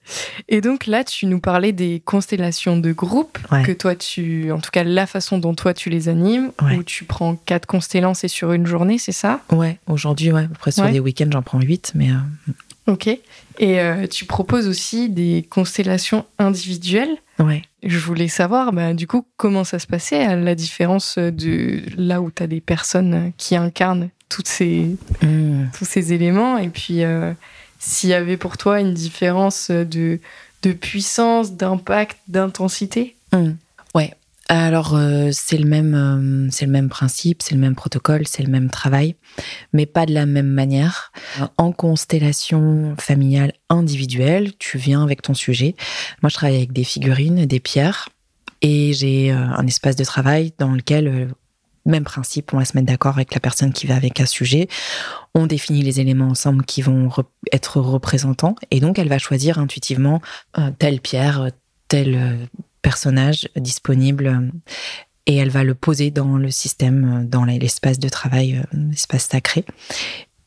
Et 0.47 0.61
donc 0.61 0.85
là, 0.85 1.03
tu 1.03 1.25
nous 1.25 1.39
parlais 1.39 1.71
des 1.71 2.01
constellations 2.05 2.77
de 2.77 2.91
groupe 2.91 3.39
que 3.65 3.71
toi, 3.71 3.95
tu, 3.95 4.51
en 4.51 4.59
tout 4.59 4.69
cas, 4.71 4.83
la 4.83 5.07
façon 5.07 5.39
dont 5.39 5.55
toi 5.55 5.73
tu 5.73 5.89
les 5.89 6.07
animes, 6.07 6.51
où 6.61 6.83
tu 6.83 7.03
prends 7.03 7.35
quatre 7.35 7.65
constellations, 7.65 8.13
c'est 8.13 8.27
sur 8.27 8.53
une 8.53 8.67
journée, 8.67 8.97
c'est 8.97 9.11
ça? 9.11 9.41
Ouais. 9.51 9.79
Aujourd'hui, 9.87 10.31
ouais. 10.31 10.47
Après 10.53 10.71
sur 10.71 10.87
des 10.89 10.99
week-ends, 10.99 11.29
j'en 11.31 11.41
prends 11.41 11.59
huit, 11.59 11.91
mais. 11.95 12.11
Euh, 12.11 12.53
Ok. 12.87 13.07
Et 13.07 13.79
euh, 13.79 14.07
tu 14.07 14.25
proposes 14.25 14.67
aussi 14.67 15.09
des 15.09 15.45
constellations 15.49 16.25
individuelles. 16.39 17.17
Ouais. 17.39 17.61
Je 17.83 17.99
voulais 17.99 18.27
savoir, 18.27 18.71
bah, 18.71 18.93
du 18.93 19.07
coup, 19.07 19.25
comment 19.35 19.63
ça 19.63 19.79
se 19.79 19.87
passait, 19.87 20.23
à 20.23 20.35
la 20.35 20.55
différence 20.55 21.17
de 21.17 21.81
là 21.97 22.21
où 22.21 22.31
tu 22.31 22.43
as 22.43 22.47
des 22.47 22.61
personnes 22.61 23.31
qui 23.37 23.55
incarnent 23.55 24.09
toutes 24.29 24.47
ces, 24.47 24.95
hmm. 25.21 25.65
tous 25.77 25.85
ces 25.85 26.13
éléments, 26.13 26.57
et 26.57 26.69
puis 26.69 27.03
euh, 27.03 27.31
s'il 27.79 28.09
y 28.09 28.13
avait 28.13 28.37
pour 28.37 28.57
toi 28.57 28.79
une 28.79 28.93
différence 28.93 29.71
de, 29.71 30.19
de 30.63 30.73
puissance, 30.73 31.53
d'impact, 31.53 32.17
d'intensité. 32.27 33.15
Hmm. 33.31 33.51
Ouais, 33.95 34.13
alors 34.49 34.95
euh, 34.95 35.29
c'est 35.33 35.57
le 35.57 35.67
même 35.67 35.93
euh, 35.93 36.47
c'est 36.51 36.65
le 36.65 36.71
même 36.71 36.87
principe, 36.87 37.41
c'est 37.41 37.53
le 37.53 37.59
même 37.59 37.75
protocole, 37.75 38.27
c'est 38.27 38.43
le 38.43 38.49
même 38.49 38.69
travail, 38.69 39.15
mais 39.73 39.85
pas 39.85 40.05
de 40.05 40.13
la 40.13 40.25
même 40.25 40.47
manière. 40.47 41.11
En 41.57 41.73
constellation 41.73 42.95
familiale 42.97 43.53
individuelle, 43.69 44.55
tu 44.57 44.77
viens 44.77 45.03
avec 45.03 45.21
ton 45.21 45.33
sujet. 45.33 45.75
Moi, 46.21 46.29
je 46.29 46.35
travaille 46.35 46.55
avec 46.55 46.71
des 46.71 46.85
figurines, 46.85 47.45
des 47.45 47.59
pierres, 47.59 48.07
et 48.61 48.93
j'ai 48.93 49.31
euh, 49.31 49.35
un 49.35 49.67
espace 49.67 49.97
de 49.97 50.05
travail 50.05 50.53
dans 50.57 50.71
lequel 50.71 51.33
même 51.85 52.03
principe, 52.03 52.53
on 52.53 52.57
va 52.57 52.65
se 52.65 52.75
mettre 52.75 52.87
d'accord 52.87 53.15
avec 53.15 53.33
la 53.33 53.39
personne 53.39 53.71
qui 53.71 53.87
va 53.87 53.95
avec 53.95 54.19
un 54.19 54.25
sujet. 54.25 54.67
On 55.35 55.45
définit 55.45 55.83
les 55.83 55.99
éléments 55.99 56.27
ensemble 56.27 56.65
qui 56.65 56.81
vont 56.81 57.09
être 57.51 57.79
représentants, 57.79 58.55
et 58.71 58.79
donc 58.79 58.97
elle 58.97 59.07
va 59.09 59.19
choisir 59.19 59.57
intuitivement 59.57 60.21
telle 60.79 60.99
pierre, 60.99 61.49
telle 61.87 62.49
personnage 62.87 63.49
disponible 63.57 64.49
et 65.25 65.35
elle 65.35 65.49
va 65.49 65.65
le 65.65 65.75
poser 65.75 66.09
dans 66.09 66.37
le 66.37 66.49
système, 66.49 67.27
dans 67.27 67.43
l'espace 67.43 67.99
de 67.99 68.07
travail, 68.07 68.55
euh, 68.55 68.77
l'espace 68.91 69.27
sacré. 69.27 69.65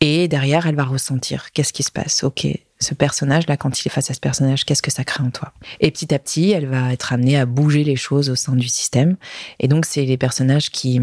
Et 0.00 0.26
derrière, 0.26 0.66
elle 0.66 0.74
va 0.74 0.84
ressentir 0.84 1.52
qu'est-ce 1.52 1.74
qui 1.74 1.82
se 1.82 1.90
passe. 1.90 2.24
Ok, 2.24 2.46
ce 2.78 2.94
personnage-là, 2.94 3.58
quand 3.58 3.78
il 3.78 3.88
est 3.88 3.90
face 3.90 4.10
à 4.10 4.14
ce 4.14 4.20
personnage, 4.20 4.64
qu'est-ce 4.64 4.80
que 4.80 4.90
ça 4.90 5.04
crée 5.04 5.22
en 5.22 5.30
toi? 5.30 5.52
Et 5.80 5.90
petit 5.90 6.14
à 6.14 6.18
petit, 6.18 6.50
elle 6.52 6.66
va 6.66 6.94
être 6.94 7.12
amenée 7.12 7.36
à 7.36 7.44
bouger 7.44 7.84
les 7.84 7.96
choses 7.96 8.30
au 8.30 8.36
sein 8.36 8.56
du 8.56 8.68
système. 8.68 9.18
Et 9.58 9.68
donc, 9.68 9.84
c'est 9.84 10.06
les 10.06 10.16
personnages 10.16 10.70
qui, 10.70 10.98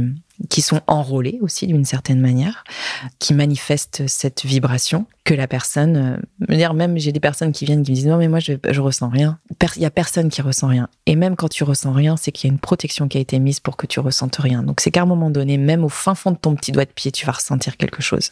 qui 0.49 0.61
sont 0.61 0.81
enrôlés 0.87 1.39
aussi 1.41 1.67
d'une 1.67 1.85
certaine 1.85 2.19
manière, 2.19 2.63
qui 3.19 3.33
manifestent 3.33 4.07
cette 4.07 4.45
vibration 4.45 5.05
que 5.23 5.33
la 5.33 5.47
personne. 5.47 6.19
Euh, 6.49 6.55
dire 6.55 6.73
même 6.73 6.97
j'ai 6.97 7.11
des 7.11 7.19
personnes 7.19 7.51
qui 7.51 7.65
viennent 7.65 7.83
qui 7.83 7.91
me 7.91 7.95
disent 7.95 8.07
non 8.07 8.17
mais 8.17 8.27
moi 8.27 8.39
je, 8.39 8.53
je 8.69 8.81
ressens 8.81 9.09
rien. 9.09 9.39
Il 9.75 9.81
y 9.81 9.85
a 9.85 9.91
personne 9.91 10.29
qui 10.29 10.41
ressent 10.41 10.67
rien. 10.67 10.89
Et 11.05 11.15
même 11.15 11.35
quand 11.35 11.49
tu 11.49 11.63
ressens 11.63 11.91
rien, 11.91 12.17
c'est 12.17 12.31
qu'il 12.31 12.47
y 12.47 12.51
a 12.51 12.53
une 12.53 12.59
protection 12.59 13.07
qui 13.07 13.17
a 13.17 13.21
été 13.21 13.39
mise 13.39 13.59
pour 13.59 13.77
que 13.77 13.87
tu 13.87 13.99
ressentes 13.99 14.37
rien. 14.37 14.63
Donc 14.63 14.79
c'est 14.81 14.91
qu'à 14.91 15.01
un 15.01 15.05
moment 15.05 15.29
donné, 15.29 15.57
même 15.57 15.83
au 15.83 15.89
fin 15.89 16.15
fond 16.15 16.31
de 16.31 16.37
ton 16.37 16.55
petit 16.55 16.71
doigt 16.71 16.85
de 16.85 16.91
pied, 16.91 17.11
tu 17.11 17.25
vas 17.25 17.33
ressentir 17.33 17.77
quelque 17.77 18.01
chose. 18.01 18.31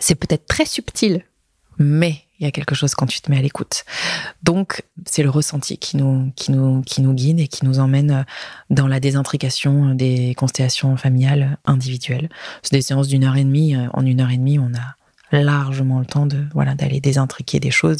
C'est 0.00 0.16
peut-être 0.16 0.46
très 0.46 0.66
subtil, 0.66 1.24
mais 1.78 2.22
il 2.40 2.44
y 2.44 2.46
a 2.46 2.52
quelque 2.52 2.74
chose 2.74 2.94
quand 2.94 3.06
tu 3.06 3.20
te 3.20 3.30
mets 3.30 3.38
à 3.38 3.42
l'écoute. 3.42 3.84
Donc, 4.44 4.82
c'est 5.06 5.24
le 5.24 5.30
ressenti 5.30 5.76
qui 5.76 5.96
nous, 5.96 6.32
guide 7.14 7.40
et 7.40 7.48
qui 7.48 7.64
nous 7.64 7.80
emmène 7.80 8.24
dans 8.70 8.86
la 8.86 9.00
désintrication 9.00 9.94
des 9.94 10.34
constellations 10.36 10.96
familiales 10.96 11.58
individuelles. 11.64 12.28
C'est 12.62 12.76
des 12.76 12.82
séances 12.82 13.08
d'une 13.08 13.24
heure 13.24 13.36
et 13.36 13.44
demie. 13.44 13.74
En 13.92 14.06
une 14.06 14.20
heure 14.20 14.30
et 14.30 14.36
demie, 14.36 14.58
on 14.58 14.70
a 14.74 14.94
largement 15.36 15.98
le 15.98 16.06
temps 16.06 16.26
de 16.26 16.46
voilà 16.54 16.74
d'aller 16.74 17.00
désintriquer 17.00 17.60
des 17.60 17.70
choses. 17.70 17.98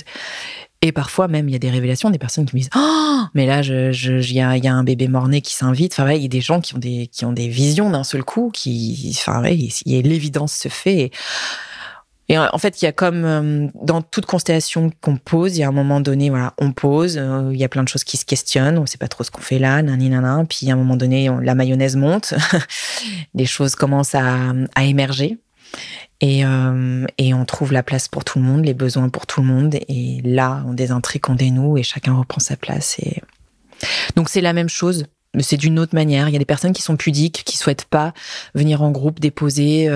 Et 0.80 0.92
parfois 0.92 1.26
même, 1.26 1.48
il 1.48 1.52
y 1.52 1.56
a 1.56 1.58
des 1.58 1.70
révélations, 1.70 2.08
des 2.08 2.18
personnes 2.18 2.46
qui 2.46 2.54
me 2.54 2.60
disent 2.60 2.70
oh, 2.76 3.22
mais 3.34 3.46
là, 3.46 3.62
il 3.62 4.32
y, 4.32 4.40
a, 4.40 4.74
un 4.74 4.84
bébé 4.84 5.08
mort-né 5.08 5.40
qui 5.40 5.54
s'invite. 5.54 5.92
Enfin, 5.92 6.12
il 6.12 6.22
y 6.22 6.26
a 6.26 6.28
des 6.28 6.40
gens 6.40 6.60
qui 6.60 6.74
ont 7.24 7.32
des, 7.32 7.48
visions 7.48 7.90
d'un 7.90 8.04
seul 8.04 8.22
coup, 8.22 8.50
qui, 8.52 9.16
enfin, 9.18 9.42
l'évidence 9.42 10.52
se 10.52 10.68
fait. 10.68 11.10
Et 12.30 12.36
en 12.36 12.58
fait, 12.58 12.82
il 12.82 12.84
y 12.84 12.88
a 12.88 12.92
comme 12.92 13.24
euh, 13.24 13.68
dans 13.82 14.02
toute 14.02 14.26
constellation 14.26 14.90
qu'on 15.00 15.16
pose, 15.16 15.56
il 15.56 15.60
y 15.60 15.62
a 15.62 15.68
un 15.68 15.72
moment 15.72 16.00
donné, 16.00 16.28
voilà, 16.28 16.52
on 16.58 16.72
pose, 16.72 17.16
euh, 17.16 17.50
il 17.52 17.58
y 17.58 17.64
a 17.64 17.70
plein 17.70 17.82
de 17.82 17.88
choses 17.88 18.04
qui 18.04 18.18
se 18.18 18.26
questionnent, 18.26 18.76
on 18.76 18.84
sait 18.84 18.98
pas 18.98 19.08
trop 19.08 19.24
ce 19.24 19.30
qu'on 19.30 19.40
fait 19.40 19.58
là, 19.58 19.80
nani 19.80 20.10
nana, 20.10 20.44
puis 20.46 20.70
à 20.70 20.74
un 20.74 20.76
moment 20.76 20.96
donné, 20.96 21.30
la 21.40 21.54
mayonnaise 21.54 21.96
monte, 21.96 22.34
les 23.34 23.46
choses 23.46 23.74
commencent 23.74 24.14
à, 24.14 24.52
émerger. 24.82 25.38
Et, 26.20 26.44
euh, 26.44 27.06
et 27.16 27.32
on 27.32 27.44
trouve 27.46 27.72
la 27.72 27.82
place 27.82 28.08
pour 28.08 28.24
tout 28.24 28.38
le 28.38 28.44
monde, 28.44 28.64
les 28.64 28.74
besoins 28.74 29.08
pour 29.08 29.26
tout 29.26 29.40
le 29.40 29.46
monde. 29.46 29.76
Et 29.88 30.20
là, 30.24 30.64
on 30.66 30.74
désintrigue, 30.74 31.22
on 31.28 31.34
dénoue 31.34 31.78
et 31.78 31.82
chacun 31.82 32.14
reprend 32.14 32.40
sa 32.40 32.56
place. 32.56 32.98
Et... 32.98 33.22
Donc 34.16 34.28
c'est 34.28 34.40
la 34.40 34.52
même 34.52 34.68
chose, 34.68 35.06
mais 35.34 35.42
c'est 35.42 35.56
d'une 35.56 35.78
autre 35.78 35.94
manière. 35.94 36.28
Il 36.28 36.32
y 36.32 36.36
a 36.36 36.40
des 36.40 36.44
personnes 36.44 36.72
qui 36.72 36.82
sont 36.82 36.96
pudiques, 36.96 37.42
qui 37.44 37.56
souhaitent 37.56 37.84
pas 37.84 38.12
venir 38.54 38.82
en 38.82 38.90
groupe 38.90 39.20
déposer 39.20 39.88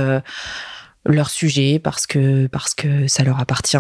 leur 1.05 1.31
sujet 1.31 1.79
parce 1.79 2.07
que, 2.07 2.47
parce 2.47 2.75
que 2.75 3.07
ça 3.07 3.25
leur 3.25 3.41
appartient. 3.41 3.77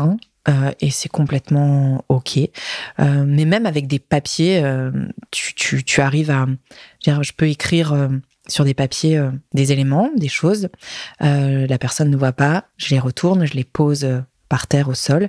Euh, 0.48 0.72
et 0.80 0.90
c'est 0.90 1.08
complètement 1.08 2.04
ok. 2.08 2.38
Euh, 2.38 3.24
mais 3.26 3.44
même 3.44 3.66
avec 3.66 3.86
des 3.86 4.00
papiers, 4.00 4.62
euh, 4.64 4.90
tu, 5.30 5.84
tu, 5.84 6.00
arrives 6.00 6.30
à, 6.30 6.46
je 7.06 7.32
peux 7.32 7.48
écrire 7.48 8.10
sur 8.48 8.64
des 8.64 8.74
papiers 8.74 9.22
des 9.54 9.72
éléments, 9.72 10.10
des 10.16 10.28
choses. 10.28 10.68
la 11.20 11.78
personne 11.78 12.10
ne 12.10 12.16
voit 12.16 12.32
pas, 12.32 12.64
je 12.76 12.90
les 12.90 12.98
retourne, 12.98 13.46
je 13.46 13.54
les 13.54 13.64
pose 13.64 14.06
par 14.48 14.66
terre 14.66 14.88
au 14.88 14.94
sol, 14.94 15.28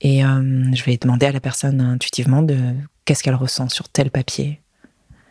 et 0.00 0.20
je 0.20 0.84
vais 0.84 0.96
demander 0.96 1.26
à 1.26 1.32
la 1.32 1.40
personne 1.40 1.80
intuitivement 1.80 2.42
de 2.42 2.56
qu'est-ce 3.04 3.22
qu'elle 3.22 3.34
ressent 3.34 3.68
sur 3.68 3.88
tel 3.88 4.10
papier. 4.10 4.60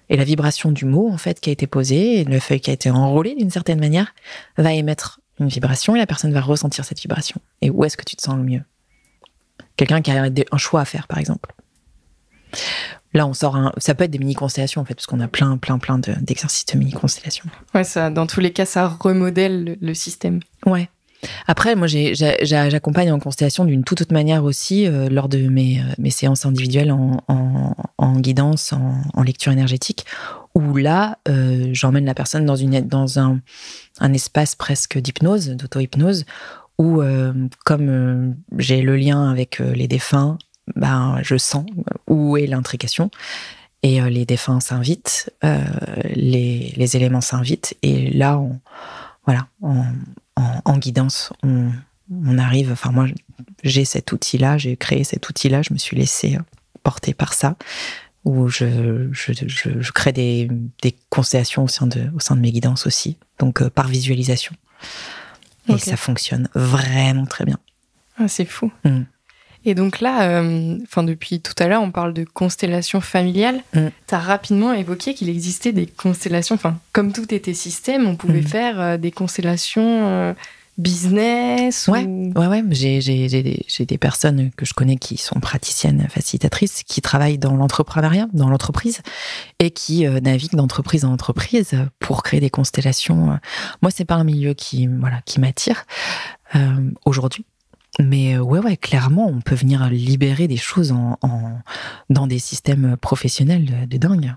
Et 0.10 0.18
la 0.18 0.26
vibration 0.26 0.72
du 0.72 0.86
mot 0.86 1.10
en 1.10 1.18
fait 1.18 1.40
qui 1.40 1.50
a 1.50 1.54
été 1.54 1.66
posé, 1.66 2.26
le 2.26 2.40
feuille 2.40 2.60
qui 2.60 2.70
a 2.70 2.74
été 2.74 2.92
enrôlé 2.92 3.36
d'une 3.36 3.50
certaine 3.50 3.80
manière, 3.80 4.14
va 4.58 4.74
émettre 4.74 5.22
une 5.40 5.48
vibration 5.48 5.96
et 5.96 6.00
la 6.00 6.08
personne 6.08 6.32
va 6.32 6.42
ressentir 6.42 6.86
cette 6.86 7.00
vibration. 7.00 7.40
Et 7.62 7.70
où 7.70 7.84
est-ce 7.84 7.98
que 7.98 8.06
tu 8.06 8.16
te 8.16 8.22
sens 8.22 8.36
le 8.36 8.44
mieux? 8.44 8.62
Quelqu'un 9.76 10.02
qui 10.02 10.12
a 10.12 10.24
un 10.52 10.58
choix 10.58 10.82
à 10.82 10.86
faire, 10.86 11.08
par 11.08 11.18
exemple. 11.18 11.54
Là, 13.14 13.28
on 13.28 13.34
sort 13.34 13.56
un. 13.56 13.72
Ça 13.78 13.94
peut 13.94 14.04
être 14.04 14.12
des 14.12 14.20
mini-constellations, 14.20 14.82
en 14.82 14.86
fait, 14.86 14.96
parce 14.96 15.06
qu'on 15.06 15.20
a 15.20 15.28
plein, 15.28 15.58
plein, 15.58 15.78
plein 15.78 16.00
d'exercices 16.00 16.66
de, 16.66 16.78
mini-constellations. 16.78 17.46
Ouais, 17.74 17.84
ça, 17.84 18.10
dans 18.10 18.26
tous 18.26 18.40
les 18.40 18.52
cas, 18.52 18.66
ça 18.66 18.88
remodèle 18.88 19.78
le, 19.80 19.94
système. 19.94 20.40
Ouais. 20.66 20.90
Après, 21.48 21.76
moi, 21.76 21.88
j'accompagne 21.88 23.12
en 23.12 23.20
constellation 23.20 23.66
d'une 23.66 23.84
toute 23.84 24.02
autre 24.02 24.14
manière 24.14 24.44
aussi 24.44 24.88
euh, 24.88 25.10
lors 25.10 25.30
de 25.30 25.48
mes, 25.48 25.80
euh, 25.80 25.84
mes, 26.00 26.10
séances 26.10 26.46
individuelles 26.46 26.92
en, 26.92 27.24
en, 27.98 28.20
guidance, 28.20 28.74
en, 28.74 29.24
lecture 29.24 29.52
énergétique, 29.52 30.06
où 30.56 30.76
là, 30.76 31.18
euh, 31.28 31.70
j'emmène 31.74 32.06
la 32.06 32.14
personne 32.14 32.46
dans, 32.46 33.20
un, 33.20 34.14
espace 34.14 34.56
presque 34.56 34.98
d'hypnose, 34.98 35.50
d'auto-hypnose, 35.50 36.26
où, 36.78 37.02
euh, 37.02 37.34
comme 37.66 37.90
euh, 37.90 38.32
j'ai 38.58 38.82
le 38.82 38.96
lien 38.96 39.30
avec 39.30 39.60
les 39.60 39.88
défunts, 39.88 40.38
ben, 40.76 41.18
je 41.24 41.38
sens 41.38 41.66
où 42.08 42.38
est 42.38 42.48
l'intrication. 42.48 43.10
Et 43.86 44.00
les 44.00 44.26
défunts 44.26 44.62
s'invitent, 44.62 45.30
les, 46.06 46.96
éléments 46.96 47.20
s'invitent. 47.20 47.76
Et 47.82 48.12
là, 48.12 48.42
voilà, 49.26 49.48
en, 50.38 50.78
guidance, 50.78 51.34
on, 51.44 51.70
on, 52.10 52.38
arrive. 52.38 52.72
Enfin, 52.72 52.92
moi, 52.92 53.08
j'ai 53.62 53.84
cet 53.84 54.14
outil-là, 54.14 54.58
j'ai 54.58 54.78
créé 54.78 55.04
cet 55.04 55.28
outil-là, 55.28 55.64
je 55.64 55.74
me 55.74 55.78
suis 55.78 55.98
laissé 55.98 56.38
porter 56.82 57.14
par 57.14 57.34
ça, 57.34 57.58
où 58.26 58.48
je, 58.48 59.10
je, 59.12 59.34
je, 59.34 59.70
je 59.82 59.92
crée 59.92 60.14
des, 60.14 60.50
des, 60.82 60.96
constellations 61.10 61.64
au 61.64 61.68
sein, 61.68 61.88
de, 61.88 62.10
au 62.16 62.20
sein 62.20 62.36
de 62.36 62.42
mes 62.42 62.52
guidances 62.52 62.88
aussi, 62.88 63.18
donc 63.40 63.68
par 63.70 63.88
visualisation. 63.88 64.56
Et 65.70 65.78
ça 65.78 65.98
fonctionne 65.98 66.50
vraiment 66.54 67.26
très 67.26 67.46
bien. 67.46 67.58
Ah, 68.18 68.28
c'est 68.28 68.46
fou. 68.46 68.72
Mm. 68.84 69.04
Et 69.66 69.76
donc 69.76 70.02
là, 70.02 70.42
euh, 70.42 70.78
depuis 71.04 71.40
tout 71.40 71.54
à 71.58 71.68
l'heure, 71.68 71.82
on 71.82 71.92
parle 71.92 72.14
de 72.14 72.26
constellation 72.26 73.00
familiale. 73.00 73.62
Mm. 73.74 73.88
Tu 74.08 74.16
as 74.16 74.20
rapidement 74.20 74.74
évoqué 74.74 75.14
qu'il 75.14 75.30
existait 75.30 75.72
des 75.72 75.86
constellations, 75.86 76.56
enfin 76.56 76.78
comme 76.92 77.14
tout 77.14 77.34
était 77.34 77.54
système, 77.54 78.08
on 78.08 78.16
pouvait 78.16 78.42
mm. 78.42 78.48
faire 78.48 78.82
euh, 78.82 78.98
des 78.98 79.12
constellations 79.12 80.08
euh, 80.08 80.34
business 80.78 81.88
Ouais, 81.88 82.06
ouais, 82.06 82.48
ouais. 82.48 82.64
J'ai, 82.72 83.02
j'ai, 83.02 83.28
des, 83.28 83.66
j'ai 83.68 83.86
des 83.86 83.98
personnes 83.98 84.52
que 84.52 84.66
je 84.66 84.74
connais 84.74 84.98
qui 84.98 85.18
sont 85.18 85.40
praticiennes, 85.40 86.08
facilitatrices, 86.10 86.84
qui 86.84 87.02
travaillent 87.02 87.38
dans 87.38 87.56
l'entrepreneuriat, 87.56 88.28
dans 88.34 88.50
l'entreprise, 88.50 89.02
et 89.60 89.72
qui 89.72 90.06
euh, 90.06 90.20
naviguent 90.20 90.56
d'entreprise 90.56 91.06
en 91.06 91.12
entreprise 91.12 91.72
pour 92.00 92.24
créer 92.24 92.40
des 92.40 92.50
constellations. 92.50 93.40
Moi, 93.82 93.92
c'est 93.92 94.06
pas 94.06 94.16
un 94.16 94.24
milieu 94.24 94.54
qui, 94.54 94.88
voilà, 94.88 95.22
qui 95.26 95.40
m'attire 95.40 95.86
euh, 96.56 96.92
aujourd'hui. 97.06 97.46
Mais 98.00 98.36
euh, 98.36 98.42
ouais, 98.42 98.60
ouais, 98.60 98.78
clairement, 98.78 99.28
on 99.28 99.42
peut 99.42 99.56
venir 99.56 99.88
libérer 99.90 100.48
des 100.48 100.58
choses 100.58 100.92
en, 100.92 101.18
en 101.22 101.60
dans 102.10 102.26
des 102.26 102.40
systèmes 102.40 102.98
professionnels 102.98 103.88
de, 103.88 103.98
dingue. 103.98 104.34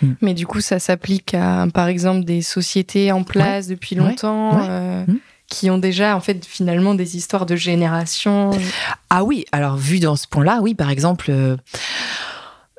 Hmm. 0.00 0.12
Mais 0.20 0.34
du 0.34 0.46
coup, 0.46 0.60
ça 0.60 0.78
s'applique 0.78 1.34
à, 1.34 1.66
par 1.74 1.88
exemple, 1.88 2.24
des 2.24 2.42
sociétés 2.42 3.10
en 3.10 3.24
place 3.24 3.66
depuis 3.66 3.96
longtemps. 3.96 4.60
Euh, 4.68 5.04
hmm 5.06 5.18
qui 5.52 5.70
ont 5.70 5.78
déjà 5.78 6.16
en 6.16 6.20
fait 6.20 6.44
finalement 6.46 6.94
des 6.94 7.16
histoires 7.16 7.44
de 7.44 7.56
génération. 7.56 8.50
Ah 9.10 9.22
oui, 9.22 9.44
alors 9.52 9.76
vu 9.76 10.00
dans 10.00 10.16
ce 10.16 10.26
point-là, 10.26 10.60
oui, 10.62 10.74
par 10.74 10.90
exemple. 10.90 11.26
Euh, 11.30 11.56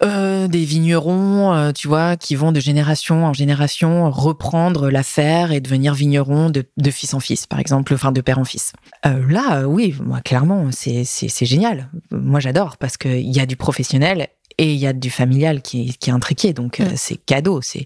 euh, 0.02 0.50
des 0.50 0.66
vignerons, 0.66 1.54
euh, 1.54 1.72
tu 1.72 1.88
vois, 1.88 2.18
qui 2.18 2.36
vont 2.36 2.52
de 2.52 2.60
génération 2.60 3.26
en 3.26 3.32
génération 3.32 4.12
reprendre 4.12 4.90
l'affaire 4.90 5.54
et 5.54 5.62
devenir 5.62 5.94
vignerons 5.94 6.50
de, 6.50 6.66
de, 6.76 6.92
fils 6.92 7.14
en 7.14 7.22
fils, 7.22 7.46
par 7.46 7.60
exemple, 7.60 7.94
enfin 7.94 8.12
de 8.12 8.20
père 8.20 8.38
en 8.38 8.44
fils. 8.44 8.74
là, 9.06 9.66
oui, 9.66 9.96
moi, 10.04 10.20
clairement, 10.20 10.68
c'est 10.72 11.06
c'est 11.06 11.46
génial. 11.46 11.90
Moi, 12.12 12.42
j'adore 12.42 12.76
parce 12.76 12.98
qu'il 12.98 13.32
y 13.32 13.40
a 13.40 13.46
du 13.46 13.56
professionnel 13.56 14.28
et 14.58 14.74
il 14.74 14.80
y 14.80 14.88
a 14.88 14.94
du 14.94 15.10
familial 15.10 15.62
qui, 15.62 15.96
qui 15.98 16.10
est 16.10 16.14
intriqué, 16.14 16.54
donc 16.54 16.80
euh, 16.80 16.92
c'est 16.96 17.18
cadeau. 17.18 17.62
C'est 17.62 17.86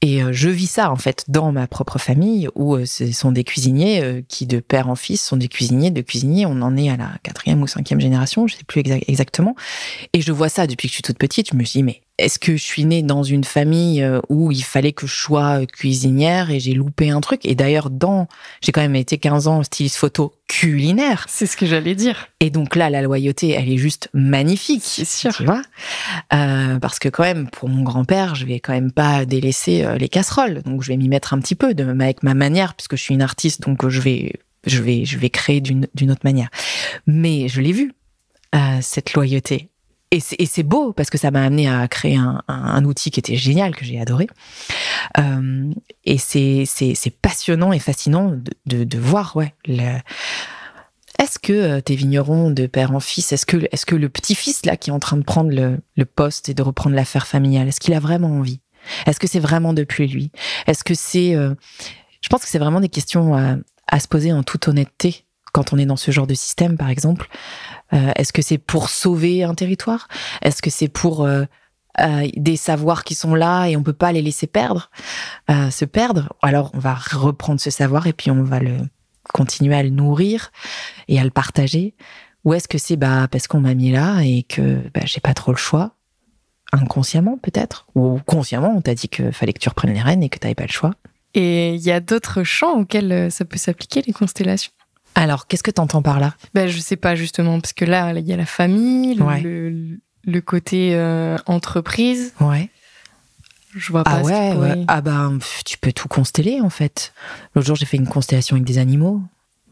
et 0.00 0.22
euh, 0.22 0.30
je 0.32 0.48
vis 0.48 0.66
ça 0.66 0.90
en 0.90 0.96
fait 0.96 1.24
dans 1.28 1.52
ma 1.52 1.66
propre 1.66 1.98
famille 1.98 2.48
où 2.54 2.76
euh, 2.76 2.86
ce 2.86 3.10
sont 3.12 3.32
des 3.32 3.44
cuisiniers 3.44 4.24
qui 4.28 4.46
de 4.46 4.60
père 4.60 4.88
en 4.88 4.96
fils 4.96 5.22
sont 5.22 5.36
des 5.36 5.48
cuisiniers, 5.48 5.90
de 5.90 6.00
cuisiniers. 6.00 6.46
On 6.46 6.62
en 6.62 6.76
est 6.76 6.90
à 6.90 6.96
la 6.96 7.12
quatrième 7.22 7.62
ou 7.62 7.66
cinquième 7.66 8.00
génération, 8.00 8.46
je 8.46 8.56
sais 8.56 8.64
plus 8.64 8.82
exactement. 9.06 9.54
Et 10.12 10.20
je 10.20 10.32
vois 10.32 10.48
ça 10.48 10.66
depuis 10.66 10.88
que 10.88 10.92
je 10.92 10.94
suis 10.96 11.02
toute 11.02 11.18
petite. 11.18 11.50
Je 11.52 11.56
me 11.56 11.62
dis 11.62 11.82
mais 11.82 12.02
est-ce 12.18 12.40
que 12.40 12.56
je 12.56 12.62
suis 12.62 12.84
née 12.84 13.02
dans 13.02 13.22
une 13.22 13.44
famille 13.44 14.02
euh, 14.02 14.20
où 14.28 14.50
il 14.50 14.64
fallait 14.64 14.92
que 14.92 15.06
je 15.06 15.14
sois 15.14 15.64
cuisinière 15.66 16.50
et 16.50 16.58
j'ai 16.58 16.74
loupé 16.74 17.10
un 17.10 17.20
truc? 17.20 17.40
Et 17.44 17.54
d'ailleurs, 17.54 17.90
dans, 17.90 18.26
j'ai 18.60 18.72
quand 18.72 18.80
même 18.80 18.96
été 18.96 19.18
15 19.18 19.46
ans 19.46 19.62
styliste 19.62 19.96
photo 19.96 20.34
culinaire. 20.48 21.26
C'est 21.28 21.46
ce 21.46 21.56
que 21.56 21.64
j'allais 21.64 21.94
dire. 21.94 22.28
Et 22.40 22.50
donc 22.50 22.74
là, 22.74 22.90
la 22.90 23.02
loyauté, 23.02 23.50
elle 23.50 23.70
est 23.70 23.76
juste 23.76 24.08
magnifique. 24.14 24.82
C'est 24.82 25.06
sûr. 25.06 25.32
Tu 25.32 25.44
vois? 25.44 25.62
Euh, 26.32 26.78
Parce 26.80 26.98
que 26.98 27.08
quand 27.08 27.22
même, 27.22 27.48
pour 27.48 27.68
mon 27.68 27.82
grand-père, 27.82 28.34
je 28.34 28.46
vais 28.46 28.58
quand 28.58 28.72
même 28.72 28.92
pas 28.92 29.24
délaisser 29.24 29.84
euh, 29.84 29.96
les 29.96 30.08
casseroles. 30.08 30.62
Donc 30.62 30.82
je 30.82 30.88
vais 30.88 30.96
m'y 30.96 31.08
mettre 31.08 31.34
un 31.34 31.38
petit 31.38 31.54
peu, 31.54 31.72
de, 31.74 31.84
avec 31.84 32.24
ma 32.24 32.34
manière, 32.34 32.74
puisque 32.74 32.96
je 32.96 33.02
suis 33.02 33.14
une 33.14 33.22
artiste, 33.22 33.62
donc 33.62 33.88
je 33.88 34.00
vais, 34.00 34.32
je 34.66 34.82
vais, 34.82 35.04
je 35.04 35.18
vais 35.18 35.30
créer 35.30 35.60
d'une 35.60 36.10
autre 36.10 36.22
manière. 36.24 36.48
Mais 37.06 37.46
je 37.48 37.60
l'ai 37.60 37.72
vu, 37.72 37.92
euh, 38.54 38.78
cette 38.80 39.12
loyauté 39.12 39.68
et 40.10 40.20
c'est 40.20 40.62
beau 40.62 40.92
parce 40.92 41.10
que 41.10 41.18
ça 41.18 41.30
m'a 41.30 41.44
amené 41.44 41.68
à 41.68 41.86
créer 41.86 42.16
un, 42.16 42.84
outil 42.84 43.10
qui 43.10 43.20
était 43.20 43.36
génial, 43.36 43.76
que 43.76 43.84
j'ai 43.84 44.00
adoré. 44.00 44.26
Euh, 45.18 45.70
et 46.04 46.16
c'est 46.18 46.64
passionnant 47.20 47.72
et 47.72 47.78
fascinant 47.78 48.34
de, 48.66 48.98
voir, 48.98 49.36
ouais. 49.36 49.54
Est-ce 51.18 51.38
que 51.38 51.52
euh, 51.52 51.80
tes 51.80 51.94
vignerons 51.94 52.50
de 52.50 52.66
père 52.66 52.94
en 52.94 53.00
fils, 53.00 53.32
est-ce 53.32 53.44
que, 53.44 53.96
le 53.96 54.08
petit-fils 54.08 54.64
là 54.64 54.76
qui 54.76 54.90
est 54.90 54.92
en 54.92 55.00
train 55.00 55.16
de 55.16 55.24
prendre 55.24 55.50
le, 55.50 56.04
poste 56.04 56.48
et 56.48 56.54
de 56.54 56.62
reprendre 56.62 56.96
l'affaire 56.96 57.26
familiale, 57.26 57.68
est-ce 57.68 57.80
qu'il 57.80 57.92
a 57.92 58.00
vraiment 58.00 58.30
envie? 58.30 58.60
Est-ce 59.04 59.20
que 59.20 59.26
c'est 59.26 59.40
vraiment 59.40 59.74
depuis 59.74 60.06
lui? 60.06 60.30
Est-ce 60.66 60.84
que 60.84 60.94
c'est... 60.94 61.34
Euh, 61.34 61.54
je 62.22 62.28
pense 62.30 62.42
que 62.42 62.48
c'est 62.48 62.58
vraiment 62.58 62.80
des 62.80 62.88
questions 62.88 63.34
à 63.86 64.00
se 64.00 64.08
poser 64.08 64.32
en 64.32 64.42
toute 64.42 64.66
honnêteté 64.68 65.24
quand 65.52 65.72
on 65.72 65.78
est 65.78 65.86
dans 65.86 65.96
ce 65.96 66.10
genre 66.10 66.26
de 66.26 66.34
système, 66.34 66.76
par 66.76 66.88
exemple. 66.88 67.28
Euh, 67.92 68.12
est-ce 68.16 68.32
que 68.32 68.42
c'est 68.42 68.58
pour 68.58 68.90
sauver 68.90 69.44
un 69.44 69.54
territoire? 69.54 70.08
Est-ce 70.42 70.62
que 70.62 70.70
c'est 70.70 70.88
pour 70.88 71.24
euh, 71.24 71.44
euh, 72.00 72.28
des 72.36 72.56
savoirs 72.56 73.04
qui 73.04 73.14
sont 73.14 73.34
là 73.34 73.66
et 73.66 73.76
on 73.76 73.82
peut 73.82 73.92
pas 73.92 74.12
les 74.12 74.22
laisser 74.22 74.46
perdre, 74.46 74.90
se 75.48 75.84
perdre. 75.84 76.32
Alors 76.42 76.70
on 76.74 76.78
va 76.78 76.94
reprendre 76.94 77.60
ce 77.60 77.70
savoir 77.70 78.06
et 78.06 78.12
puis 78.12 78.30
on 78.30 78.42
va 78.42 78.60
le 78.60 78.76
continuer 79.32 79.74
à 79.74 79.82
le 79.82 79.90
nourrir 79.90 80.52
et 81.08 81.18
à 81.18 81.24
le 81.24 81.30
partager. 81.30 81.94
Ou 82.44 82.54
est-ce 82.54 82.68
que 82.68 82.78
c'est 82.78 82.96
bah 82.96 83.26
parce 83.30 83.48
qu'on 83.48 83.60
m'a 83.60 83.74
mis 83.74 83.90
là 83.90 84.20
et 84.20 84.44
que 84.44 84.80
bah, 84.94 85.00
j'ai 85.04 85.20
pas 85.20 85.34
trop 85.34 85.50
le 85.50 85.58
choix? 85.58 85.96
Inconsciemment 86.72 87.38
peut-être? 87.38 87.86
Ou 87.94 88.20
consciemment 88.26 88.74
on 88.76 88.80
t'a 88.80 88.94
dit 88.94 89.08
qu'il 89.08 89.32
fallait 89.32 89.52
que 89.52 89.58
tu 89.58 89.68
reprennes 89.68 89.94
les 89.94 90.02
rênes 90.02 90.22
et 90.22 90.28
que 90.28 90.38
tu 90.38 90.46
n'avais 90.46 90.54
pas 90.54 90.66
le 90.66 90.72
choix. 90.72 90.94
Et 91.34 91.74
il 91.74 91.80
y 91.80 91.90
a 91.90 92.00
d'autres 92.00 92.44
champs 92.44 92.78
auxquels 92.78 93.32
ça 93.32 93.44
peut 93.44 93.58
s'appliquer 93.58 94.02
les 94.06 94.12
constellations? 94.12 94.72
Alors, 95.22 95.46
qu'est-ce 95.46 95.62
que 95.62 95.70
tu 95.70 95.80
entends 95.80 96.02
par 96.02 96.20
là? 96.20 96.34
Ben, 96.54 96.68
Je 96.68 96.78
sais 96.78 96.96
pas, 96.96 97.14
justement, 97.14 97.60
parce 97.60 97.72
que 97.72 97.84
là, 97.84 98.12
il 98.12 98.26
y 98.26 98.32
a 98.32 98.36
la 98.36 98.46
famille, 98.46 99.14
le, 99.16 100.40
côté 100.40 100.94
euh, 100.94 101.36
entreprise. 101.46 102.34
Ouais. 102.40 102.70
Je 103.74 103.90
vois 103.90 104.04
pas. 104.04 104.20
Ah 104.20 104.22
ouais, 104.22 104.84
Ah 104.86 105.00
ben, 105.00 105.38
tu 105.64 105.76
peux 105.78 105.92
tout 105.92 106.08
consteller, 106.08 106.60
en 106.60 106.70
fait. 106.70 107.12
L'autre 107.54 107.66
jour, 107.66 107.76
j'ai 107.76 107.86
fait 107.86 107.96
une 107.96 108.06
constellation 108.06 108.56
avec 108.56 108.66
des 108.66 108.78
animaux. 108.78 109.20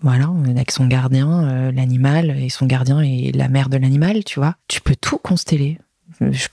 Voilà, 0.02 0.28
avec 0.48 0.70
son 0.72 0.86
gardien, 0.86 1.44
euh, 1.44 1.72
l'animal, 1.72 2.30
et 2.38 2.50
son 2.50 2.66
gardien 2.66 3.00
et 3.00 3.32
la 3.32 3.48
mère 3.48 3.68
de 3.68 3.78
l'animal, 3.78 4.24
tu 4.24 4.40
vois. 4.40 4.56
Tu 4.68 4.80
peux 4.80 4.96
tout 4.96 5.18
consteller. 5.18 5.78
Je, 6.20 6.48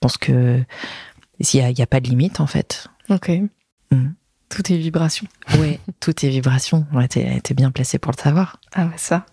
pense 0.00 0.16
que 0.16 0.62
il 1.38 1.46
n'y 1.52 1.80
a, 1.80 1.82
a, 1.82 1.86
pas 1.86 2.00
de 2.00 2.08
limite, 2.08 2.40
en 2.40 2.46
fait. 2.46 2.86
Ok. 3.10 3.30
Mmh. 3.90 4.06
Tout 4.48 4.72
est 4.72 4.76
vibration. 4.76 5.26
Oui, 5.58 5.78
tout 6.00 6.24
est 6.24 6.28
vibration. 6.28 6.86
Ouais, 6.92 7.08
t'es, 7.08 7.54
bien 7.54 7.70
placé 7.70 7.98
pour 7.98 8.12
le 8.16 8.20
savoir. 8.20 8.60
Ah 8.74 8.88
ça. 8.96 9.26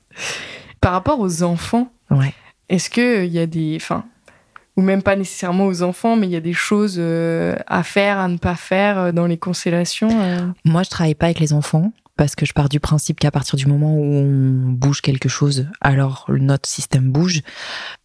Par 0.82 0.92
rapport 0.92 1.20
aux 1.20 1.44
enfants, 1.44 1.92
ouais. 2.12 2.34
est-ce 2.70 2.90
qu'il 2.90 3.32
y 3.32 3.40
a 3.40 3.46
des... 3.46 3.78
Enfin, 3.80 4.06
ou 4.76 4.82
même 4.82 5.04
pas 5.04 5.16
nécessairement 5.16 5.68
aux 5.68 5.84
enfants, 5.84 6.16
mais 6.16 6.28
il 6.28 6.32
y 6.32 6.36
a 6.36 6.42
des 6.42 6.54
choses 6.54 6.96
euh, 6.98 7.56
à 7.68 7.84
faire, 7.84 8.18
à 8.18 8.28
ne 8.28 8.38
pas 8.38 8.56
faire 8.56 8.98
euh, 8.98 9.12
dans 9.12 9.28
les 9.28 9.38
constellations 9.38 10.10
euh? 10.12 10.48
Moi, 10.66 10.84
je 10.84 10.90
travaille 10.90 11.16
pas 11.16 11.28
avec 11.28 11.40
les 11.40 11.54
enfants 11.54 11.92
parce 12.16 12.36
que 12.36 12.46
je 12.46 12.54
pars 12.54 12.70
du 12.70 12.80
principe 12.80 13.20
qu'à 13.20 13.32
partir 13.32 13.58
du 13.58 13.66
moment 13.66 13.96
où 13.96 14.04
on 14.04 14.72
bouge 14.72 15.02
quelque 15.02 15.30
chose, 15.30 15.68
alors 15.82 16.26
notre 16.30 16.70
système 16.70 17.12
bouge. 17.12 17.42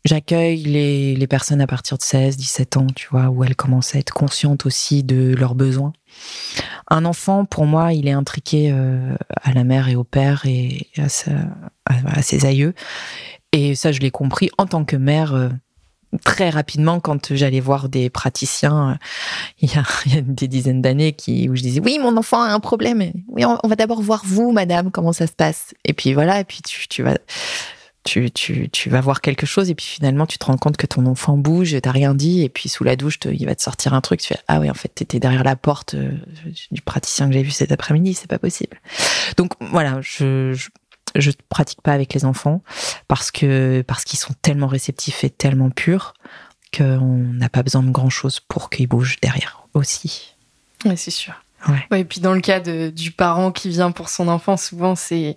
J'accueille 0.05 0.63
les, 0.63 1.15
les, 1.15 1.27
personnes 1.27 1.61
à 1.61 1.67
partir 1.67 1.99
de 1.99 2.03
16, 2.03 2.37
17 2.37 2.77
ans, 2.79 2.87
tu 2.95 3.09
vois, 3.11 3.29
où 3.29 3.45
elles 3.45 3.57
commencent 3.57 3.95
à 3.95 3.99
être 3.99 4.15
conscientes 4.15 4.65
aussi 4.65 5.03
de 5.05 5.35
leurs 5.35 5.55
besoins. 5.55 5.93
Un 6.91 7.05
enfant, 7.05 7.45
pour 7.45 7.67
moi, 7.67 7.93
il 7.93 8.09
est 8.09 8.13
intriqué 8.13 8.71
euh, 8.73 9.15
à 9.43 9.53
la 9.53 9.65
mère 9.65 9.89
et 9.89 9.97
au 9.97 10.05
père 10.05 10.47
et 10.47 10.87
à, 10.97 12.23
ses 12.23 12.47
aïeux. 12.47 12.75
Et 13.53 13.75
ça, 13.75 13.93
je 13.93 14.01
l'ai 14.01 14.11
compris 14.11 14.51
en 14.59 14.67
tant 14.67 14.85
que 14.85 14.97
mère. 14.97 15.35
Euh, 15.35 15.49
très 16.25 16.51
rapidement 16.51 17.01
quand 17.01 17.35
j'allais 17.35 17.61
voir 17.61 17.89
des 17.89 18.11
praticiens 18.11 18.91
euh, 18.91 18.95
il, 19.61 19.73
y 19.73 19.77
a, 19.77 20.21
des 20.23 20.49
dizaines 20.49 20.83
d'années 20.83 21.13
qui 21.13 21.49
où 21.49 21.57
je 21.57 21.63
disais 21.63 21.81
oui 21.81 21.99
mon 22.01 22.17
enfant 22.17 22.43
a 22.43 22.49
un 22.49 22.61
problème. 22.61 23.13
Oui 23.29 23.45
on, 23.45 23.69
va 23.69 23.77
d'abord 23.77 24.01
voir 24.03 24.23
vous 24.25 24.53
madame 24.53 24.91
comment 24.91 25.13
ça 25.13 25.27
se 25.27 25.33
passe. 25.33 25.75
Et 25.85 25.93
puis 25.93 26.15
voilà 26.15 26.41
et 26.41 26.45
puis 26.45 26.61
tu, 26.63 27.03
vas 27.03 27.19
tu, 28.05 28.89
vas 28.89 29.01
voir 29.01 29.21
quelque 29.21 29.45
chose. 29.45 29.69
Et 29.69 29.75
puis 29.75 29.85
finalement 29.85 30.27
tu 30.27 30.39
te 30.39 30.47
rends 30.47 30.57
compte 30.57 30.77
que 30.77 30.87
ton 30.87 31.05
enfant 31.07 31.37
bouge 31.37 31.77
t'as 31.83 31.93
rien 31.93 32.15
dit. 32.15 32.43
Et 32.43 32.49
puis 32.49 32.69
sous 32.69 32.85
la 32.85 32.97
douche 32.97 33.19
il 33.31 33.45
va 33.45 33.55
te 33.55 33.63
sortir 33.63 33.93
un 33.95 34.01
truc. 34.01 34.21
Tu 34.21 34.29
fais 34.29 34.39
ah 34.49 34.61
oui 34.61 34.71
en 34.71 34.75
fait 34.75 34.89
t'étais 34.89 35.21
derrière 35.21 35.45
la 35.45 35.57
porte 35.57 35.95
euh, 35.95 36.13
du 36.71 36.81
praticien 36.81 37.29
que 37.29 37.35
j'ai 37.35 37.43
vu 37.43 37.51
cet 37.51 37.71
après-midi. 37.73 38.15
C'est 38.15 38.31
pas 38.31 38.39
possible. 38.39 38.81
Donc 39.37 39.53
voilà 39.61 40.01
je 40.01 40.55
je 41.15 41.31
ne 41.31 41.35
pratique 41.49 41.83
pas 41.83 41.93
avec 41.93 42.15
les 42.15 42.25
enfants 42.25 42.63
parce 43.07 43.31
que 43.31 43.83
parce 43.87 44.05
qu'ils 44.05 44.19
sont 44.19 44.35
tellement 44.43 44.67
réceptifs 44.67 45.25
et 45.25 45.31
tellement 45.31 45.71
purs 45.71 46.15
qu'on 46.77 47.17
n'a 47.17 47.49
pas 47.49 47.63
besoin 47.63 47.83
de 47.83 47.91
grand 47.91 48.11
chose 48.11 48.41
pour 48.41 48.71
qu'ils 48.71 48.89
bougent 48.89 49.19
derrière 49.21 49.67
aussi. 49.75 50.35
Oui, 50.85 50.97
c'est 50.97 51.11
sûr. 51.11 51.35
Ouais. 51.69 52.01
et 52.01 52.05
puis 52.05 52.21
dans 52.21 52.35
le 52.35 52.41
cas 52.41 52.61
de, 52.61 52.91
du 52.91 53.11
parent 53.11 53.51
qui 53.51 53.69
vient 53.69 53.91
pour 53.91 54.09
son 54.09 54.29
enfant, 54.29 54.57
souvent 54.57 54.95
c'est 54.95 55.37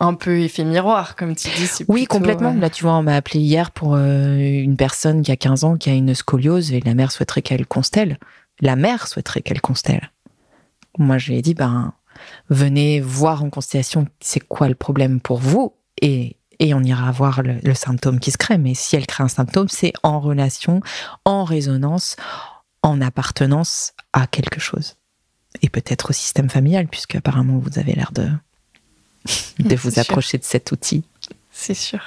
un 0.00 0.14
peu 0.14 0.40
effet 0.40 0.64
miroir, 0.64 1.14
comme 1.14 1.36
tu 1.36 1.48
dis. 1.48 1.70
Oui, 1.86 2.06
complètement. 2.06 2.52
Là, 2.54 2.70
tu 2.70 2.82
vois, 2.82 2.94
on 2.94 3.02
m'a 3.02 3.14
appelé 3.14 3.38
hier 3.38 3.70
pour 3.70 3.94
euh, 3.94 4.36
une 4.36 4.76
personne 4.76 5.22
qui 5.22 5.30
a 5.30 5.36
15 5.36 5.62
ans 5.62 5.76
qui 5.76 5.90
a 5.90 5.94
une 5.94 6.14
scoliose 6.14 6.72
et 6.72 6.80
la 6.80 6.94
mère 6.94 7.12
souhaiterait 7.12 7.42
qu'elle 7.42 7.66
constelle. 7.66 8.18
La 8.60 8.74
mère 8.74 9.06
souhaiterait 9.06 9.42
qu'elle 9.42 9.60
constelle. 9.60 10.10
Moi, 10.98 11.18
je 11.18 11.30
lui 11.30 11.38
ai 11.38 11.42
dit, 11.42 11.54
ben, 11.54 11.94
venez 12.48 13.00
voir 13.00 13.42
en 13.42 13.50
constellation 13.50 14.06
c'est 14.20 14.40
quoi 14.40 14.68
le 14.68 14.74
problème 14.74 15.20
pour 15.20 15.38
vous 15.38 15.74
et, 16.00 16.36
et 16.58 16.74
on 16.74 16.80
ira 16.82 17.10
voir 17.10 17.42
le, 17.42 17.74
symptôme 17.74 18.20
qui 18.20 18.30
se 18.30 18.38
crée. 18.38 18.58
Mais 18.58 18.74
si 18.74 18.96
elle 18.96 19.06
crée 19.06 19.24
un 19.24 19.28
symptôme, 19.28 19.68
c'est 19.68 19.92
en 20.02 20.20
relation, 20.20 20.80
en 21.24 21.44
résonance, 21.44 22.16
en 22.82 23.00
appartenance 23.00 23.92
à 24.12 24.26
quelque 24.26 24.60
chose. 24.60 24.96
Et 25.60 25.68
peut-être 25.68 26.10
au 26.10 26.12
système 26.12 26.48
familial, 26.48 26.88
puisque 26.88 27.16
apparemment 27.16 27.58
vous 27.58 27.78
avez 27.78 27.92
l'air 27.92 28.12
de, 28.12 28.28
de 29.58 29.76
vous 29.76 29.98
approcher 29.98 30.38
de 30.38 30.44
cet 30.44 30.72
outil. 30.72 31.04
C'est 31.50 31.74
sûr. 31.74 32.00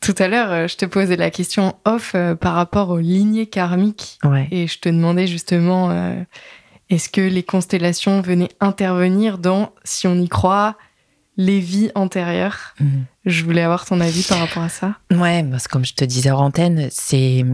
Tout 0.00 0.14
à 0.18 0.28
l'heure, 0.28 0.52
euh, 0.52 0.68
je 0.68 0.76
te 0.76 0.84
posais 0.84 1.16
la 1.16 1.30
question 1.30 1.76
off 1.84 2.12
euh, 2.14 2.34
par 2.34 2.54
rapport 2.54 2.90
aux 2.90 2.98
lignées 2.98 3.46
karmiques. 3.46 4.18
Et 4.50 4.66
je 4.66 4.78
te 4.78 4.88
demandais 4.88 5.26
justement, 5.26 5.90
euh, 5.90 6.14
est-ce 6.94 7.08
que 7.08 7.20
les 7.20 7.42
constellations 7.42 8.20
venaient 8.20 8.50
intervenir 8.60 9.38
dans, 9.38 9.72
si 9.82 10.06
on 10.06 10.14
y 10.14 10.28
croit, 10.28 10.76
les 11.36 11.58
vies 11.58 11.90
antérieures 11.94 12.74
mhm. 12.78 13.06
Je 13.24 13.44
voulais 13.44 13.62
avoir 13.62 13.84
ton 13.84 14.00
avis 14.00 14.22
par 14.22 14.38
rapport 14.38 14.62
à 14.62 14.68
ça. 14.68 14.96
Ouais, 15.10 15.42
parce 15.50 15.66
que 15.66 15.72
comme 15.72 15.84
je 15.84 15.94
te 15.94 16.04
disais 16.04 16.30
en 16.30 16.38
antenne, 16.38 16.88
c'est 16.90 17.44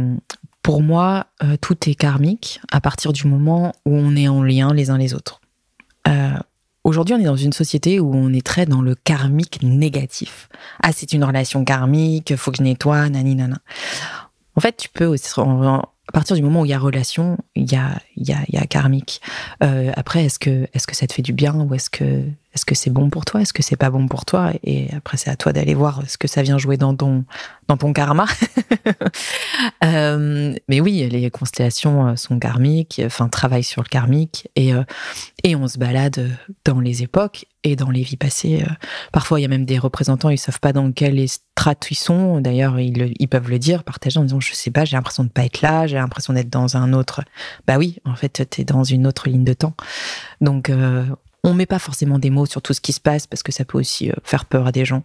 pour 0.62 0.82
moi 0.82 1.26
euh, 1.42 1.56
tout 1.60 1.88
est 1.88 1.94
karmique 1.94 2.60
à 2.70 2.80
partir 2.80 3.12
du 3.12 3.26
moment 3.26 3.72
où 3.86 3.96
on 3.96 4.16
est 4.16 4.28
en 4.28 4.42
lien 4.42 4.74
les 4.74 4.90
uns 4.90 4.98
les 4.98 5.14
autres. 5.14 5.40
Euh, 6.08 6.36
aujourd'hui, 6.84 7.14
on 7.14 7.18
est 7.18 7.24
dans 7.24 7.36
une 7.36 7.52
société 7.52 8.00
où 8.00 8.12
on 8.14 8.32
est 8.32 8.44
très 8.44 8.66
dans 8.66 8.82
le 8.82 8.94
karmique 8.94 9.62
négatif. 9.62 10.48
Ah, 10.82 10.90
c'est 10.92 11.12
une 11.12 11.24
relation 11.24 11.64
karmique, 11.64 12.34
faut 12.36 12.50
que 12.50 12.58
je 12.58 12.62
nettoie, 12.62 13.08
nani 13.08 13.36
nana. 13.36 13.58
En 14.56 14.60
fait, 14.60 14.76
tu 14.76 14.88
peux 14.88 15.06
aussi, 15.06 15.30
à 16.10 16.12
partir 16.12 16.34
du 16.34 16.42
moment 16.42 16.62
où 16.62 16.64
il 16.64 16.70
y 16.70 16.74
a 16.74 16.78
relation, 16.80 17.38
il 17.54 17.70
y 17.70 17.76
a, 17.76 18.00
il 18.16 18.28
y 18.28 18.32
a, 18.32 18.38
il 18.48 18.56
y 18.56 18.58
a 18.58 18.66
karmique. 18.66 19.20
Euh, 19.62 19.92
après, 19.94 20.24
est-ce 20.24 20.40
que, 20.40 20.66
est-ce 20.74 20.88
que 20.88 20.96
ça 20.96 21.06
te 21.06 21.12
fait 21.12 21.22
du 21.22 21.32
bien 21.32 21.54
ou 21.54 21.72
est-ce 21.72 21.88
que, 21.88 22.24
est-ce 22.52 22.64
que 22.64 22.74
c'est 22.74 22.90
bon 22.90 23.10
pour 23.10 23.24
toi 23.24 23.42
Est-ce 23.42 23.52
que 23.52 23.62
c'est 23.62 23.76
pas 23.76 23.90
bon 23.90 24.08
pour 24.08 24.24
toi? 24.24 24.52
Et 24.64 24.88
après, 24.92 25.16
c'est 25.16 25.30
à 25.30 25.36
toi 25.36 25.52
d'aller 25.52 25.74
voir 25.74 26.02
ce 26.08 26.18
que 26.18 26.26
ça 26.26 26.42
vient 26.42 26.58
jouer 26.58 26.76
dans 26.76 26.96
ton, 26.96 27.24
dans 27.68 27.76
ton 27.76 27.92
karma. 27.92 28.26
euh, 29.84 30.54
mais 30.68 30.80
oui, 30.80 31.08
les 31.08 31.30
constellations 31.30 32.08
euh, 32.08 32.16
sont 32.16 32.40
karmiques, 32.40 33.00
enfin, 33.04 33.28
travaillent 33.28 33.62
sur 33.62 33.82
le 33.82 33.88
karmique 33.88 34.48
et, 34.56 34.74
euh, 34.74 34.82
et 35.44 35.54
on 35.54 35.68
se 35.68 35.78
balade 35.78 36.28
dans 36.64 36.80
les 36.80 37.04
époques 37.04 37.46
et 37.62 37.76
dans 37.76 37.90
les 37.90 38.02
vies 38.02 38.16
passées. 38.16 38.64
Parfois, 39.12 39.38
il 39.38 39.42
y 39.42 39.46
a 39.46 39.48
même 39.48 39.66
des 39.66 39.78
représentants, 39.78 40.30
ils 40.30 40.38
savent 40.38 40.60
pas 40.60 40.72
dans 40.72 40.90
quelle 40.90 41.28
strate 41.28 41.88
ils 41.92 41.94
sont. 41.94 42.40
D'ailleurs, 42.40 42.80
ils, 42.80 43.12
ils, 43.20 43.28
peuvent 43.28 43.50
le 43.50 43.60
dire, 43.60 43.84
partager 43.84 44.18
en 44.18 44.24
disant, 44.24 44.40
je 44.40 44.54
sais 44.54 44.72
pas, 44.72 44.84
j'ai 44.84 44.96
l'impression 44.96 45.22
de 45.22 45.28
pas 45.28 45.44
être 45.44 45.60
là, 45.60 45.86
j'ai 45.86 45.96
l'impression 45.96 46.32
d'être 46.32 46.50
dans 46.50 46.76
un 46.76 46.92
autre. 46.94 47.20
Bah 47.68 47.76
oui, 47.78 47.98
en 48.04 48.16
fait, 48.16 48.48
tu 48.50 48.62
es 48.62 48.64
dans 48.64 48.82
une 48.82 49.06
autre 49.06 49.28
ligne 49.28 49.44
de 49.44 49.52
temps. 49.52 49.74
Donc, 50.40 50.70
on 51.42 51.54
met 51.54 51.66
pas 51.66 51.78
forcément 51.78 52.18
des 52.18 52.30
mots 52.30 52.46
sur 52.46 52.62
tout 52.62 52.74
ce 52.74 52.80
qui 52.80 52.92
se 52.92 53.00
passe 53.00 53.26
parce 53.26 53.42
que 53.42 53.52
ça 53.52 53.64
peut 53.64 53.78
aussi 53.78 54.10
euh, 54.10 54.14
faire 54.24 54.44
peur 54.44 54.66
à 54.66 54.72
des 54.72 54.84
gens. 54.84 55.02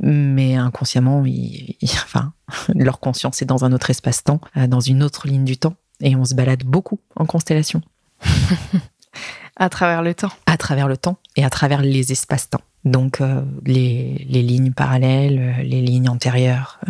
Mais 0.00 0.54
inconsciemment, 0.54 1.24
enfin, 1.82 2.32
leur 2.74 3.00
conscience 3.00 3.42
est 3.42 3.46
dans 3.46 3.64
un 3.64 3.72
autre 3.72 3.90
espace-temps, 3.90 4.40
euh, 4.56 4.66
dans 4.66 4.80
une 4.80 5.02
autre 5.02 5.26
ligne 5.26 5.44
du 5.44 5.56
temps. 5.56 5.74
Et 6.00 6.16
on 6.16 6.24
se 6.24 6.34
balade 6.34 6.64
beaucoup 6.64 7.00
en 7.16 7.26
constellation. 7.26 7.82
à 9.56 9.68
travers 9.68 10.02
le 10.02 10.14
temps. 10.14 10.32
À 10.46 10.56
travers 10.56 10.88
le 10.88 10.96
temps 10.96 11.18
et 11.36 11.44
à 11.44 11.50
travers 11.50 11.82
les 11.82 12.12
espaces-temps. 12.12 12.60
Donc, 12.84 13.20
euh, 13.20 13.42
les, 13.64 14.26
lignes 14.28 14.72
parallèles, 14.72 15.56
les 15.62 15.80
lignes 15.80 16.08
antérieures. 16.08 16.80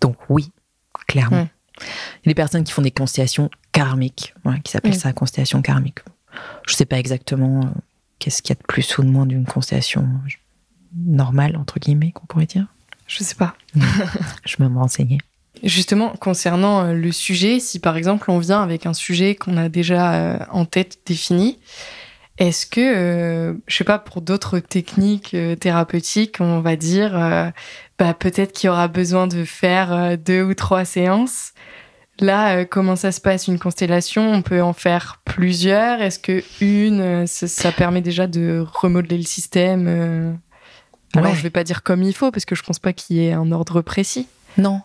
Donc, 0.00 0.16
oui, 0.28 0.52
clairement. 1.08 1.48
Les 2.24 2.34
personnes 2.34 2.62
qui 2.62 2.72
font 2.72 2.82
des 2.82 2.92
constellations 2.92 3.50
karmiques, 3.72 4.34
qui 4.62 4.70
s'appellent 4.70 4.94
ça 4.94 5.12
constellation 5.12 5.60
karmique. 5.60 6.00
Je 6.68 6.74
sais 6.74 6.84
pas 6.84 6.98
exactement 6.98 7.72
qu'est-ce 8.24 8.40
qu'il 8.40 8.54
y 8.54 8.58
a 8.58 8.60
de 8.60 8.66
plus 8.66 8.96
ou 8.96 9.02
de 9.02 9.08
moins 9.08 9.26
d'une 9.26 9.44
constellation 9.44 10.08
normale, 10.96 11.56
entre 11.56 11.78
guillemets, 11.78 12.12
qu'on 12.12 12.24
pourrait 12.24 12.46
dire? 12.46 12.66
Je 13.06 13.22
sais 13.22 13.34
pas. 13.34 13.54
je 14.46 14.56
vais 14.56 14.66
me 14.66 14.78
renseigner. 14.78 15.18
Justement, 15.62 16.14
concernant 16.18 16.84
euh, 16.84 16.94
le 16.94 17.12
sujet, 17.12 17.60
si 17.60 17.80
par 17.80 17.98
exemple 17.98 18.30
on 18.30 18.38
vient 18.38 18.62
avec 18.62 18.86
un 18.86 18.94
sujet 18.94 19.34
qu'on 19.34 19.58
a 19.58 19.68
déjà 19.68 20.14
euh, 20.14 20.38
en 20.50 20.64
tête 20.64 21.00
défini, 21.04 21.58
est-ce 22.38 22.64
que, 22.64 22.80
euh, 22.80 23.54
je 23.66 23.76
sais 23.76 23.84
pas, 23.84 23.98
pour 23.98 24.22
d'autres 24.22 24.58
techniques 24.58 25.36
thérapeutiques, 25.60 26.40
on 26.40 26.60
va 26.60 26.76
dire, 26.76 27.12
bah, 27.98 28.14
peut-être 28.14 28.52
qu'il 28.52 28.68
y 28.68 28.70
aura 28.70 28.88
besoin 28.88 29.26
de 29.26 29.44
faire 29.44 30.18
deux 30.18 30.42
ou 30.42 30.54
trois 30.54 30.86
séances? 30.86 31.52
Là, 32.20 32.56
euh, 32.56 32.64
comment 32.64 32.96
ça 32.96 33.12
se 33.12 33.20
passe 33.20 33.48
une 33.48 33.58
constellation? 33.58 34.32
On 34.32 34.42
peut 34.42 34.62
en 34.62 34.72
faire 34.72 35.20
plusieurs. 35.24 36.00
Est-ce 36.00 36.18
que 36.18 36.44
une, 36.60 37.00
euh, 37.00 37.26
ça, 37.26 37.72
permet 37.72 38.02
déjà 38.02 38.26
de 38.26 38.64
remodeler 38.72 39.16
le 39.16 39.24
système 39.24 39.86
euh? 39.88 40.32
Alors, 41.16 41.34
je 41.34 41.42
vais 41.42 41.50
pas 41.50 41.62
dire 41.62 41.84
comme 41.84 42.02
il 42.02 42.12
faut 42.12 42.32
parce 42.32 42.44
que 42.44 42.56
je 42.56 42.62
pense 42.64 42.80
pas 42.80 42.92
qu'il 42.92 43.16
y 43.16 43.26
ait 43.26 43.32
un 43.32 43.52
ordre 43.52 43.82
précis. 43.82 44.26
Non, 44.58 44.80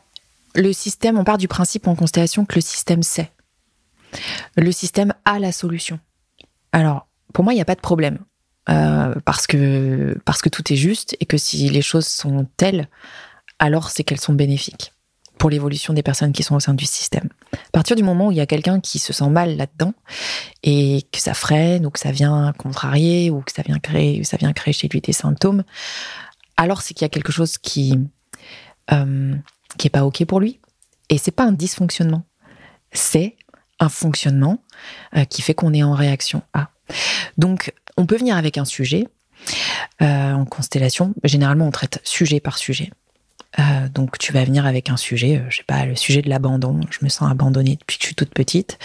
le 0.54 0.74
système, 0.74 1.18
on 1.18 1.24
part 1.24 1.40
du 1.40 1.48
principe 1.48 1.88
en 1.88 1.96
constellation 1.96 2.46
que 2.46 2.56
le 2.56 2.62
système 2.62 3.02
sait. 3.02 3.32
Le 4.56 4.72
système 4.72 5.14
a 5.26 5.40
la 5.40 5.52
solution. 5.52 6.00
Alors, 6.72 7.08
pour 7.34 7.44
moi, 7.44 7.54
il 7.54 7.56
n'y 7.56 7.64
a 7.64 7.66
pas 7.66 7.76
de 7.76 7.82
problème. 7.82 8.20
parce, 9.26 9.48
que, 9.48 10.20
parce 10.24 10.44
que 10.44 10.50
tout 10.50 10.72
est 10.72 10.76
juste 10.76 11.18
et 11.20 11.26
que 11.26 11.38
si 11.38 11.68
les 11.70 11.82
choses 11.82 12.06
sont 12.06 12.48
telles, 12.58 12.90
alors 13.58 13.90
c'est 13.90 14.04
qu'elles 14.04 14.20
sont 14.20 14.34
bénéfiques 14.34 14.94
pour 15.40 15.50
l'évolution 15.50 15.94
des 15.94 16.04
personnes 16.04 16.34
qui 16.34 16.44
sont 16.44 16.56
au 16.56 16.60
sein 16.60 16.76
du 16.76 16.86
système. 16.86 17.30
À 17.54 17.72
partir 17.72 17.96
du 17.96 18.04
moment 18.04 18.28
où 18.28 18.32
il 18.32 18.38
y 18.38 18.42
a 18.42 18.46
quelqu'un 18.46 18.80
qui 18.80 19.00
se 19.00 19.14
sent 19.14 19.30
mal 19.30 19.58
là-dedans 19.58 19.94
et 20.62 21.08
que 21.12 21.20
ça 21.20 21.34
freine 21.34 21.86
ou 21.86 21.90
que 21.90 22.00
ça 22.00 22.12
vient 22.12 22.54
contrarier 22.58 23.32
ou 23.32 23.42
que 23.42 23.52
ça 23.52 23.64
vient 23.64 23.80
créer, 23.80 24.24
ça 24.24 24.38
vient 24.38 24.54
créer 24.54 24.74
chez 24.74 24.90
lui 24.90 25.02
des 25.02 25.14
symptômes, 25.14 25.64
alors 26.58 26.82
c'est 26.82 26.94
qu'il 26.94 27.06
y 27.06 27.06
a 27.06 27.10
quelque 27.10 27.32
chose 27.32 27.58
qui 27.58 27.98
euh, 28.92 29.36
qui 29.78 29.88
est 29.88 29.92
pas 29.92 30.06
ok 30.06 30.26
pour 30.26 30.40
lui. 30.40 30.60
Et 31.10 31.18
c'est 31.18 31.32
pas 31.32 31.46
un 31.46 31.54
dysfonctionnement, 31.54 32.24
c'est 32.92 33.38
un 33.80 33.90
fonctionnement 33.90 34.62
euh, 35.16 35.24
qui 35.24 35.42
fait 35.42 35.54
qu'on 35.54 35.74
est 35.74 35.84
en 35.84 35.94
réaction 35.94 36.44
à. 36.54 36.70
Donc 37.38 37.74
on 37.98 38.06
peut 38.06 38.18
venir 38.18 38.36
avec 38.36 38.58
un 38.58 38.66
sujet 38.66 39.08
euh, 40.02 40.34
en 40.34 40.46
constellation. 40.46 41.14
Généralement 41.24 41.66
on 41.66 41.72
traite 41.72 42.02
sujet 42.04 42.42
par 42.42 42.58
sujet. 42.58 42.92
Euh, 43.58 43.90
donc 43.90 44.18
tu 44.20 44.32
vas 44.32 44.44
venir 44.44 44.66
avec 44.66 44.90
un 44.90 44.98
sujet, 44.98 45.38
euh, 45.38 45.50
je 45.50 45.58
sais 45.58 45.64
pas, 45.64 45.86
le 45.86 45.96
sujet 45.96 46.22
de 46.22 46.30
l'abandon. 46.30 46.80
Je 46.92 47.00
me 47.02 47.10
sens 47.10 47.30
abandonnée 47.32 47.78
depuis 47.78 47.98
que 47.98 48.04
je 48.04 48.08
suis 48.08 48.16
toute 48.16 48.30
petite, 48.30 48.78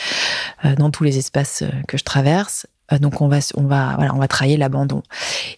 euh, 0.64 0.74
dans 0.74 0.90
tous 0.90 1.04
les 1.04 1.18
espaces 1.18 1.64
que 1.86 1.98
je 1.98 2.04
traverse. 2.04 2.66
Donc 3.00 3.20
on 3.20 3.28
va, 3.28 3.38
on 3.54 3.64
va, 3.64 3.94
voilà, 3.96 4.14
on 4.14 4.18
va 4.18 4.28
travailler 4.28 4.56
l'abandon. 4.56 5.02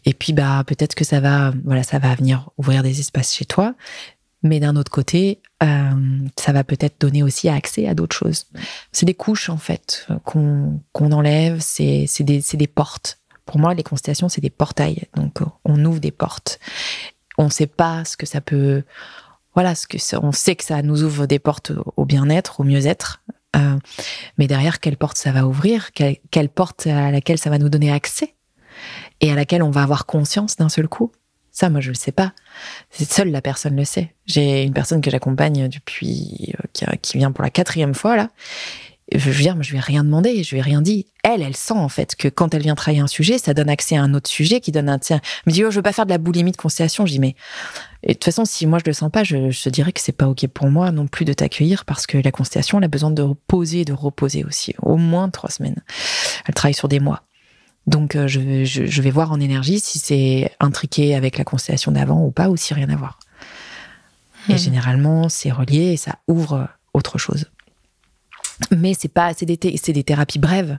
Et 0.05 0.15
puis 0.15 0.33
bah 0.33 0.63
peut-être 0.67 0.95
que 0.95 1.05
ça 1.05 1.21
va, 1.21 1.53
voilà, 1.65 1.83
ça 1.83 1.99
va 1.99 2.15
venir 2.15 2.51
ouvrir 2.57 2.83
des 2.83 3.01
espaces 3.01 3.35
chez 3.35 3.45
toi. 3.45 3.75
Mais 4.43 4.61
d'un 4.61 4.77
autre 4.77 4.93
côté, 4.93 5.41
ça 5.61 6.53
va 6.53 6.63
peut-être 6.63 7.01
donner 7.01 7.25
aussi 7.25 7.49
accès 7.49 7.89
à 7.89 7.95
d'autres 7.95 8.15
choses. 8.15 8.47
C'est 8.93 9.07
des 9.07 9.15
couches 9.15 9.51
en 9.51 9.57
fait 9.57 10.07
qu'on 10.25 10.81
qu'on 10.93 11.11
enlève. 11.11 11.59
C'est 11.59 12.07
des, 12.21 12.45
des 12.53 12.67
portes. 12.69 13.19
Pour 13.45 13.59
moi, 13.59 13.75
les 13.75 13.83
constellations, 13.83 14.29
c'est 14.29 14.41
des 14.41 14.51
portails. 14.51 15.07
Donc 15.17 15.41
on 15.65 15.85
ouvre 15.85 15.99
des 15.99 16.13
portes. 16.13 16.61
On 17.39 17.51
sait 17.51 17.67
pas 17.67 18.05
ce 18.05 18.17
que 18.17 18.27
ça 18.27 18.41
peut. 18.41 18.83
Voilà, 19.55 19.75
ce 19.75 19.87
que 19.87 19.99
on 20.19 20.33
sait 20.33 20.57
que 20.57 20.65
ça 20.65 20.83
nous 20.83 21.03
ouvre 21.03 21.27
des 21.27 21.39
portes 21.39 21.73
au 21.97 22.05
bien-être, 22.05 22.61
au 22.61 22.65
mieux-être, 22.65 23.23
euh, 23.57 23.79
mais 24.39 24.47
derrière, 24.47 24.81
quelle 24.81 24.97
porte 24.97 25.17
ça 25.17 25.33
va 25.33 25.47
ouvrir? 25.47 25.93
Quelle, 25.93 26.49
porte 26.49 26.87
à 26.87 27.11
laquelle 27.11 27.39
ça 27.39 27.51
va 27.51 27.59
nous 27.59 27.69
donner 27.69 27.93
accès? 27.93 28.35
Et 29.21 29.33
à 29.33 29.35
laquelle 29.35 29.63
on 29.63 29.71
va 29.71 29.83
avoir 29.83 30.07
conscience 30.07 30.57
d'un 30.57 30.69
seul 30.69 30.89
coup? 30.89 31.11
Ça, 31.51 31.71
moi, 31.71 31.81
je 31.81 31.89
ne 31.89 31.95
le 31.95 31.99
sais 31.99 32.13
pas. 32.13 32.35
Seule 32.91 33.31
la 33.31 33.41
personne 33.41 33.77
le 33.77 33.87
sait. 33.87 34.15
J'ai 34.27 34.65
une 34.65 34.75
personne 34.75 35.01
que 35.01 35.11
j'accompagne 35.11 35.69
depuis, 35.69 36.55
euh, 36.59 36.67
qui, 36.75 36.85
qui, 37.01 37.17
vient 37.17 37.33
pour 37.33 37.43
la 37.43 37.51
quatrième 37.51 37.95
fois, 37.95 38.17
là 38.17 38.29
je 39.13 39.31
veux 39.31 39.41
dire, 39.41 39.57
je 39.63 39.71
lui 39.71 39.77
ai 39.77 39.81
rien 39.81 40.03
demandé, 40.03 40.43
je 40.43 40.51
lui 40.51 40.59
ai 40.59 40.63
rien 40.63 40.83
dit. 40.83 41.07
Elle, 41.23 41.41
elle 41.41 41.57
sent 41.57 41.75
en 41.75 41.89
fait 41.89 42.17
que 42.17 42.27
quand 42.27 42.55
elle 42.55 42.63
vient 42.63 42.75
travailler 42.75 43.01
un 43.01 43.07
sujet, 43.07 43.39
ça 43.39 43.55
donne 43.55 43.69
accès 43.69 43.97
à 43.97 44.03
un 44.03 44.15
autre 44.15 44.29
sujet 44.29 44.61
qui 44.61 44.73
donne 44.73 44.89
un. 44.89 44.99
Tiens, 44.99 45.21
elle 45.23 45.51
me 45.51 45.53
dit, 45.53 45.65
oh, 45.65 45.71
je 45.71 45.77
veux 45.77 45.83
pas 45.83 45.93
faire 45.93 46.07
de 46.07 46.11
la 46.11 46.19
boulimie 46.19 46.51
de 46.51 46.57
constellation. 46.57 47.07
Je 47.07 47.13
dis, 47.13 47.21
mais 47.21 47.37
et 48.03 48.09
de 48.09 48.13
toute 48.15 48.25
façon, 48.25 48.45
si 48.45 48.67
moi 48.67 48.81
je 48.81 48.89
le 48.89 48.93
sens 48.93 49.11
pas, 49.11 49.23
je, 49.23 49.51
je 49.51 49.63
te 49.63 49.69
dirais 49.69 49.93
que 49.93 50.01
c'est 50.01 50.13
pas 50.13 50.27
ok 50.27 50.49
pour 50.49 50.69
moi 50.69 50.91
non 50.91 51.07
plus 51.07 51.25
de 51.25 51.33
t'accueillir 51.33 51.85
parce 51.85 52.07
que 52.07 52.19
la 52.19 52.33
constellation, 52.33 52.79
elle 52.79 52.85
a 52.85 52.89
besoin 52.89 53.13
de 53.13 53.23
reposer, 53.23 53.85
de 53.85 53.93
reposer 53.93 54.45
aussi, 54.45 54.75
au 54.83 54.97
moins 54.97 55.29
trois 55.31 55.51
semaines. 55.51 55.83
Elle 56.47 56.55
travaille 56.55 56.75
sur 56.75 56.89
des 56.89 57.01
mois. 57.01 57.23
Donc, 57.87 58.17
euh, 58.17 58.27
je, 58.27 58.65
je, 58.65 58.87
je 58.87 59.03
vais 59.03 59.13
voir 59.13 59.31
en 59.31 59.39
énergie 59.39 59.79
si 59.79 60.01
c'est 60.01 60.51
intriqué 60.59 61.15
avec 61.15 61.39
la 61.39 61.45
constellation 61.45 61.93
d'avant 61.93 62.25
ou 62.25 62.33
pas, 62.33 62.49
ou 62.49 62.57
si 62.57 62.75
rien 62.75 62.89
à 62.89 62.97
voir. 62.97 63.21
Et 64.49 64.55
hmm. 64.55 64.59
généralement, 64.59 65.29
c'est 65.29 65.53
relié 65.53 65.93
et 65.93 65.97
ça 65.97 66.17
ouvre 66.27 66.69
autre 66.93 67.19
chose 67.19 67.47
mais 68.71 68.95
c'est 68.99 69.09
pas 69.09 69.33
c'est 69.35 69.47
des 69.47 69.59
c'est 69.77 69.93
des 69.93 70.05
thérapies 70.05 70.39
brèves. 70.39 70.79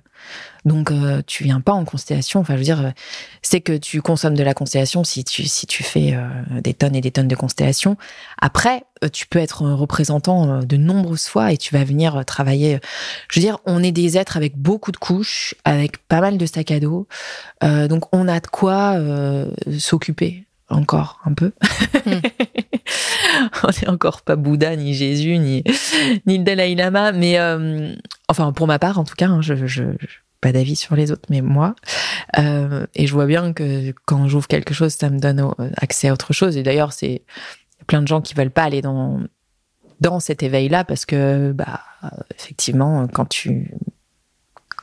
Donc 0.66 0.92
euh, 0.92 1.22
tu 1.26 1.44
viens 1.44 1.62
pas 1.62 1.74
en 1.74 1.86
constellation. 1.86 2.40
Enfin 2.40 2.54
je 2.54 2.60
veux 2.60 2.64
dire 2.64 2.94
c'est 3.42 3.62
que 3.62 3.78
tu 3.78 4.02
consommes 4.02 4.36
de 4.36 4.44
la 4.44 4.54
constellation 4.54 5.04
si 5.04 5.24
tu 5.24 5.44
si 5.46 5.68
tu 5.68 5.84
fais 5.84 6.14
euh, 6.14 6.28
des 6.62 6.74
tonnes 6.74 6.96
et 6.96 7.02
des 7.02 7.12
tonnes 7.12 7.28
de 7.28 7.36
constellation 7.36 7.98
après 8.42 8.84
euh, 9.04 9.10
tu 9.10 9.28
peux 9.28 9.40
être 9.40 9.64
représentant 9.64 10.60
de 10.64 10.78
nombreuses 10.78 11.28
fois 11.28 11.52
et 11.52 11.58
tu 11.58 11.74
vas 11.74 11.84
venir 11.84 12.26
travailler 12.26 12.80
je 13.30 13.40
veux 13.40 13.46
dire 13.46 13.60
on 13.66 13.84
est 13.84 13.92
des 13.92 14.18
êtres 14.18 14.38
avec 14.38 14.58
beaucoup 14.58 14.92
de 14.92 14.98
couches 14.98 15.56
avec 15.64 15.98
pas 16.08 16.22
mal 16.22 16.38
de 16.38 16.46
sacs 16.46 16.72
à 16.72 16.80
dos. 16.80 17.08
Donc 17.62 18.14
on 18.14 18.28
a 18.28 18.40
de 18.40 18.48
quoi 18.48 18.98
s'occuper 19.78 20.47
encore 20.70 21.20
un 21.26 21.34
peu. 21.34 21.52
Hmm. 22.06 22.20
on 23.64 23.68
n'est 23.68 23.90
encore 23.90 24.22
pas 24.22 24.36
Bouddha, 24.36 24.76
ni 24.76 24.94
Jésus, 24.94 25.38
ni, 25.38 25.64
ni 26.26 26.38
le 26.38 26.44
Dalai 26.44 26.76
Lama, 26.76 27.12
mais 27.12 27.40
euh, 27.40 27.94
enfin 28.28 28.52
pour 28.52 28.68
ma 28.68 28.80
part 28.80 29.00
en 29.00 29.04
tout 29.04 29.16
cas, 29.16 29.28
hein, 29.28 29.42
je, 29.42 29.68
je, 29.68 29.84
pas 30.42 30.52
d'avis 30.52 30.76
sur 30.76 30.96
les 30.96 31.12
autres, 31.12 31.28
mais 31.30 31.42
moi. 31.42 31.76
Euh, 32.38 32.86
et 32.96 33.08
je 33.08 33.14
vois 33.14 33.26
bien 33.26 33.54
que 33.54 33.94
quand 34.06 34.28
j'ouvre 34.28 34.48
quelque 34.48 34.74
chose, 34.74 34.94
ça 34.94 35.10
me 35.10 35.20
donne 35.20 35.52
accès 35.78 36.10
à 36.10 36.14
autre 36.14 36.34
chose. 36.34 36.58
Et 36.58 36.64
d'ailleurs, 36.64 36.94
c'est 36.94 37.24
plein 37.88 38.02
de 38.02 38.08
gens 38.08 38.22
qui 38.22 38.34
veulent 38.34 38.52
pas 38.52 38.64
aller 38.64 38.82
dans 38.82 39.22
dans 40.00 40.20
cet 40.20 40.44
éveil-là 40.44 40.84
parce 40.84 41.06
que 41.06 41.52
bah 41.54 41.82
effectivement, 42.38 43.08
quand 43.08 43.26
tu 43.26 43.72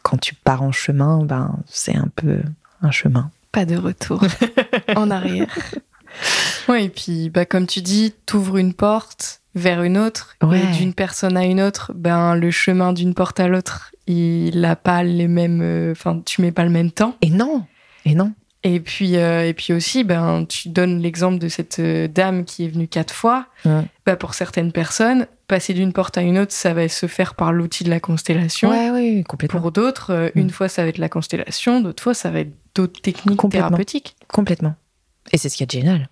quand 0.02 0.18
tu 0.18 0.34
pars 0.34 0.62
en 0.62 0.72
chemin, 0.72 1.24
ben 1.24 1.56
c'est 1.66 1.96
un 1.96 2.08
peu 2.14 2.40
un 2.82 2.90
chemin. 2.90 3.30
Pas 3.54 3.64
de 3.64 3.76
retour 3.76 4.20
en 4.96 5.10
arrière. 5.10 5.56
Oui, 6.68 6.84
et 6.84 6.88
puis 6.88 7.30
bah, 7.30 7.44
comme 7.44 7.66
tu 7.66 7.80
dis, 7.82 8.12
t'ouvres 8.26 8.56
une 8.56 8.74
porte 8.74 9.40
vers 9.54 9.84
une 9.84 9.96
autre, 9.96 10.36
et 10.42 10.76
d'une 10.76 10.92
personne 10.92 11.36
à 11.36 11.44
une 11.44 11.60
autre, 11.60 11.92
ben 11.94 12.34
le 12.34 12.50
chemin 12.50 12.92
d'une 12.92 13.14
porte 13.14 13.38
à 13.38 13.46
l'autre, 13.46 13.92
il 14.08 14.60
n'a 14.60 14.74
pas 14.74 15.04
les 15.04 15.28
mêmes, 15.28 15.60
euh, 15.62 15.92
enfin 15.92 16.20
tu 16.26 16.42
mets 16.42 16.50
pas 16.50 16.64
le 16.64 16.70
même 16.70 16.90
temps. 16.90 17.14
Et 17.22 17.30
non, 17.30 17.64
et 18.04 18.16
non. 18.16 18.32
Et 18.64 18.80
puis, 18.80 19.16
euh, 19.16 19.46
et 19.46 19.52
puis 19.52 19.74
aussi, 19.74 20.04
ben, 20.04 20.46
tu 20.48 20.70
donnes 20.70 21.00
l'exemple 21.00 21.38
de 21.38 21.48
cette 21.48 21.78
euh, 21.78 22.08
dame 22.08 22.44
qui 22.44 22.64
est 22.64 22.68
venue 22.68 22.88
quatre 22.88 23.14
fois. 23.14 23.46
Bah, 24.06 24.16
pour 24.16 24.34
certaines 24.34 24.72
personnes, 24.72 25.26
passer 25.46 25.74
d'une 25.74 25.92
porte 25.92 26.18
à 26.18 26.22
une 26.22 26.38
autre, 26.38 26.52
ça 26.52 26.74
va 26.74 26.88
se 26.88 27.06
faire 27.06 27.34
par 27.34 27.52
l'outil 27.52 27.84
de 27.84 27.90
la 27.90 28.00
constellation. 28.00 28.70
Ouais, 28.70 28.90
oui, 28.90 29.24
complètement. 29.24 29.60
Pour 29.60 29.72
d'autres, 29.72 30.30
une 30.34 30.46
mm. 30.46 30.50
fois, 30.50 30.68
ça 30.68 30.82
va 30.82 30.88
être 30.88 30.98
la 30.98 31.08
constellation, 31.08 31.80
d'autres 31.80 32.02
fois, 32.02 32.14
ça 32.14 32.30
va 32.30 32.40
être 32.40 32.52
d'autres 32.74 33.00
techniques 33.00 33.40
thérapeutiques. 33.50 34.16
Complètement. 34.28 34.74
Et 35.32 35.38
c'est 35.38 35.48
ce 35.48 35.56
qui 35.56 35.62
est 35.62 35.70
génial. 35.70 36.08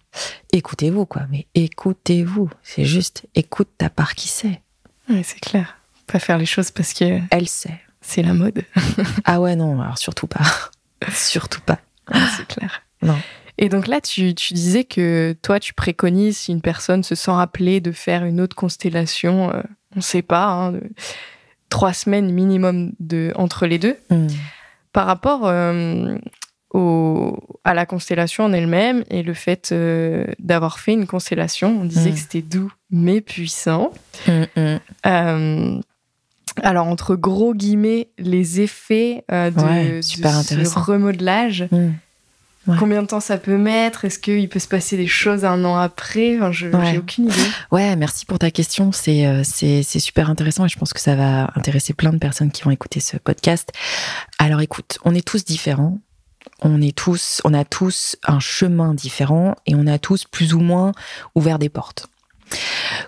Écoutez-vous, 0.53 1.07
quoi. 1.07 1.23
Mais 1.31 1.47
écoutez-vous. 1.55 2.51
C'est 2.63 2.85
juste, 2.85 3.27
écoute 3.35 3.69
ta 3.77 3.91
part 3.91 4.15
qui 4.15 4.29
sait. 4.29 4.63
Oui, 5.09 5.23
c'est 5.25 5.41
clair. 5.41 5.77
Pas 6.07 6.19
faire 6.19 6.39
les 6.39 6.47
choses 6.47 6.71
parce 6.71 6.93
que. 6.93 7.21
Elle 7.31 7.49
sait. 7.49 7.81
C'est 8.01 8.23
la 8.23 8.35
mode. 8.35 8.65
ah 9.25 9.41
ouais, 9.41 9.55
non, 9.57 9.81
alors 9.81 9.99
surtout 9.99 10.27
pas. 10.27 10.45
surtout 11.13 11.61
pas. 11.61 11.79
c'est 12.37 12.47
clair. 12.47 12.83
Non. 13.03 13.19
Et 13.59 13.69
donc 13.69 13.87
là, 13.87 14.01
tu, 14.01 14.35
tu, 14.35 14.55
disais 14.55 14.85
que 14.85 15.37
toi, 15.43 15.61
tu 15.61 15.75
préconises 15.75 16.39
si 16.39 16.53
une 16.53 16.63
personne 16.63 17.03
se 17.03 17.15
sent 17.15 17.33
appelée 17.35 17.81
de 17.81 17.93
faire 17.93 18.25
une 18.25 18.41
autre 18.41 18.57
constellation, 18.57 19.51
euh, 19.51 19.63
on 19.95 19.99
ne 19.99 20.03
sait 20.03 20.23
pas, 20.23 20.47
hein, 20.47 20.75
trois 21.69 21.93
semaines 21.93 22.33
minimum 22.33 22.93
de, 22.99 23.33
entre 23.35 23.67
les 23.67 23.79
deux. 23.79 23.97
Hmm. 24.11 24.27
Par 24.93 25.07
rapport 25.07 25.47
euh, 25.47 26.17
à 27.65 27.75
la 27.75 27.87
constellation 27.87 28.45
en 28.45 28.53
elle-même 28.53 29.05
et 29.11 29.23
le 29.23 29.35
fait 29.35 29.71
euh, 29.73 30.25
d'avoir 30.39 30.79
fait 30.79 30.93
une 30.93 31.07
constellation. 31.07 31.81
On 31.83 31.85
disait 31.85 32.11
mm. 32.11 32.15
que 32.15 32.19
c'était 32.19 32.43
doux 32.43 32.73
mais 32.91 33.21
puissant. 33.21 33.93
Mm, 34.27 34.61
mm. 34.61 34.81
Euh, 35.07 35.81
alors, 36.63 36.87
entre 36.87 37.15
gros 37.15 37.55
guillemets, 37.55 38.09
les 38.19 38.61
effets 38.61 39.25
euh, 39.33 39.51
de, 39.51 40.03
ce 40.03 40.79
remodelage, 40.79 41.67
combien 42.79 43.03
de 43.03 43.07
temps 43.07 43.21
ça 43.21 43.39
peut 43.39 43.57
mettre? 43.59 44.05
Est-ce 44.05 44.19
qu'il 44.19 44.49
peut 44.49 44.59
se 44.59 44.69
passer 44.69 44.97
des 44.97 45.07
choses 45.07 45.45
un 45.45 45.65
an 45.65 45.77
après? 45.77 46.37
Enfin, 46.37 46.53
Je 46.53 46.69
n'ai 46.69 46.99
aucune 46.99 47.27
idée. 47.27 47.35
Ouais, 47.71 47.97
merci 47.97 48.25
pour 48.27 48.39
ta 48.39 48.51
question. 48.51 48.93
C'est 48.93 49.83
super 49.83 50.31
intéressant 50.31 50.65
et 50.67 50.69
je 50.69 50.79
pense 50.79 50.93
que 50.93 51.01
ça 51.01 51.17
va 51.17 51.51
intéresser 51.55 51.93
plein 51.93 52.13
de 52.13 52.19
personnes 52.19 52.51
qui 52.51 52.63
vont 52.63 52.71
écouter 52.71 53.01
ce 53.01 53.17
podcast. 53.17 53.73
Alors, 54.39 54.61
écoute, 54.61 54.99
on 55.05 55.15
est 55.15 55.27
tous 55.27 55.45
différents 55.45 55.99
on 56.65 56.81
est 56.81 56.97
tous, 56.97 57.41
on 57.45 57.55
a 57.55 57.65
tous 57.65 58.17
un 58.27 58.41
chemin 58.41 58.95
différent 58.95 59.57
et 59.67 59.75
on 59.75 59.87
a 59.87 59.99
tous 59.99 60.25
plus 60.25 60.55
ou 60.55 60.61
moins 60.61 60.93
ouvert 61.35 61.59
des 61.59 61.69
portes. 61.69 62.09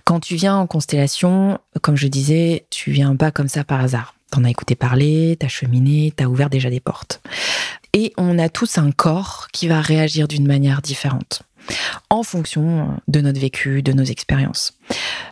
Quand 0.05 0.21
tu 0.21 0.35
viens 0.35 0.57
en 0.57 0.67
constellation, 0.67 1.59
comme 1.83 1.97
je 1.97 2.09
disais, 2.09 2.67
tu 2.71 2.91
viens 2.91 3.15
pas 3.17 3.31
comme 3.31 3.49
ça 3.49 3.65
par 3.65 3.81
hasard. 3.81 4.15
T'en 4.31 4.45
as 4.45 4.51
écouté 4.51 4.75
parler, 4.75 5.37
t'as 5.39 5.49
cheminé, 5.49 6.13
t'as 6.17 6.25
ouvert 6.25 6.51
déjà 6.51 6.71
des 6.71 6.81
portes. 6.81 7.21
Et 7.95 8.13
on 8.17 8.41
a 8.41 8.49
tous 8.49 8.77
un 8.77 8.91
corps 8.91 9.47
qui 9.53 9.69
va 9.69 9.81
réagir 9.81 10.27
d'une 10.27 10.47
manière 10.47 10.83
différente 10.83 11.43
en 12.11 12.25
fonction 12.25 12.99
de 13.09 13.21
notre 13.21 13.41
vécu, 13.41 13.83
de 13.83 13.93
nos 13.93 14.03
expériences. 14.03 14.77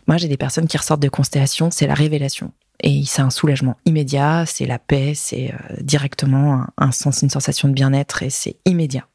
Moi, 0.07 0.17
j'ai 0.17 0.29
des 0.29 0.37
personnes 0.37 0.67
qui 0.67 0.77
ressortent 0.77 1.01
de 1.01 1.09
constellation, 1.09 1.69
c'est 1.71 1.87
la 1.87 1.93
révélation. 1.93 2.51
Et 2.81 3.03
c'est 3.05 3.21
un 3.21 3.29
soulagement 3.29 3.77
immédiat, 3.85 4.45
c'est 4.47 4.65
la 4.65 4.79
paix, 4.79 5.13
c'est 5.13 5.53
euh, 5.53 5.75
directement 5.81 6.65
un, 6.77 6.91
sens, 6.91 7.21
une 7.21 7.29
sensation 7.29 7.67
de 7.67 7.73
bien-être 7.73 8.23
et 8.23 8.29
c'est 8.29 8.55
immédiat. 8.65 9.05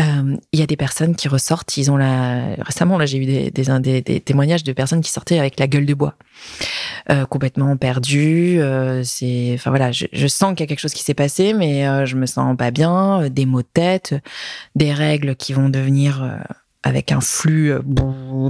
Euh, 0.00 0.36
il 0.52 0.58
y 0.58 0.62
a 0.62 0.66
des 0.66 0.76
personnes 0.76 1.14
qui 1.14 1.28
ressortent, 1.28 1.76
ils 1.76 1.90
ont 1.90 1.96
la. 1.96 2.54
Récemment, 2.58 2.98
là, 2.98 3.06
j'ai 3.06 3.18
eu 3.18 3.50
des, 3.50 4.20
témoignages 4.20 4.64
de 4.64 4.72
personnes 4.72 5.00
qui 5.00 5.10
sortaient 5.10 5.38
avec 5.38 5.58
la 5.58 5.66
gueule 5.66 5.86
de 5.86 5.94
bois, 5.94 6.14
euh, 7.10 7.26
complètement 7.26 7.76
perdues. 7.76 8.60
c'est, 9.04 9.52
enfin 9.54 9.70
voilà, 9.70 9.92
je, 9.92 10.26
sens 10.26 10.54
qu'il 10.54 10.60
y 10.60 10.64
a 10.64 10.66
quelque 10.66 10.80
chose 10.80 10.94
qui 10.94 11.02
s'est 11.02 11.14
passé, 11.14 11.52
mais 11.52 12.06
je 12.06 12.16
me 12.16 12.26
sens 12.26 12.56
pas 12.56 12.70
bien. 12.70 13.28
Des 13.28 13.46
maux 13.46 13.62
de 13.62 13.68
tête, 13.72 14.14
des 14.74 14.92
règles 14.92 15.36
qui 15.36 15.52
vont 15.52 15.68
devenir 15.68 16.22
avec 16.84 17.10
un 17.10 17.20
flux 17.20 17.72
euh, 17.72 17.80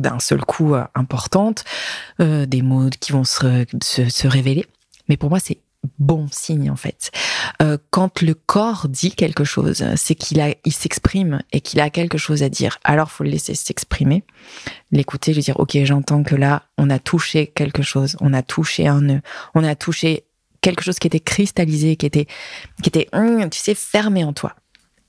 d'un 0.01 0.19
seul 0.19 0.43
coup 0.43 0.75
euh, 0.75 0.85
importante, 0.95 1.65
euh, 2.21 2.45
des 2.45 2.61
mots 2.61 2.91
qui 3.01 3.13
vont 3.13 3.25
se, 3.25 3.65
se, 3.81 4.27
révéler. 4.27 4.67
Mais 5.09 5.17
pour 5.17 5.31
moi, 5.31 5.39
c'est 5.39 5.59
bon 5.99 6.27
signe 6.31 6.71
en 6.71 6.77
fait. 6.77 7.11
quand 7.91 8.23
le 8.23 8.35
corps 8.35 8.89
dit 8.89 9.13
quelque 9.13 9.45
chose, 9.45 9.85
c'est 9.97 10.15
qu'il 10.15 10.41
a, 10.41 10.55
il 10.65 10.73
s'exprime 10.73 11.41
et 11.53 11.61
qu'il 11.61 11.81
a 11.81 11.91
quelque 11.91 12.19
chose 12.19 12.43
à 12.43 12.49
dire. 12.49 12.79
Alors 12.85 13.11
faut 13.11 13.25
le 13.25 13.31
laisser 13.31 13.55
s'exprimer, 13.55 14.25
l'écouter, 14.91 15.35
lui 15.35 15.43
dire 15.43 15.59
ok 15.59 15.77
j'entends 15.85 16.23
que 16.23 16.35
là 16.35 16.65
on 16.79 16.91
a 16.91 16.99
touché 16.99 17.49
quelque 17.49 17.83
chose, 17.83 18.17
on 18.21 18.33
a 18.33 18.43
touché 18.43 18.87
un 18.87 19.01
nœud, 19.01 19.21
on 19.55 19.65
a 19.65 19.75
touché 19.75 20.25
quelque 20.65 20.83
chose 20.83 20.99
qui 20.99 21.07
était 21.07 21.21
cristallisé, 21.21 21.97
qui 21.97 22.07
était, 22.07 22.27
qui 22.83 22.89
était, 22.89 23.09
hum, 23.13 23.51
tu 23.51 23.59
sais, 23.59 23.75
fermé 23.75 24.25
en 24.25 24.33
toi 24.33 24.55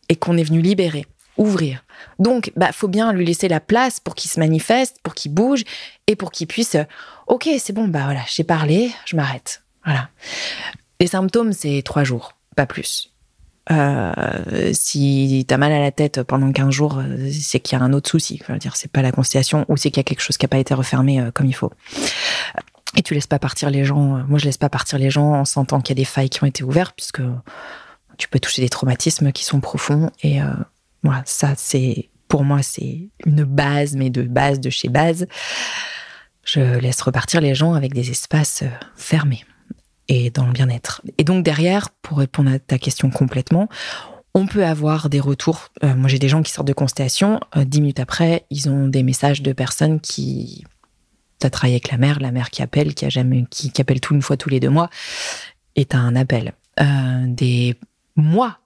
et 0.10 0.16
qu'on 0.18 0.38
est 0.38 0.44
venu 0.44 0.62
libérer 0.62 1.06
ouvrir. 1.38 1.84
Donc, 2.20 2.52
bah, 2.56 2.72
faut 2.72 2.88
bien 2.88 3.12
lui 3.12 3.26
laisser 3.26 3.48
la 3.48 3.60
place 3.60 4.00
pour 4.00 4.16
qu'il 4.16 4.32
se 4.32 4.40
manifeste, 4.40 4.98
pour 5.04 5.16
qu'il 5.16 5.34
bouge 5.34 5.64
et 6.08 6.16
pour 6.16 6.32
qu'il 6.32 6.48
puisse. 6.48 6.78
Ok, 7.28 7.50
c'est 7.60 7.74
bon, 7.74 7.88
bah 7.88 8.04
voilà, 8.06 8.22
j'ai 8.28 8.44
parlé, 8.44 8.92
je 9.06 9.16
m'arrête. 9.16 9.65
Voilà. 9.86 10.10
Les 11.00 11.08
symptômes, 11.08 11.54
c'est 11.54 11.82
trois 11.84 12.04
jours, 12.04 12.34
pas 12.56 12.66
plus. 12.66 13.12
Euh, 13.72 14.72
si 14.74 15.44
t'as 15.48 15.58
mal 15.58 15.72
à 15.72 15.80
la 15.80 15.92
tête 15.92 16.22
pendant 16.24 16.52
15 16.52 16.70
jours, 16.70 17.00
euh, 17.00 17.30
c'est 17.32 17.60
qu'il 17.60 17.78
y 17.78 17.82
a 17.82 17.84
un 17.84 17.94
autre 17.94 18.10
souci. 18.10 18.42
Je 18.48 18.54
veux 18.54 18.60
dire, 18.60 18.76
c'est 18.76 18.92
pas 18.92 19.02
la 19.02 19.12
constellation 19.12 19.66
ou 19.70 19.78
c'est 19.78 19.90
qu'il 19.90 19.98
y 19.98 20.02
a 20.02 20.04
quelque 20.04 20.22
chose 20.22 20.38
qui 20.38 20.46
n'a 20.46 20.50
pas 20.50 20.60
été 20.60 20.74
refermé 20.74 21.20
euh, 21.20 21.32
comme 21.32 21.48
il 21.48 21.56
faut. 21.56 21.72
Et 22.96 23.02
tu 23.02 23.14
laisses 23.14 23.28
pas 23.28 23.40
partir 23.40 23.70
les 23.70 23.84
gens. 23.84 24.24
Moi, 24.28 24.40
je 24.40 24.46
laisse 24.46 24.58
pas 24.58 24.70
partir 24.70 25.00
les 25.00 25.10
gens 25.10 25.34
en 25.34 25.46
sentant 25.46 25.82
qu'il 25.82 25.98
y 25.98 26.00
a 26.00 26.02
des 26.02 26.06
failles 26.06 26.30
qui 26.30 26.44
ont 26.44 26.48
été 26.48 26.64
ouvertes, 26.64 26.94
puisque 26.96 27.22
tu 28.18 28.30
peux 28.30 28.40
toucher 28.40 28.62
des 28.62 28.70
traumatismes 28.70 29.34
qui 29.34 29.44
sont 29.44 29.60
profonds. 29.60 30.12
Et 30.24 30.40
voilà, 31.04 31.22
ça, 31.26 31.56
c'est 31.58 32.10
pour 32.30 32.46
moi, 32.46 32.64
c'est 32.64 33.10
une 33.26 33.44
base, 33.44 33.98
mais 33.98 34.10
de 34.10 34.22
base 34.22 34.62
de 34.62 34.70
chez 34.70 34.88
base. 34.88 35.28
Je 36.46 36.62
laisse 36.62 37.02
repartir 37.02 37.42
les 37.42 37.54
gens 37.54 37.74
avec 37.74 37.94
des 37.94 38.12
espaces 38.12 38.64
fermés 38.96 39.44
et 40.08 40.30
dans 40.30 40.46
le 40.46 40.52
bien-être. 40.52 41.02
Et 41.18 41.24
donc 41.24 41.44
derrière, 41.44 41.90
pour 42.02 42.18
répondre 42.18 42.52
à 42.52 42.60
ta 42.60 42.78
question 42.78 43.10
complètement, 43.10 43.70
on 44.36 44.48
peut 44.48 44.66
avoir 44.66 45.10
des 45.10 45.22
retours. 45.22 45.70
Euh, 45.84 45.96
moi, 45.96 46.10
j'ai 46.10 46.20
des 46.20 46.28
gens 46.28 46.44
qui 46.44 46.52
sortent 46.52 46.68
de 46.68 46.74
constellation. 46.74 47.40
Euh, 47.56 47.64
dix 47.64 47.80
minutes 47.80 48.02
après, 48.02 48.46
ils 48.50 48.70
ont 48.70 48.88
des 48.88 49.02
messages 49.02 49.42
de 49.42 49.54
personnes 49.54 50.02
qui. 50.02 50.66
T'as 51.40 51.50
travaillé 51.50 51.76
avec 51.76 51.90
la 51.90 51.98
mère, 51.98 52.20
la 52.20 52.32
mère 52.32 52.50
qui 52.50 52.62
appelle, 52.62 52.94
qui 52.94 53.06
a 53.06 53.10
jamais, 53.10 53.46
qui, 53.50 53.72
appelle 53.80 54.02
tout 54.02 54.14
une 54.14 54.22
fois 54.22 54.38
tous 54.38 54.50
les 54.50 54.60
deux 54.60 54.70
mois, 54.70 54.90
et 55.76 55.88
un 55.92 56.16
appel. 56.16 56.54
Euh, 56.82 57.26
des 57.28 57.76
mois 58.16 58.60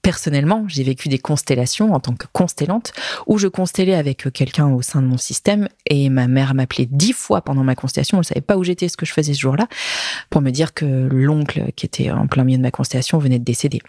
personnellement, 0.00 0.64
j'ai 0.68 0.82
vécu 0.82 1.08
des 1.08 1.18
constellations 1.18 1.92
en 1.92 2.00
tant 2.00 2.14
que 2.14 2.26
constellante 2.32 2.92
où 3.26 3.36
je 3.38 3.46
constellais 3.46 3.94
avec 3.94 4.32
quelqu'un 4.32 4.68
au 4.68 4.80
sein 4.80 5.02
de 5.02 5.06
mon 5.06 5.18
système 5.18 5.68
et 5.86 6.08
ma 6.08 6.28
mère 6.28 6.54
m'appelait 6.54 6.88
dix 6.90 7.12
fois 7.12 7.42
pendant 7.42 7.62
ma 7.62 7.74
constellation. 7.74 8.18
Elle 8.18 8.24
savait 8.24 8.40
pas 8.40 8.56
où 8.56 8.64
j'étais, 8.64 8.88
ce 8.88 8.96
que 8.96 9.04
je 9.04 9.12
faisais 9.12 9.34
ce 9.34 9.40
jour-là, 9.40 9.68
pour 10.30 10.40
me 10.40 10.50
dire 10.50 10.72
que 10.72 11.08
l'oncle 11.10 11.72
qui 11.76 11.84
était 11.84 12.10
en 12.10 12.26
plein 12.26 12.44
milieu 12.44 12.56
de 12.56 12.62
ma 12.62 12.70
constellation 12.70 13.18
venait 13.18 13.38
de 13.38 13.44
décéder. 13.44 13.82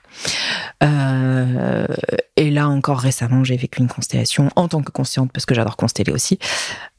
Euh, 0.84 1.88
et 2.36 2.52
là 2.52 2.68
encore 2.68 3.00
récemment, 3.00 3.44
j'ai 3.46 3.56
vécu 3.56 3.82
une 3.82 3.88
constellation 3.88 4.50
en 4.56 4.68
tant 4.68 4.82
que 4.82 4.92
constellante 4.92 5.32
parce 5.32 5.46
que 5.46 5.56
j'adore 5.56 5.78
consteller 5.78 6.12
aussi. 6.12 6.38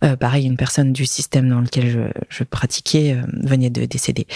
Euh, 0.03 0.17
pareil, 0.17 0.47
une 0.47 0.57
personne 0.57 0.93
du 0.93 1.05
système 1.05 1.49
dans 1.49 1.61
lequel 1.61 2.13
je, 2.31 2.45
pratiquais 2.45 3.15
euh, 3.15 3.23
venait 3.43 3.71
de 3.71 3.85
décéder. 3.85 4.27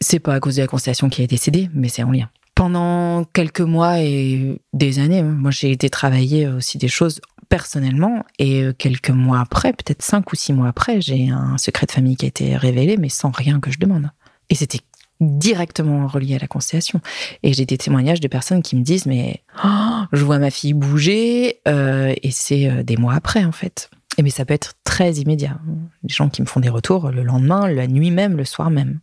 C'est 0.00 0.20
pas 0.20 0.34
à 0.34 0.40
cause 0.40 0.56
de 0.56 0.62
la 0.62 0.68
constellation 0.68 1.10
qui 1.10 1.22
est 1.22 1.26
décédée, 1.26 1.68
mais 1.74 1.88
c'est 1.88 2.02
en 2.02 2.12
lien 2.12 2.30
pendant 2.58 3.22
quelques 3.22 3.60
mois 3.60 4.00
et 4.00 4.60
des 4.72 4.98
années. 4.98 5.20
Hein. 5.20 5.36
Moi, 5.38 5.52
j'ai 5.52 5.70
été 5.70 5.88
travailler 5.88 6.48
aussi 6.48 6.76
des 6.76 6.88
choses 6.88 7.20
personnellement 7.48 8.24
et 8.40 8.64
euh, 8.64 8.72
quelques 8.76 9.10
mois 9.10 9.38
après, 9.38 9.72
peut-être 9.72 10.02
cinq 10.02 10.32
ou 10.32 10.36
six 10.36 10.52
mois 10.52 10.66
après, 10.66 11.00
j'ai 11.00 11.28
un 11.30 11.56
secret 11.56 11.86
de 11.86 11.92
famille 11.92 12.16
qui 12.16 12.24
a 12.24 12.28
été 12.28 12.56
révélé, 12.56 12.96
mais 12.96 13.10
sans 13.10 13.30
rien 13.30 13.60
que 13.60 13.70
je 13.70 13.78
demande. 13.78 14.10
Et 14.50 14.56
c'était 14.56 14.80
directement 15.20 16.08
relié 16.08 16.34
à 16.34 16.38
la 16.40 16.48
constellation. 16.48 17.00
Et 17.44 17.52
j'ai 17.52 17.64
des 17.64 17.78
témoignages 17.78 18.20
de 18.20 18.26
personnes 18.26 18.62
qui 18.62 18.74
me 18.74 18.82
disent, 18.82 19.06
mais 19.06 19.44
oh, 19.64 20.00
je 20.12 20.24
vois 20.24 20.40
ma 20.40 20.50
fille 20.50 20.74
bouger, 20.74 21.60
euh, 21.68 22.12
et 22.24 22.32
c'est 22.32 22.68
euh, 22.68 22.82
des 22.82 22.96
mois 22.96 23.14
après, 23.14 23.44
en 23.44 23.52
fait. 23.52 23.88
Et 24.16 24.22
mais 24.24 24.30
ça 24.30 24.44
peut 24.44 24.54
être 24.54 24.72
très 24.82 25.12
immédiat. 25.12 25.60
Des 26.02 26.12
gens 26.12 26.28
qui 26.28 26.42
me 26.42 26.46
font 26.48 26.58
des 26.58 26.70
retours 26.70 27.12
le 27.12 27.22
lendemain, 27.22 27.68
la 27.68 27.86
nuit 27.86 28.10
même, 28.10 28.36
le 28.36 28.44
soir 28.44 28.68
même. 28.68 28.98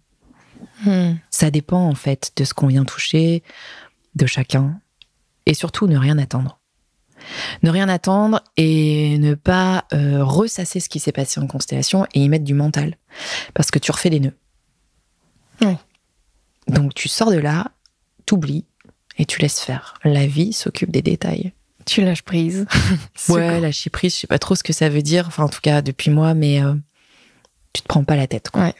Hmm. 0.83 1.13
Ça 1.29 1.51
dépend 1.51 1.87
en 1.87 1.95
fait 1.95 2.31
de 2.35 2.43
ce 2.43 2.53
qu'on 2.53 2.67
vient 2.67 2.85
toucher, 2.85 3.43
de 4.15 4.25
chacun. 4.25 4.79
Et 5.45 5.53
surtout, 5.53 5.87
ne 5.87 5.97
rien 5.97 6.17
attendre. 6.17 6.59
Ne 7.63 7.69
rien 7.69 7.87
attendre 7.87 8.43
et 8.57 9.17
ne 9.19 9.35
pas 9.35 9.85
euh, 9.93 10.23
ressasser 10.23 10.79
ce 10.79 10.89
qui 10.89 10.99
s'est 10.99 11.11
passé 11.11 11.39
en 11.39 11.47
constellation 11.47 12.05
et 12.13 12.19
y 12.19 12.29
mettre 12.29 12.43
du 12.43 12.53
mental. 12.53 12.97
Parce 13.53 13.71
que 13.71 13.79
tu 13.79 13.91
refais 13.91 14.09
des 14.09 14.19
nœuds. 14.19 14.37
Donc 16.67 16.93
tu 16.93 17.07
sors 17.07 17.31
de 17.31 17.37
là, 17.37 17.71
t'oublies 18.25 18.65
et 19.17 19.25
tu 19.25 19.39
laisses 19.41 19.61
faire. 19.61 19.95
La 20.03 20.25
vie 20.25 20.53
s'occupe 20.53 20.91
des 20.91 21.01
détails. 21.01 21.53
Tu 21.85 22.01
lâches 22.01 22.23
prise. 22.23 22.65
ouais, 23.29 23.61
lâcher 23.61 23.89
prise, 23.89 24.15
je 24.15 24.19
sais 24.21 24.27
pas 24.27 24.39
trop 24.39 24.55
ce 24.55 24.63
que 24.63 24.73
ça 24.73 24.89
veut 24.89 25.03
dire. 25.03 25.27
Enfin, 25.27 25.43
en 25.43 25.49
tout 25.49 25.61
cas, 25.61 25.81
depuis 25.83 26.09
moi, 26.09 26.33
mais 26.33 26.63
euh, 26.63 26.73
tu 27.73 27.83
te 27.83 27.87
prends 27.87 28.03
pas 28.03 28.15
la 28.15 28.27
tête. 28.27 28.49
Quoi. 28.49 28.63
Ouais. 28.63 28.75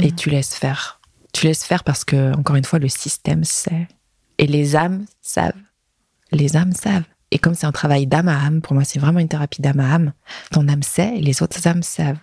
Et 0.00 0.12
tu 0.12 0.30
laisses 0.30 0.54
faire. 0.54 1.00
Tu 1.32 1.46
laisses 1.46 1.64
faire 1.64 1.84
parce 1.84 2.04
que, 2.04 2.34
encore 2.36 2.56
une 2.56 2.64
fois, 2.64 2.78
le 2.78 2.88
système 2.88 3.44
sait. 3.44 3.88
Et 4.38 4.46
les 4.46 4.76
âmes 4.76 5.06
savent. 5.22 5.52
Les 6.32 6.56
âmes 6.56 6.72
savent. 6.72 7.04
Et 7.30 7.38
comme 7.38 7.54
c'est 7.54 7.66
un 7.66 7.72
travail 7.72 8.06
d'âme 8.06 8.28
à 8.28 8.38
âme, 8.38 8.60
pour 8.60 8.74
moi, 8.74 8.84
c'est 8.84 8.98
vraiment 8.98 9.18
une 9.18 9.28
thérapie 9.28 9.60
d'âme 9.60 9.80
à 9.80 9.94
âme. 9.94 10.12
Ton 10.50 10.68
âme 10.68 10.82
sait 10.82 11.16
et 11.16 11.20
les 11.20 11.42
autres 11.42 11.66
âmes 11.66 11.82
savent. 11.82 12.18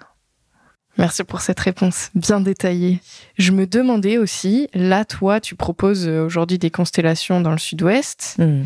Merci 0.97 1.23
pour 1.23 1.41
cette 1.41 1.59
réponse 1.59 2.09
bien 2.15 2.39
détaillée. 2.39 3.01
Je 3.37 3.51
me 3.51 3.65
demandais 3.65 4.17
aussi, 4.17 4.69
là, 4.73 5.05
toi, 5.05 5.39
tu 5.39 5.55
proposes 5.55 6.07
euh, 6.07 6.23
aujourd'hui 6.23 6.59
des 6.59 6.69
constellations 6.69 7.41
dans 7.41 7.51
le 7.51 7.57
sud-ouest. 7.57 8.35
Hmm. 8.37 8.63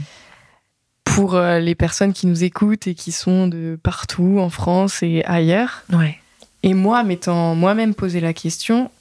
Pour 1.06 1.36
euh, 1.36 1.60
les 1.60 1.74
personnes 1.74 2.12
qui 2.12 2.28
nous 2.28 2.44
écoutent 2.44 2.86
et 2.88 2.96
qui 2.96 3.14
sont 3.14 3.48
de 3.48 3.80
partout 3.82 4.40
en 4.40 4.50
France 4.50 5.02
et 5.04 5.24
ailleurs. 5.26 5.84
Ouais. 5.92 6.20
Et 6.68 6.74
moi, 6.74 7.04
m'étant 7.04 7.56
moi-même 7.56 7.96
posé 7.96 8.20
la 8.20 8.34
question, 8.34 8.92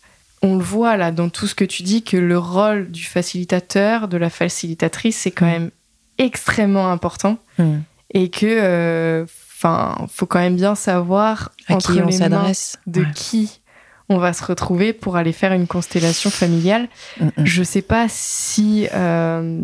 on 0.40 0.56
le 0.56 0.62
voit 0.62 0.96
là 0.96 1.10
dans 1.10 1.28
tout 1.28 1.48
ce 1.48 1.56
que 1.56 1.64
tu 1.64 1.82
dis 1.82 2.04
que 2.04 2.16
le 2.16 2.38
rôle 2.38 2.92
du 2.92 3.02
facilitateur, 3.02 4.06
de 4.06 4.16
la 4.16 4.30
facilitatrice, 4.30 5.16
c'est 5.16 5.32
quand 5.32 5.46
mm. 5.46 5.50
même 5.50 5.70
extrêmement 6.18 6.92
important 6.92 7.38
mm. 7.58 7.78
et 8.14 8.30
que, 8.30 8.46
euh, 8.46 9.24
enfin, 9.24 9.96
faut 10.12 10.26
quand 10.26 10.38
même 10.38 10.54
bien 10.54 10.76
savoir 10.76 11.50
à 11.66 11.74
entre 11.74 11.92
qui 11.92 12.00
on 12.00 12.10
s'adresse, 12.12 12.78
de 12.86 13.04
qui 13.16 13.60
on 14.08 14.18
va 14.18 14.32
se 14.32 14.44
retrouver 14.44 14.92
pour 14.92 15.16
aller 15.16 15.32
faire 15.32 15.52
une 15.52 15.66
constellation 15.66 16.30
familiale. 16.30 16.88
Je 17.18 17.24
mm, 17.24 17.32
Je 17.38 17.62
sais 17.64 17.82
pas 17.82 18.06
si 18.08 18.86
euh, 18.94 19.60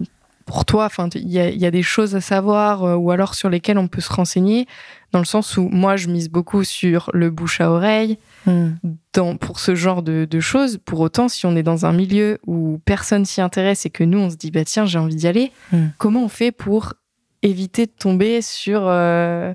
pour 0.47 0.65
toi, 0.65 0.87
enfin, 0.87 1.09
il 1.15 1.29
y, 1.29 1.35
y, 1.35 1.67
a 1.67 1.71
des 1.71 1.83
choses 1.83 2.15
à 2.15 2.21
savoir 2.21 2.85
euh, 2.85 2.95
ou 2.95 3.11
alors 3.11 3.35
sur 3.35 3.49
lesquelles 3.49 3.79
on 3.79 3.89
peut 3.89 4.01
se 4.01 4.13
renseigner 4.13 4.67
dans 5.13 5.19
le 5.19 5.25
sens 5.25 5.57
où 5.59 5.69
moi, 5.69 5.97
je 5.97 6.09
mise 6.09 6.31
beaucoup 6.31 6.65
sur 6.65 7.11
le 7.13 7.31
bouche 7.31 7.61
à 7.61 7.71
oreille 7.71 8.19
hmm. 8.47 8.71
dans, 9.13 9.37
pour 9.37 9.61
ce 9.61 9.75
genre 9.75 10.03
de, 10.03 10.27
choses. 10.41 10.79
Pour 10.85 11.01
autant, 11.01 11.29
si 11.29 11.45
on 11.47 11.55
est 11.55 11.63
dans 11.63 11.87
un 11.87 11.93
milieu 11.93 12.39
où 12.47 12.81
personne 12.85 13.25
s'y 13.27 13.41
intéresse 13.41 13.87
et 13.87 13.91
que 13.91 14.05
nous, 14.05 14.19
on 14.19 14.31
se 14.31 14.37
dit, 14.37 14.51
bah 14.51 14.65
tiens, 14.65 14.87
j'ai 14.87 14.99
envie 14.99 15.15
d'y 15.15 15.29
aller, 15.29 15.53
hmm. 15.73 15.89
comment 15.99 16.25
on 16.25 16.29
fait 16.29 16.51
pour 16.51 16.95
éviter 17.43 17.87
de 17.87 17.93
tomber 17.93 18.41
sur... 18.41 18.83
Euh, 18.87 19.53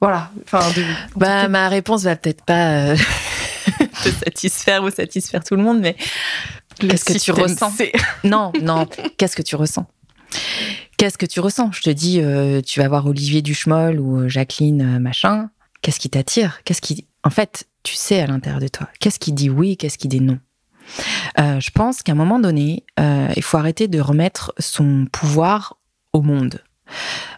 voilà. 0.00 0.30
Enfin, 0.44 0.60
bah, 1.16 1.48
ma 1.48 1.68
réponse 1.68 2.02
va 2.02 2.16
peut-être 2.16 2.44
pas 2.44 2.72
euh, 2.72 2.96
te 4.02 4.08
satisfaire 4.08 4.82
ou 4.82 4.90
satisfaire 4.90 5.44
tout 5.44 5.54
le 5.54 5.62
monde, 5.62 5.80
mais 5.80 5.96
qu'est-ce 6.78 7.04
que 7.04 7.18
tu 7.18 7.32
ressens 7.32 7.72
Non, 8.24 8.52
non, 8.60 8.86
qu'est-ce 9.16 9.36
que 9.36 9.42
tu 9.42 9.56
ressens? 9.56 9.86
Qu'est-ce 10.96 11.18
que 11.18 11.26
tu 11.26 11.40
ressens? 11.40 11.72
Je 11.72 11.82
te 11.82 11.90
dis, 11.90 12.20
euh, 12.20 12.60
tu 12.60 12.80
vas 12.80 12.88
voir 12.88 13.06
Olivier 13.06 13.42
Duchemol 13.42 14.00
ou 14.00 14.20
euh, 14.20 14.28
Jacqueline 14.28 14.96
euh, 14.96 14.98
machin. 14.98 15.50
Qu'est-ce 15.82 16.00
qui 16.00 16.08
t'attire? 16.08 16.60
Qu'est-ce 16.64 16.80
qui, 16.80 17.06
en 17.24 17.30
fait, 17.30 17.66
tu 17.82 17.94
sais 17.94 18.20
à 18.20 18.26
l'intérieur 18.26 18.60
de 18.60 18.68
toi. 18.68 18.88
Qu'est-ce 19.00 19.18
qui 19.18 19.32
dit 19.32 19.50
oui? 19.50 19.76
Qu'est-ce 19.76 19.98
qui 19.98 20.08
dit 20.08 20.20
non? 20.20 20.38
Je 21.36 21.70
pense 21.70 22.02
qu'à 22.02 22.12
un 22.12 22.14
moment 22.14 22.38
donné, 22.38 22.84
il 22.98 23.42
faut 23.42 23.56
arrêter 23.56 23.88
de 23.88 24.00
remettre 24.00 24.54
son 24.58 25.06
pouvoir 25.10 25.78
au 26.12 26.22
monde. 26.22 26.62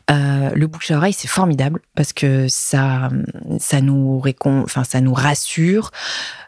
Le 0.08 0.66
bouche 0.66 0.90
à 0.90 0.96
oreille, 0.96 1.12
c'est 1.12 1.28
formidable 1.28 1.80
parce 1.94 2.12
que 2.12 2.46
ça, 2.48 3.10
ça 3.58 3.80
nous 3.80 4.18
récon... 4.20 4.62
enfin, 4.64 4.84
ça 4.84 5.00
nous 5.00 5.14
rassure 5.14 5.90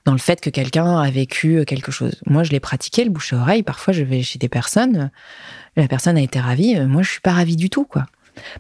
dans 0.05 0.13
le 0.13 0.19
fait 0.19 0.41
que 0.41 0.51
quelqu'un 0.51 0.99
a 0.99 1.11
vécu 1.11 1.65
quelque 1.67 1.93
chose. 1.93 2.15
Moi, 2.27 2.43
je 2.45 2.51
l'ai 2.51 2.61
pratiqué 2.61 3.05
le 3.05 3.11
bouche 3.11 3.33
à 3.33 3.39
oreille. 3.39 3.63
Parfois, 3.63 3.93
je 3.93 4.03
vais 4.03 4.23
chez 4.23 4.39
des 4.39 4.49
personnes 4.49 5.11
la 5.79 5.89
personne 5.89 6.17
a 6.17 6.21
été 6.21 6.41
ravie, 6.41 6.77
euh, 6.77 6.87
moi 6.87 7.03
je 7.03 7.11
suis 7.11 7.21
pas 7.21 7.33
ravie 7.33 7.57
du 7.57 7.71
tout, 7.71 7.85
quoi. 7.85 8.07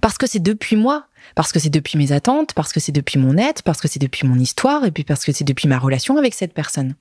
Parce 0.00 0.18
que 0.18 0.26
c'est 0.26 0.42
depuis 0.42 0.76
moi, 0.76 1.06
parce 1.34 1.52
que 1.52 1.58
c'est 1.58 1.70
depuis 1.70 1.98
mes 1.98 2.12
attentes, 2.12 2.52
parce 2.54 2.72
que 2.72 2.80
c'est 2.80 2.92
depuis 2.92 3.18
mon 3.18 3.36
être, 3.36 3.62
parce 3.62 3.80
que 3.80 3.88
c'est 3.88 3.98
depuis 3.98 4.26
mon 4.26 4.38
histoire, 4.38 4.84
et 4.84 4.90
puis 4.90 5.04
parce 5.04 5.24
que 5.24 5.32
c'est 5.32 5.44
depuis 5.44 5.68
ma 5.68 5.78
relation 5.78 6.16
avec 6.16 6.34
cette 6.34 6.54
personne. 6.54 6.94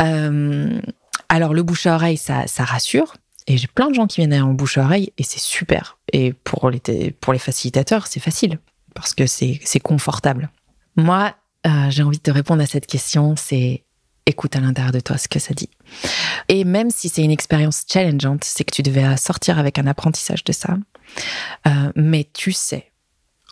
Euh, 0.00 0.80
alors 1.28 1.54
le 1.54 1.62
bouche 1.62 1.86
à 1.86 1.94
oreille, 1.94 2.16
ça 2.16 2.44
rassure. 2.58 3.14
Et 3.48 3.56
j'ai 3.56 3.66
plein 3.66 3.88
de 3.88 3.94
gens 3.94 4.06
qui 4.06 4.20
viennent 4.20 4.40
en 4.42 4.52
bouche 4.52 4.76
à 4.76 4.84
oreille 4.84 5.12
et 5.16 5.22
c'est 5.22 5.40
super. 5.40 5.98
Et 6.12 6.34
pour 6.34 6.70
les, 6.70 6.80
pour 7.18 7.32
les 7.32 7.38
facilitateurs, 7.38 8.06
c'est 8.06 8.20
facile 8.20 8.58
parce 8.94 9.14
que 9.14 9.26
c'est 9.26 9.80
confortable. 9.82 10.50
Moi, 10.96 11.34
euh, 11.66 11.90
j'ai 11.90 12.02
envie 12.02 12.18
de 12.18 12.22
te 12.22 12.30
répondre 12.30 12.62
à 12.62 12.66
cette 12.66 12.86
question, 12.86 13.36
c'est 13.36 13.84
écoute 14.26 14.54
à 14.54 14.60
l'intérieur 14.60 14.92
de 14.92 15.00
toi 15.00 15.16
ce 15.16 15.28
que 15.28 15.38
ça 15.38 15.54
dit. 15.54 15.70
Et 16.48 16.64
même 16.64 16.90
si 16.90 17.08
c'est 17.08 17.22
une 17.22 17.30
expérience 17.30 17.84
challengeante, 17.90 18.44
c'est 18.44 18.64
que 18.64 18.74
tu 18.74 18.82
devais 18.82 19.16
sortir 19.16 19.58
avec 19.58 19.78
un 19.78 19.86
apprentissage 19.86 20.44
de 20.44 20.52
ça. 20.52 20.76
Euh, 21.66 21.90
mais 21.96 22.28
tu 22.34 22.52
sais, 22.52 22.92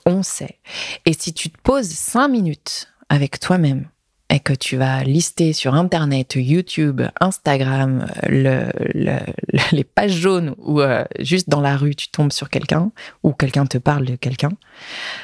on 0.05 0.23
sait. 0.23 0.59
Et 1.07 1.15
si 1.15 1.33
tu 1.33 1.49
te 1.49 1.59
poses 1.63 1.89
cinq 1.89 2.29
minutes 2.29 2.93
avec 3.09 3.41
toi-même 3.41 3.89
et 4.37 4.41
que 4.41 4.53
tu 4.53 4.77
vas 4.77 5.03
lister 5.03 5.55
sur 5.55 5.75
Internet, 5.75 6.35
YouTube, 6.37 7.01
Instagram, 7.21 8.07
le, 8.29 8.69
les 9.73 9.85
pages 9.85 10.13
jaunes 10.13 10.55
ou 10.59 10.83
euh, 10.83 11.07
juste 11.19 11.49
dans 11.49 11.63
la 11.63 11.75
rue, 11.79 11.95
tu 11.95 12.11
tombes 12.11 12.33
sur 12.33 12.51
quelqu'un 12.51 12.93
ou 13.23 13.33
quelqu'un 13.33 13.65
te 13.65 13.79
parle 13.79 14.05
de 14.05 14.15
quelqu'un, 14.15 14.51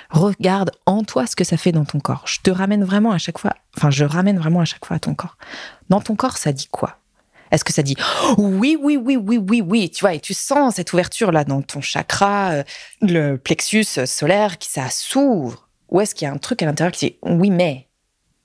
regarde 0.09 0.71
en 0.87 1.05
toi 1.05 1.27
ce 1.27 1.37
que 1.37 1.45
ça 1.45 1.59
fait 1.59 1.73
dans 1.73 1.85
ton 1.85 2.01
corps. 2.01 2.25
Je 2.27 2.41
te 2.43 2.51
ramène 2.51 2.85
vraiment 2.85 3.13
à 3.13 3.19
chaque 3.19 3.39
fois, 3.39 3.53
enfin 3.77 3.91
je 3.91 4.07
ramène 4.07 4.39
vraiment 4.39 4.61
à 4.61 4.65
chaque 4.65 4.87
fois 4.87 4.97
à 4.97 4.99
ton 4.99 5.15
corps. 5.15 5.37
Dans 5.91 6.01
ton 6.01 6.17
corps, 6.17 6.39
ça 6.39 6.55
dit 6.55 6.69
quoi? 6.69 6.97
Est-ce 7.51 7.65
que 7.65 7.73
ça 7.75 7.83
dit 7.83 7.97
oui, 8.39 8.79
oui, 8.81 8.97
oui, 8.97 9.19
oui, 9.19 9.37
oui, 9.37 9.61
oui, 9.61 9.91
tu 9.91 10.01
vois, 10.01 10.15
et 10.15 10.21
tu 10.21 10.33
sens 10.33 10.77
cette 10.77 10.95
ouverture 10.95 11.33
là 11.33 11.45
dans 11.45 11.61
ton 11.61 11.83
chakra, 11.83 12.53
euh, 12.53 12.63
le 13.03 13.37
plexus 13.37 14.07
solaire 14.07 14.57
qui 14.57 14.71
ça 14.71 14.89
s'ouvre? 14.89 15.69
Ou 15.91 16.01
est-ce 16.01 16.15
qu'il 16.15 16.27
y 16.27 16.31
a 16.31 16.33
un 16.33 16.39
truc 16.39 16.63
à 16.63 16.65
l'intérieur 16.65 16.93
qui 16.93 17.11
dit 17.11 17.17
oui, 17.23 17.51
mais 17.51 17.89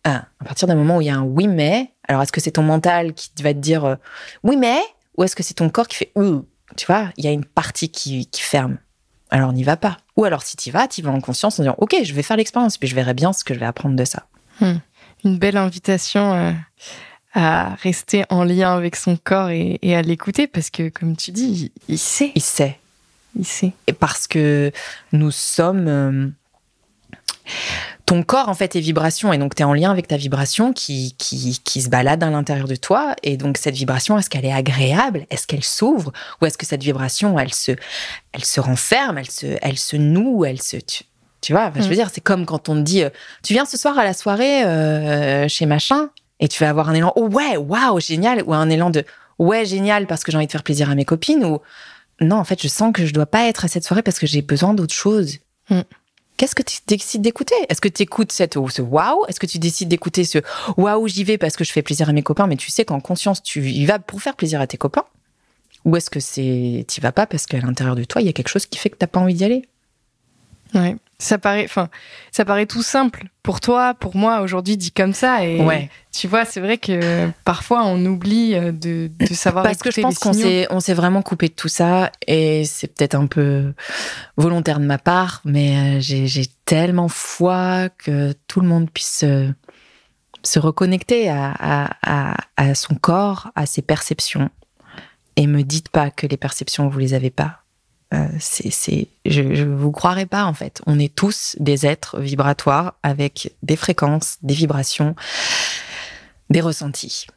ah, 0.08 0.26
À 0.40 0.46
partir 0.46 0.68
d'un 0.68 0.76
moment 0.76 0.98
où 0.98 1.02
il 1.02 1.08
y 1.08 1.10
a 1.10 1.16
un 1.16 1.24
oui, 1.24 1.48
mais, 1.48 1.92
alors 2.08 2.22
est-ce 2.22 2.32
que 2.32 2.42
c'est 2.42 2.52
ton 2.52 2.64
mental 2.64 3.14
qui 3.14 3.32
va 3.42 3.54
te 3.54 3.60
dire 3.60 3.86
euh, 3.86 3.96
oui, 4.44 4.56
mais 4.56 4.80
Ou 5.18 5.24
est-ce 5.24 5.36
que 5.36 5.44
c'est 5.44 5.56
ton 5.56 5.70
corps 5.70 5.88
qui 5.88 5.98
fait 5.98 6.12
ouh 6.16 6.46
Tu 6.76 6.86
vois, 6.86 7.10
il 7.18 7.26
y 7.26 7.28
a 7.28 7.32
une 7.32 7.46
partie 7.46 7.90
qui, 7.90 8.28
ferme. 8.34 8.78
Alors 9.30 9.52
n'y 9.52 9.64
va 9.64 9.76
pas. 9.76 9.98
Ou 10.16 10.24
alors 10.24 10.44
si 10.44 10.56
tu 10.56 10.70
y 10.70 10.72
vas, 10.72 10.88
tu 10.88 11.02
vas 11.02 11.12
en 11.12 11.20
conscience 11.20 11.60
en 11.60 11.64
disant 11.64 11.76
ok, 11.80 11.98
je 12.04 12.14
vais 12.14 12.24
faire 12.24 12.38
l'expérience, 12.38 12.78
puis 12.78 12.88
je 12.88 12.96
verrai 12.96 13.14
bien 13.14 13.34
ce 13.34 13.44
que 13.44 13.54
je 13.54 13.60
vais 13.60 13.66
apprendre 13.66 13.96
de 13.96 14.06
ça. 14.06 14.28
Hmm. 14.62 14.78
Une 15.26 15.38
belle 15.38 15.58
invitation. 15.58 16.34
Euh, 16.34 16.52
à 17.34 17.76
rester 17.76 18.24
en 18.30 18.44
lien 18.44 18.76
avec 18.76 18.96
son 18.96 19.16
corps 19.16 19.50
et, 19.50 19.96
à 19.96 20.02
l'écouter 20.02 20.48
parce 20.48 20.72
que, 20.72 20.90
comme 20.90 21.16
tu 21.16 21.30
dis, 21.30 21.72
il, 21.88 22.00
sait. 22.00 22.32
Il 22.34 22.42
sait. 22.42 22.80
Il 23.38 23.46
sait. 23.46 23.74
Et 23.86 23.94
parce 23.94 24.26
que 24.26 24.72
nous 25.12 25.30
sommes. 25.30 25.88
Euh, 25.88 26.28
ton 28.08 28.24
corps, 28.24 28.48
en 28.48 28.54
fait, 28.54 28.78
est 28.78 28.80
vibration. 28.80 29.34
Et 29.34 29.38
donc, 29.38 29.54
tu 29.54 29.62
es 29.62 29.66
en 29.66 29.74
lien 29.74 29.92
avec 29.92 30.08
ta 30.08 30.16
vibration 30.16 30.72
qui, 30.72 31.14
qui, 31.18 31.60
qui 31.62 31.82
se 31.82 31.90
balade 31.90 32.24
à 32.24 32.30
l'intérieur 32.30 32.68
de 32.68 32.78
toi. 32.78 33.14
Et 33.22 33.36
donc, 33.36 33.58
cette 33.58 33.76
vibration, 33.76 34.18
est-ce 34.18 34.30
qu'elle 34.30 34.46
est 34.46 34.54
agréable? 34.54 35.26
Est-ce 35.30 35.46
qu'elle 35.46 35.64
s'ouvre? 35.64 36.14
Ou 36.42 36.46
est-ce 36.46 36.58
que 36.58 36.66
cette 36.66 36.82
vibration, 36.82 37.38
elle 37.38 37.54
se, 37.54 37.74
elle 38.32 38.46
se 38.46 38.62
renferme 38.62 39.18
Elle 39.18 39.30
se, 39.30 39.58
elle 39.62 39.78
se 39.78 39.98
noue 39.98 40.46
Elle 40.46 40.62
se. 40.62 40.78
Tu, 41.42 41.52
vois, 41.52 41.70
je 41.76 41.82
veux 41.82 41.90
mm. 41.90 41.94
dire, 41.94 42.10
c'est 42.12 42.22
comme 42.22 42.46
quand 42.46 42.70
on 42.70 42.76
te 42.76 42.80
dit 42.80 43.04
euh, 43.04 43.10
Tu 43.44 43.52
viens 43.52 43.66
ce 43.66 43.78
soir 43.78 44.00
à 44.00 44.06
la 44.06 44.14
soirée 44.14 44.64
euh, 44.64 45.50
chez 45.50 45.66
machin? 45.66 46.10
Et 46.40 46.48
tu 46.48 46.64
vas 46.64 46.70
avoir 46.70 46.88
un 46.88 46.94
élan 46.94 47.12
oh 47.16 47.28
ouais 47.28 47.58
waouh 47.58 48.00
génial 48.00 48.44
ou 48.46 48.54
un 48.54 48.70
élan 48.70 48.90
de 48.90 49.04
ouais 49.40 49.66
génial 49.66 50.08
parce 50.08 50.24
que 50.24 50.32
j'ai 50.32 50.38
envie 50.38 50.48
de 50.48 50.52
faire 50.52 50.64
plaisir 50.64 50.90
à 50.90 50.96
mes 50.96 51.04
copines 51.04 51.44
ou 51.44 51.60
non 52.22 52.38
en 52.38 52.44
fait 52.44 52.62
je 52.62 52.68
sens 52.68 52.94
que 52.94 53.06
je 53.06 53.14
dois 53.14 53.26
pas 53.26 53.48
être 53.48 53.66
à 53.66 53.68
cette 53.68 53.84
soirée 53.84 54.04
parce 54.04 54.20
que 54.20 54.28
j'ai 54.28 54.44
besoin 54.44 54.76
d'autre 54.76 54.94
chose 54.94 55.40
hmm. 55.72 55.82
Qu'est-ce 56.38 56.54
que 56.54 56.64
tu 56.64 56.78
décides 56.86 57.22
d'écouter? 57.22 57.56
Est-ce 57.68 57.82
que 57.82 57.88
tu 57.88 58.04
écoutes 58.04 58.32
cette, 58.32 58.54
ce 58.54 58.82
waouh 58.82 59.26
Est-ce 59.28 59.40
que 59.40 59.48
tu 59.48 59.58
décides 59.58 59.90
d'écouter 59.90 60.24
ce 60.24 60.38
waouh, 60.78 61.08
j'y 61.08 61.24
vais 61.24 61.40
parce 61.40 61.56
que 61.56 61.64
je 61.64 61.72
fais 61.72 61.82
plaisir 61.82 62.10
à 62.10 62.14
mes 62.14 62.22
copains, 62.22 62.46
mais 62.46 62.58
tu 62.58 62.70
sais 62.70 62.86
qu'en 62.86 63.00
conscience, 63.00 63.42
tu 63.42 63.68
y 63.68 63.86
vas 63.86 63.98
pour 63.98 64.22
faire 64.22 64.36
plaisir 64.36 64.62
à 64.62 64.68
tes 64.68 64.78
copains? 64.78 65.06
Ou 65.86 65.96
est-ce 65.96 66.10
que 66.10 66.20
c'est 66.20 66.86
tu 66.88 67.02
vas 67.02 67.12
pas 67.12 67.26
parce 67.26 67.48
qu'à 67.48 67.60
l'intérieur 67.60 67.96
de 67.96 68.04
toi, 68.04 68.22
il 68.22 68.26
y 68.26 68.30
a 68.30 68.34
quelque 68.34 68.50
chose 68.50 68.68
qui 68.68 68.78
fait 68.78 68.90
que 68.90 68.98
tu 68.98 69.08
pas 69.08 69.20
envie 69.20 69.34
d'y 69.34 69.46
aller? 69.46 69.64
Ouais. 70.74 70.96
Ça 71.20 71.40
paraît, 71.40 71.66
enfin, 71.66 71.90
ça 72.32 72.46
paraît 72.46 72.68
tout 72.68 72.84
simple 72.84 73.26
pour 73.42 73.60
toi, 73.60 73.96
pour 73.96 74.16
moi 74.16 74.42
aujourd'hui 74.42 74.78
dit 74.78 74.92
comme 74.92 75.14
ça. 75.14 75.44
Et 75.44 75.60
ouais. 75.62 75.90
tu 76.12 76.28
vois, 76.28 76.46
c'est 76.46 76.60
vrai 76.60 76.78
que 76.78 77.28
parfois 77.44 77.86
on 77.86 78.06
oublie 78.06 78.54
euh, 78.54 78.72
de, 78.72 79.10
de 79.18 79.34
savoir. 79.34 79.64
Parce 79.64 79.80
que 79.80 79.90
je 79.90 80.02
pense 80.02 80.20
qu'on 80.20 80.34
s'est, 80.34 80.68
on 80.70 80.80
s'est 80.80 80.94
vraiment 80.94 81.24
coupé 81.24 81.48
de 81.48 81.54
tout 81.54 81.70
ça 81.70 82.12
et 82.28 82.66
c'est 82.66 82.88
peut-être 82.88 83.16
un 83.16 83.26
peu 83.26 83.74
volontaire 84.36 84.80
de 84.80 84.86
ma 84.86 85.00
part, 85.00 85.42
mais 85.44 85.98
euh, 85.98 86.00
j'ai, 86.00 86.46
tellement 86.66 87.08
foi 87.08 87.88
que 87.98 88.34
tout 88.48 88.60
le 88.60 88.68
monde 88.68 88.92
puisse 88.92 89.20
se, 89.20 89.50
se 90.44 90.60
reconnecter 90.60 91.30
à, 91.30 91.56
à, 91.58 92.36
à, 92.58 92.76
son 92.76 92.96
corps, 92.96 93.52
à 93.56 93.66
ses 93.66 93.82
perceptions. 93.82 94.50
Et 95.38 95.48
me 95.48 95.62
dites 95.62 95.88
pas 95.88 96.12
que 96.12 96.28
les 96.28 96.36
perceptions 96.36 96.90
vous 96.90 97.00
les 97.00 97.14
avez 97.14 97.30
pas 97.30 97.64
euh, 98.14 98.28
c'est, 98.40 99.08
je 99.26 99.42
ne 99.42 99.76
vous 99.76 99.92
croirais 99.92 100.26
pas 100.26 100.46
en 100.46 100.54
fait. 100.54 100.82
On 100.86 100.98
est 100.98 101.14
tous 101.14 101.56
des 101.60 101.86
êtres 101.86 102.20
vibratoires 102.20 102.96
avec 103.04 103.54
des 103.64 103.76
fréquences, 103.76 104.38
des 104.42 104.54
vibrations, 104.54 105.16
des 106.50 106.62
ressentis. 106.62 107.28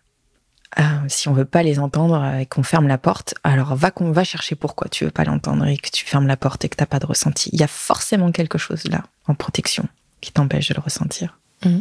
Euh, 0.78 0.82
si 1.08 1.28
on 1.28 1.32
veut 1.32 1.44
pas 1.44 1.64
les 1.64 1.80
entendre 1.80 2.24
et 2.38 2.46
qu'on 2.46 2.62
ferme 2.62 2.86
la 2.86 2.98
porte, 2.98 3.34
alors 3.42 3.74
va 3.74 3.90
qu'on 3.90 4.12
va 4.12 4.22
chercher 4.22 4.54
pourquoi 4.54 4.88
tu 4.88 5.04
veux 5.04 5.10
pas 5.10 5.24
l'entendre 5.24 5.66
et 5.66 5.76
que 5.76 5.90
tu 5.90 6.04
fermes 6.04 6.28
la 6.28 6.36
porte 6.36 6.64
et 6.64 6.68
que 6.68 6.76
t'as 6.76 6.86
pas 6.86 7.00
de 7.00 7.06
ressenti. 7.06 7.50
Il 7.52 7.58
y 7.58 7.64
a 7.64 7.68
forcément 7.68 8.30
quelque 8.30 8.56
chose 8.56 8.84
là 8.84 9.02
en 9.26 9.34
protection 9.34 9.88
qui 10.20 10.30
t'empêche 10.30 10.68
de 10.68 10.74
le 10.74 10.80
ressentir. 10.80 11.38
Mmh. 11.64 11.80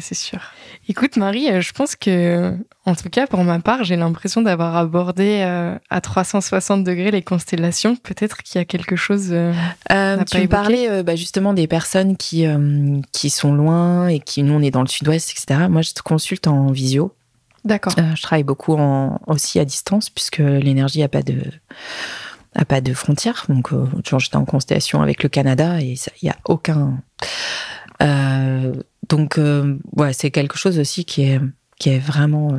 C'est 0.00 0.14
sûr. 0.14 0.40
Écoute, 0.88 1.16
Marie, 1.16 1.50
euh, 1.50 1.60
je 1.60 1.72
pense 1.72 1.94
que, 1.94 2.56
en 2.86 2.94
tout 2.94 3.08
cas, 3.10 3.26
pour 3.26 3.44
ma 3.44 3.60
part, 3.60 3.84
j'ai 3.84 3.96
l'impression 3.96 4.42
d'avoir 4.42 4.76
abordé 4.76 5.42
euh, 5.42 5.78
à 5.90 6.00
360 6.00 6.84
degrés 6.84 7.10
les 7.10 7.22
constellations. 7.22 7.96
Peut-être 7.96 8.42
qu'il 8.42 8.58
y 8.58 8.62
a 8.62 8.64
quelque 8.64 8.96
chose. 8.96 9.28
Euh, 9.30 9.52
euh 9.92 10.24
tu 10.24 10.48
parlais 10.48 11.02
bah, 11.02 11.16
justement 11.16 11.52
des 11.52 11.66
personnes 11.66 12.16
qui, 12.16 12.46
qui 13.12 13.30
sont 13.30 13.54
loin 13.54 14.08
et 14.08 14.20
qui, 14.20 14.42
nous, 14.42 14.54
on 14.54 14.62
est 14.62 14.70
dans 14.70 14.82
le 14.82 14.88
sud-ouest, 14.88 15.30
etc. 15.30 15.68
Moi, 15.68 15.82
je 15.82 15.92
te 15.92 16.02
consulte 16.02 16.46
en 16.46 16.70
visio. 16.72 17.14
D'accord. 17.64 17.92
je 18.14 18.22
travaille 18.22 18.42
beaucoup 18.42 18.74
en, 18.74 19.20
aussi 19.26 19.60
à 19.60 19.66
distance, 19.66 20.08
puisque 20.08 20.38
l'énergie 20.38 21.00
n'a 21.00 21.08
pas 21.08 21.22
de 21.22 21.42
a 22.56 22.64
pas 22.64 22.80
de 22.80 22.94
frontières. 22.94 23.44
Donc, 23.48 23.70
j'étais 24.18 24.36
en 24.36 24.44
constellation 24.44 25.02
avec 25.02 25.22
le 25.22 25.28
Canada 25.28 25.80
et 25.80 25.94
il 25.94 26.24
n'y 26.24 26.30
a 26.30 26.36
aucun. 26.46 26.98
Euh, 28.02 28.72
donc, 29.10 29.38
euh, 29.38 29.76
ouais, 29.96 30.12
c'est 30.12 30.30
quelque 30.30 30.56
chose 30.56 30.78
aussi 30.78 31.04
qui 31.04 31.22
est, 31.22 31.40
qui 31.78 31.90
est 31.90 31.98
vraiment 31.98 32.54
euh, 32.54 32.58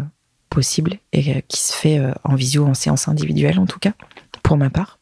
possible 0.49 0.99
et 1.13 1.37
euh, 1.37 1.41
qui 1.47 1.59
se 1.59 1.73
fait 1.73 1.99
en 2.23 2.35
visio, 2.35 2.65
en 2.65 2.73
séance 2.73 3.07
individuelle 3.07 3.57
en 3.57 3.65
tout 3.65 3.79
cas, 3.79 3.93
pour 4.43 4.57
ma 4.57 4.69
part. 4.69 4.99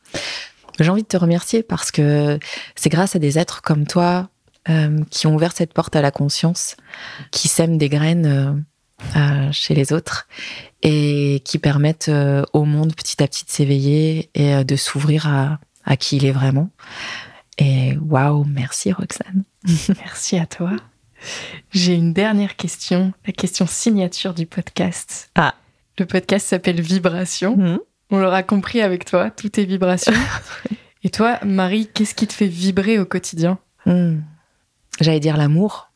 J'ai 0.79 0.89
envie 0.89 1.01
de 1.01 1.07
te 1.07 1.17
remercier 1.17 1.63
parce 1.63 1.91
que 1.91 2.39
c'est 2.75 2.89
grâce 2.89 3.15
à 3.15 3.19
des 3.19 3.37
êtres 3.37 3.61
comme 3.61 3.85
toi 3.85 4.29
qui 5.09 5.25
ont 5.25 5.33
ouvert 5.33 5.51
cette 5.51 5.73
porte 5.73 5.95
à 5.95 6.01
la 6.03 6.11
conscience, 6.11 6.77
qui 7.31 7.47
sèment 7.47 7.79
des 7.79 7.89
graines 7.89 8.63
chez 9.51 9.73
les 9.73 9.91
autres 9.91 10.27
et 10.83 11.41
qui 11.43 11.57
permettent 11.57 12.11
au 12.53 12.65
monde 12.65 12.93
petit 12.93 13.23
à 13.23 13.27
petit 13.27 13.45
de 13.45 13.49
s'éveiller 13.49 14.29
et 14.35 14.63
de 14.63 14.75
s'ouvrir 14.75 15.27
à, 15.27 15.59
à 15.85 15.97
qui 15.97 16.17
il 16.17 16.25
est 16.25 16.31
vraiment. 16.31 16.69
Et 17.57 17.97
waouh, 17.97 18.43
merci 18.43 18.91
Roxane. 18.91 19.43
merci 20.05 20.37
à 20.37 20.45
toi. 20.45 20.77
J'ai 21.71 21.93
une 21.93 22.13
dernière 22.13 22.55
question, 22.55 23.13
la 23.25 23.33
question 23.33 23.67
signature 23.67 24.33
du 24.33 24.45
podcast. 24.45 25.31
Ah. 25.35 25.55
Le 25.97 26.05
podcast 26.05 26.47
s'appelle 26.47 26.81
Vibration. 26.81 27.57
Mhm. 27.57 27.79
On 28.11 28.19
l'aura 28.19 28.41
compris 28.43 28.81
avec 28.81 29.05
toi, 29.05 29.29
tout 29.29 29.59
est 29.59 29.65
vibration. 29.65 30.13
Et 31.03 31.09
toi, 31.09 31.39
Marie, 31.45 31.87
qu'est-ce 31.87 32.15
qui 32.15 32.27
te 32.27 32.33
fait 32.33 32.47
vibrer 32.47 32.99
au 32.99 33.05
quotidien? 33.05 33.59
Hmm. 33.85 34.19
J'allais 34.99 35.19
dire 35.19 35.37
l'amour. 35.37 35.91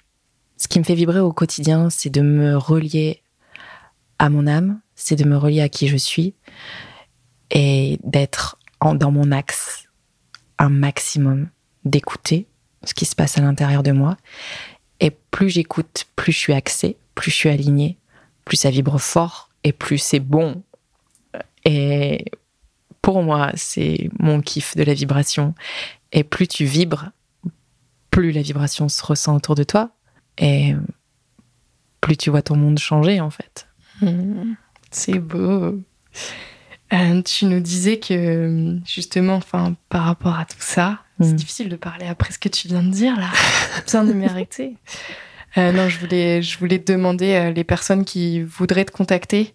Ce 0.58 0.68
qui 0.68 0.80
me 0.80 0.84
fait 0.84 0.96
vibrer 0.96 1.20
au 1.20 1.34
quotidien, 1.34 1.90
c'est 1.90 2.10
de 2.10 2.22
me 2.22 2.56
relier 2.56 3.22
à 4.20 4.30
mon 4.30 4.48
âme, 4.48 4.80
c'est 4.96 5.16
de 5.16 5.26
me 5.26 5.36
relier 5.36 5.62
à 5.62 5.70
qui 5.70 5.88
je 5.88 5.98
suis 5.98 6.36
et 7.52 8.00
d'être 8.04 8.58
dans 8.82 9.12
mon 9.12 9.32
axe 9.32 9.88
un 10.60 10.70
maximum, 10.70 11.50
d'écouter 11.84 12.48
ce 12.84 12.94
qui 12.94 13.06
se 13.06 13.16
passe 13.16 13.38
à 13.38 13.42
l'intérieur 13.42 13.84
de 13.84 13.92
moi 13.92 14.18
et 15.04 15.12
plus 15.12 15.50
j'écoute, 15.50 16.06
plus 16.16 16.32
je 16.32 16.38
suis 16.38 16.54
axée, 16.54 16.96
plus 17.14 17.30
je 17.30 17.36
suis 17.36 17.50
alignée, 17.50 17.98
plus 18.46 18.56
ça 18.56 18.70
vibre 18.70 19.02
fort 19.02 19.50
et 19.66 19.74
plus 19.74 19.98
c'est 19.98 20.22
bon. 20.22 20.64
Et 21.66 22.32
pour 23.02 23.22
moi, 23.22 23.52
c'est 23.56 24.10
mon 24.18 24.40
kiff 24.40 24.78
de 24.78 24.84
la 24.84 24.94
vibration. 24.94 25.56
Et 26.14 26.24
plus 26.24 26.48
tu 26.48 26.64
vibres, 26.64 27.12
plus 28.12 28.32
la 28.32 28.42
vibration 28.42 28.88
se 28.88 29.06
ressent 29.06 29.36
autour 29.36 29.56
de 29.56 29.64
toi. 29.64 29.90
Et 30.38 30.74
plus 32.00 32.16
tu 32.16 32.30
vois 32.30 32.42
ton 32.42 32.56
monde 32.56 32.80
changer, 32.80 33.20
en 33.20 33.30
fait. 33.30 33.68
Mmh. 34.02 34.54
c'est 34.90 35.20
beau. 35.20 35.82
Euh, 36.94 37.22
tu 37.24 37.46
nous 37.46 37.60
disais 37.60 37.98
que, 37.98 38.78
justement, 38.86 39.36
enfin, 39.36 39.76
par 39.90 40.04
rapport 40.04 40.38
à 40.38 40.46
tout 40.46 40.56
ça, 40.60 41.00
c'est 41.20 41.34
hmm. 41.34 41.36
difficile 41.36 41.70
de 41.70 41.76
parler 41.76 42.06
après 42.06 42.32
ce 42.32 42.40
que 42.40 42.50
tu 42.50 42.68
viens 42.68 42.84
de 42.84 42.92
dire 42.92 43.16
là. 43.16 43.30
besoin 43.86 44.04
de 44.04 44.14
m'arrêter. 44.14 44.78
Euh, 45.58 45.72
non, 45.72 45.90
je 45.90 46.00
voulais, 46.00 46.42
je 46.42 46.58
voulais 46.58 46.80
te 46.80 46.92
demander 46.92 47.34
euh, 47.34 47.52
les 47.52 47.64
personnes 47.64 48.06
qui 48.06 48.42
voudraient 48.42 48.86
te 48.86 48.92
contacter. 48.92 49.54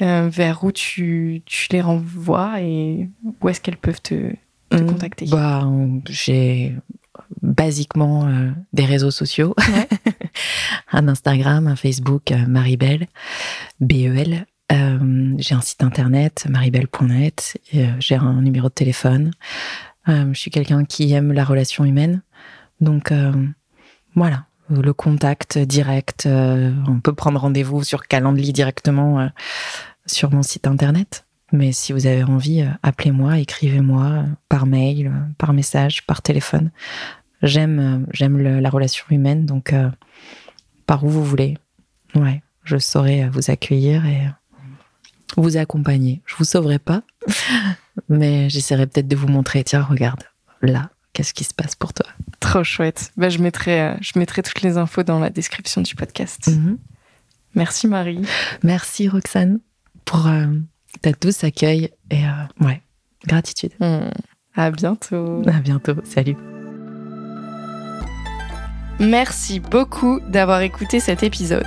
Euh, 0.00 0.28
vers 0.28 0.64
où 0.64 0.72
tu, 0.72 1.42
tu, 1.46 1.68
les 1.70 1.80
renvoies 1.80 2.60
et 2.60 3.08
où 3.40 3.48
est-ce 3.48 3.60
qu'elles 3.60 3.76
peuvent 3.76 4.00
te, 4.00 4.32
hmm. 4.72 4.86
contacter? 4.86 5.26
Bah, 5.26 5.68
J'ai 6.08 6.74
basiquement 7.40 8.28
des 8.72 8.84
réseaux 8.84 9.10
sociaux. 9.10 9.54
un 10.92 11.06
Instagram, 11.06 11.68
un 11.68 11.76
Facebook, 11.76 12.32
Maribel, 12.48 13.06
B-E-L. 13.80 14.46
J'ai 14.72 15.54
un 15.54 15.60
site 15.60 15.82
internet, 15.82 16.46
maribel.net. 16.48 17.58
j'ai 17.98 18.14
un 18.14 18.40
numéro 18.40 18.68
de 18.68 18.74
téléphone. 18.74 19.32
Euh, 20.08 20.32
je 20.32 20.38
suis 20.38 20.50
quelqu'un 20.50 20.84
qui 20.84 21.12
aime 21.12 21.32
la 21.32 21.44
relation 21.44 21.84
humaine. 21.84 22.22
Donc 22.80 23.12
euh, 23.12 23.32
voilà, 24.14 24.46
le 24.68 24.92
contact 24.92 25.58
direct. 25.58 26.26
Euh, 26.26 26.72
on 26.88 27.00
peut 27.00 27.14
prendre 27.14 27.40
rendez-vous 27.40 27.84
sur 27.84 28.06
Calendly 28.06 28.52
directement 28.52 29.30
sur 30.06 30.30
mon 30.30 30.42
site 30.42 30.66
internet. 30.66 31.26
Mais 31.52 31.72
si 31.72 31.92
vous 31.92 32.06
avez 32.06 32.24
envie, 32.24 32.64
appelez-moi, 32.82 33.38
écrivez-moi 33.38 34.24
par 34.48 34.64
mail, 34.64 35.12
par 35.36 35.52
message, 35.52 36.06
par 36.06 36.22
téléphone. 36.22 36.70
J'aime, 37.42 38.06
j'aime 38.10 38.38
la 38.38 38.70
relation 38.70 39.04
humaine, 39.10 39.44
donc 39.44 39.74
par 40.86 41.04
où 41.04 41.10
vous 41.10 41.24
voulez. 41.24 41.58
Ouais, 42.14 42.42
je 42.64 42.78
saurai 42.78 43.28
vous 43.28 43.50
accueillir 43.50 44.06
et 44.06 44.28
vous 45.36 45.56
accompagner. 45.56 46.22
Je 46.26 46.34
vous 46.36 46.44
sauverai 46.44 46.78
pas, 46.78 47.02
mais 48.08 48.50
j'essaierai 48.50 48.86
peut-être 48.86 49.08
de 49.08 49.16
vous 49.16 49.28
montrer. 49.28 49.64
Tiens, 49.64 49.82
regarde, 49.82 50.22
là, 50.60 50.90
qu'est-ce 51.12 51.34
qui 51.34 51.44
se 51.44 51.54
passe 51.54 51.74
pour 51.74 51.92
toi 51.92 52.06
Trop 52.40 52.64
chouette. 52.64 53.12
Bah, 53.16 53.28
je, 53.28 53.38
mettrai, 53.38 53.80
euh, 53.80 53.94
je 54.00 54.18
mettrai 54.18 54.42
toutes 54.42 54.62
les 54.62 54.76
infos 54.76 55.02
dans 55.02 55.18
la 55.18 55.30
description 55.30 55.80
du 55.80 55.94
podcast. 55.94 56.48
Mhm. 56.48 56.78
Merci 57.54 57.86
Marie. 57.86 58.22
Merci 58.62 59.08
Roxane 59.08 59.60
pour 60.04 60.26
euh, 60.26 60.46
ta 61.02 61.12
douce 61.12 61.44
accueil 61.44 61.90
et 62.10 62.24
euh, 62.24 62.64
ouais, 62.64 62.80
gratitude. 63.26 63.72
Hmm. 63.80 64.08
À 64.54 64.70
bientôt. 64.70 65.42
À 65.46 65.60
bientôt. 65.60 65.94
Salut. 66.04 66.36
Merci 69.00 69.60
beaucoup 69.60 70.20
d'avoir 70.28 70.60
écouté 70.60 71.00
cet 71.00 71.22
épisode. 71.22 71.66